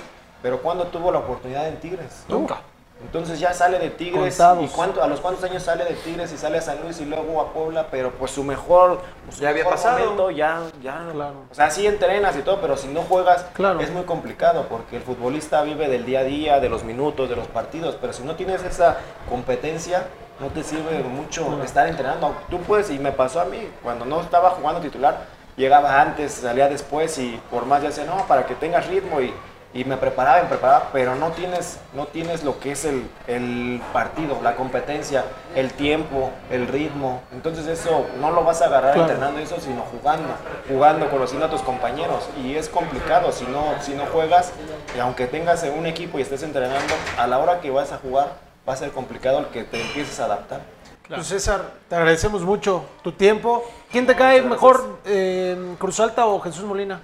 pero 0.42 0.62
cuando 0.62 0.86
tuvo 0.86 1.12
la 1.12 1.18
oportunidad 1.18 1.68
en 1.68 1.76
Tigres? 1.78 2.24
Nunca. 2.28 2.60
Entonces 3.02 3.40
ya 3.40 3.52
sale 3.54 3.78
de 3.78 3.90
Tigres 3.90 4.36
Contados. 4.36 4.64
y 4.64 4.68
cuánto, 4.68 5.02
a 5.02 5.06
los 5.06 5.20
cuántos 5.20 5.42
años 5.44 5.62
sale 5.62 5.84
de 5.84 5.94
Tigres 5.94 6.32
y 6.32 6.36
sale 6.36 6.58
a 6.58 6.60
San 6.62 6.80
Luis 6.82 7.00
y 7.00 7.06
luego 7.06 7.40
a 7.40 7.52
Puebla, 7.52 7.86
pero 7.90 8.10
pues 8.12 8.30
su 8.30 8.44
mejor, 8.44 9.00
su 9.30 9.40
Ya 9.40 9.48
había 9.48 9.64
mejor 9.64 9.76
pasado. 9.76 9.98
momento 9.98 10.30
ya, 10.30 10.60
ya, 10.82 11.08
Claro. 11.12 11.34
o 11.50 11.54
sea, 11.54 11.70
sí 11.70 11.86
entrenas 11.86 12.36
y 12.36 12.42
todo, 12.42 12.60
pero 12.60 12.76
si 12.76 12.88
no 12.88 13.00
juegas 13.02 13.46
Claro. 13.54 13.80
es 13.80 13.90
muy 13.90 14.02
complicado 14.02 14.66
porque 14.68 14.96
el 14.96 15.02
futbolista 15.02 15.62
vive 15.62 15.88
del 15.88 16.04
día 16.04 16.20
a 16.20 16.24
día, 16.24 16.60
de 16.60 16.68
los 16.68 16.84
minutos, 16.84 17.28
de 17.28 17.36
los 17.36 17.46
partidos, 17.48 17.96
pero 18.00 18.12
si 18.12 18.22
no 18.22 18.36
tienes 18.36 18.62
esa 18.64 18.98
competencia 19.28 20.04
no 20.38 20.48
te 20.48 20.62
sirve 20.62 21.02
mucho 21.02 21.62
estar 21.62 21.86
entrenando. 21.86 22.34
Tú 22.48 22.58
puedes, 22.62 22.90
y 22.90 22.98
me 22.98 23.12
pasó 23.12 23.40
a 23.42 23.44
mí, 23.44 23.68
cuando 23.82 24.06
no 24.06 24.22
estaba 24.22 24.50
jugando 24.50 24.80
titular, 24.80 25.26
llegaba 25.56 26.00
antes, 26.00 26.32
salía 26.32 26.66
después 26.68 27.18
y 27.18 27.38
por 27.50 27.66
más 27.66 27.82
ya 27.82 27.88
decía, 27.88 28.04
no, 28.04 28.26
para 28.26 28.46
que 28.46 28.54
tengas 28.54 28.86
ritmo 28.86 29.20
y, 29.20 29.34
y 29.72 29.84
me 29.84 29.96
preparaba 29.96 30.40
y 30.40 30.42
me 30.42 30.48
preparaba, 30.48 30.88
pero 30.92 31.14
no 31.14 31.30
tienes, 31.30 31.78
no 31.94 32.06
tienes 32.06 32.42
lo 32.42 32.58
que 32.58 32.72
es 32.72 32.84
el, 32.84 33.08
el 33.28 33.80
partido, 33.92 34.38
la 34.42 34.56
competencia, 34.56 35.24
el 35.54 35.72
tiempo, 35.72 36.30
el 36.50 36.66
ritmo. 36.66 37.22
Entonces 37.32 37.66
eso 37.68 38.06
no 38.20 38.32
lo 38.32 38.42
vas 38.42 38.62
a 38.62 38.66
agarrar 38.66 38.94
Claro. 38.94 39.08
entrenando 39.10 39.38
eso, 39.40 39.60
sino 39.60 39.82
jugando, 39.82 40.28
jugando, 40.68 41.08
conociendo 41.08 41.46
a 41.46 41.50
tus 41.50 41.62
compañeros. 41.62 42.28
Y 42.42 42.56
es 42.56 42.68
complicado 42.68 43.30
si 43.30 43.44
no, 43.44 43.74
si 43.80 43.94
no 43.94 44.06
juegas, 44.06 44.52
y 44.96 44.98
aunque 44.98 45.26
tengas 45.28 45.62
un 45.62 45.86
equipo 45.86 46.18
y 46.18 46.22
estés 46.22 46.42
entrenando, 46.42 46.94
a 47.16 47.26
la 47.28 47.38
hora 47.38 47.60
que 47.60 47.70
vas 47.70 47.92
a 47.92 47.98
jugar 47.98 48.28
va 48.68 48.72
a 48.72 48.76
ser 48.76 48.90
complicado 48.90 49.38
el 49.38 49.46
que 49.46 49.62
te 49.64 49.80
empieces 49.80 50.18
a 50.20 50.24
adaptar. 50.24 50.60
Pues 51.08 51.26
César, 51.26 51.62
te 51.88 51.96
agradecemos 51.96 52.42
mucho 52.42 52.84
tu 53.02 53.10
tiempo. 53.12 53.64
¿Quién 53.90 54.06
te 54.06 54.14
cae 54.14 54.42
mejor, 54.42 54.98
eh, 55.04 55.74
Cruz 55.78 55.98
Alta 55.98 56.26
o 56.26 56.38
Jesús 56.40 56.62
Molina? 56.64 57.00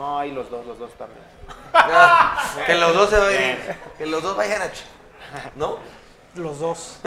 Ay, 0.00 0.32
los 0.32 0.50
dos, 0.50 0.64
los 0.66 0.78
dos 0.78 0.90
también. 0.92 1.20
Que 2.66 2.74
los 2.74 2.94
dos 2.94 3.10
se 3.10 3.18
vayan, 3.18 3.58
que 3.98 4.06
los 4.06 4.22
dos 4.22 4.36
vayan 4.36 4.62
a 4.62 4.66
ch- 4.66 5.50
¿no? 5.56 5.78
Los 6.36 6.60
dos. 6.60 6.98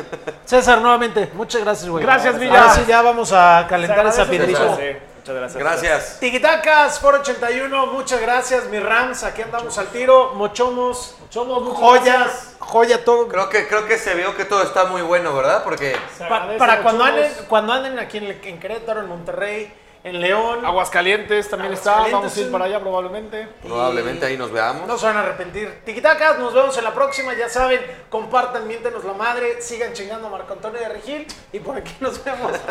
César, 0.45 0.81
nuevamente, 0.81 1.29
muchas 1.33 1.61
gracias, 1.61 1.89
güey. 1.89 2.03
Gracias, 2.03 2.37
Villa. 2.37 2.61
Ahora 2.61 2.73
sí, 2.75 2.81
ya 2.87 3.01
vamos 3.01 3.31
a 3.31 3.65
calentar 3.69 4.05
esa 4.07 4.23
agradece, 4.23 4.29
piedrita. 4.29 4.75
Sí, 4.75 4.97
muchas 5.19 5.35
gracias. 5.35 5.63
Gracias. 5.63 6.19
Tiquitacas, 6.19 6.99
por 6.99 7.15
81, 7.15 7.85
muchas 7.87 8.19
gracias, 8.19 8.65
mi 8.65 8.79
Rams, 8.79 9.23
aquí 9.23 9.41
andamos 9.41 9.77
al 9.77 9.87
tiro, 9.87 10.33
mochomos, 10.35 11.15
muchas 11.33 11.73
joyas, 11.79 12.05
gracias. 12.19 12.55
joya 12.59 13.05
todo. 13.05 13.29
Creo 13.29 13.47
que, 13.47 13.65
creo 13.69 13.85
que 13.85 13.97
se 13.97 14.13
vio 14.13 14.35
que 14.35 14.43
todo 14.43 14.61
está 14.61 14.85
muy 14.85 15.01
bueno, 15.01 15.33
¿verdad? 15.33 15.63
Porque 15.63 15.95
Pa- 16.19 16.47
para 16.57 16.81
cuando 16.81 17.05
Mochomos. 17.05 17.25
anden, 17.25 17.45
cuando 17.47 17.73
anden 17.73 17.99
aquí 17.99 18.17
en, 18.17 18.39
en 18.43 18.59
Querétaro, 18.59 18.99
en 18.99 19.07
Monterrey, 19.07 19.73
en 20.03 20.19
León. 20.19 20.65
Aguascalientes 20.65 21.49
también 21.49 21.73
está, 21.73 22.07
vamos 22.11 22.35
a 22.35 22.39
ir 22.39 22.51
para 22.51 22.65
allá 22.65 22.79
probablemente. 22.79 23.47
Probablemente 23.61 24.25
ahí 24.25 24.37
nos 24.37 24.51
veamos. 24.51 24.87
No 24.87 24.97
se 24.97 25.05
van 25.05 25.17
a 25.17 25.21
arrepentir. 25.21 25.81
Tiquitacas, 25.85 26.39
nos 26.39 26.53
vemos 26.53 26.77
en 26.77 26.83
la 26.83 26.93
próxima, 26.93 27.33
ya 27.33 27.49
saben, 27.49 27.81
compartan, 28.09 28.67
miéntenos 28.67 29.03
la 29.03 29.13
madre, 29.13 29.61
sigan 29.61 29.93
chingando 29.93 30.27
a 30.27 30.31
Marco 30.31 30.53
Antonio 30.53 30.79
de 30.79 30.89
Regil 30.89 31.27
y 31.51 31.59
por 31.59 31.77
aquí 31.77 31.95
nos 31.99 32.23
vemos. 32.23 32.51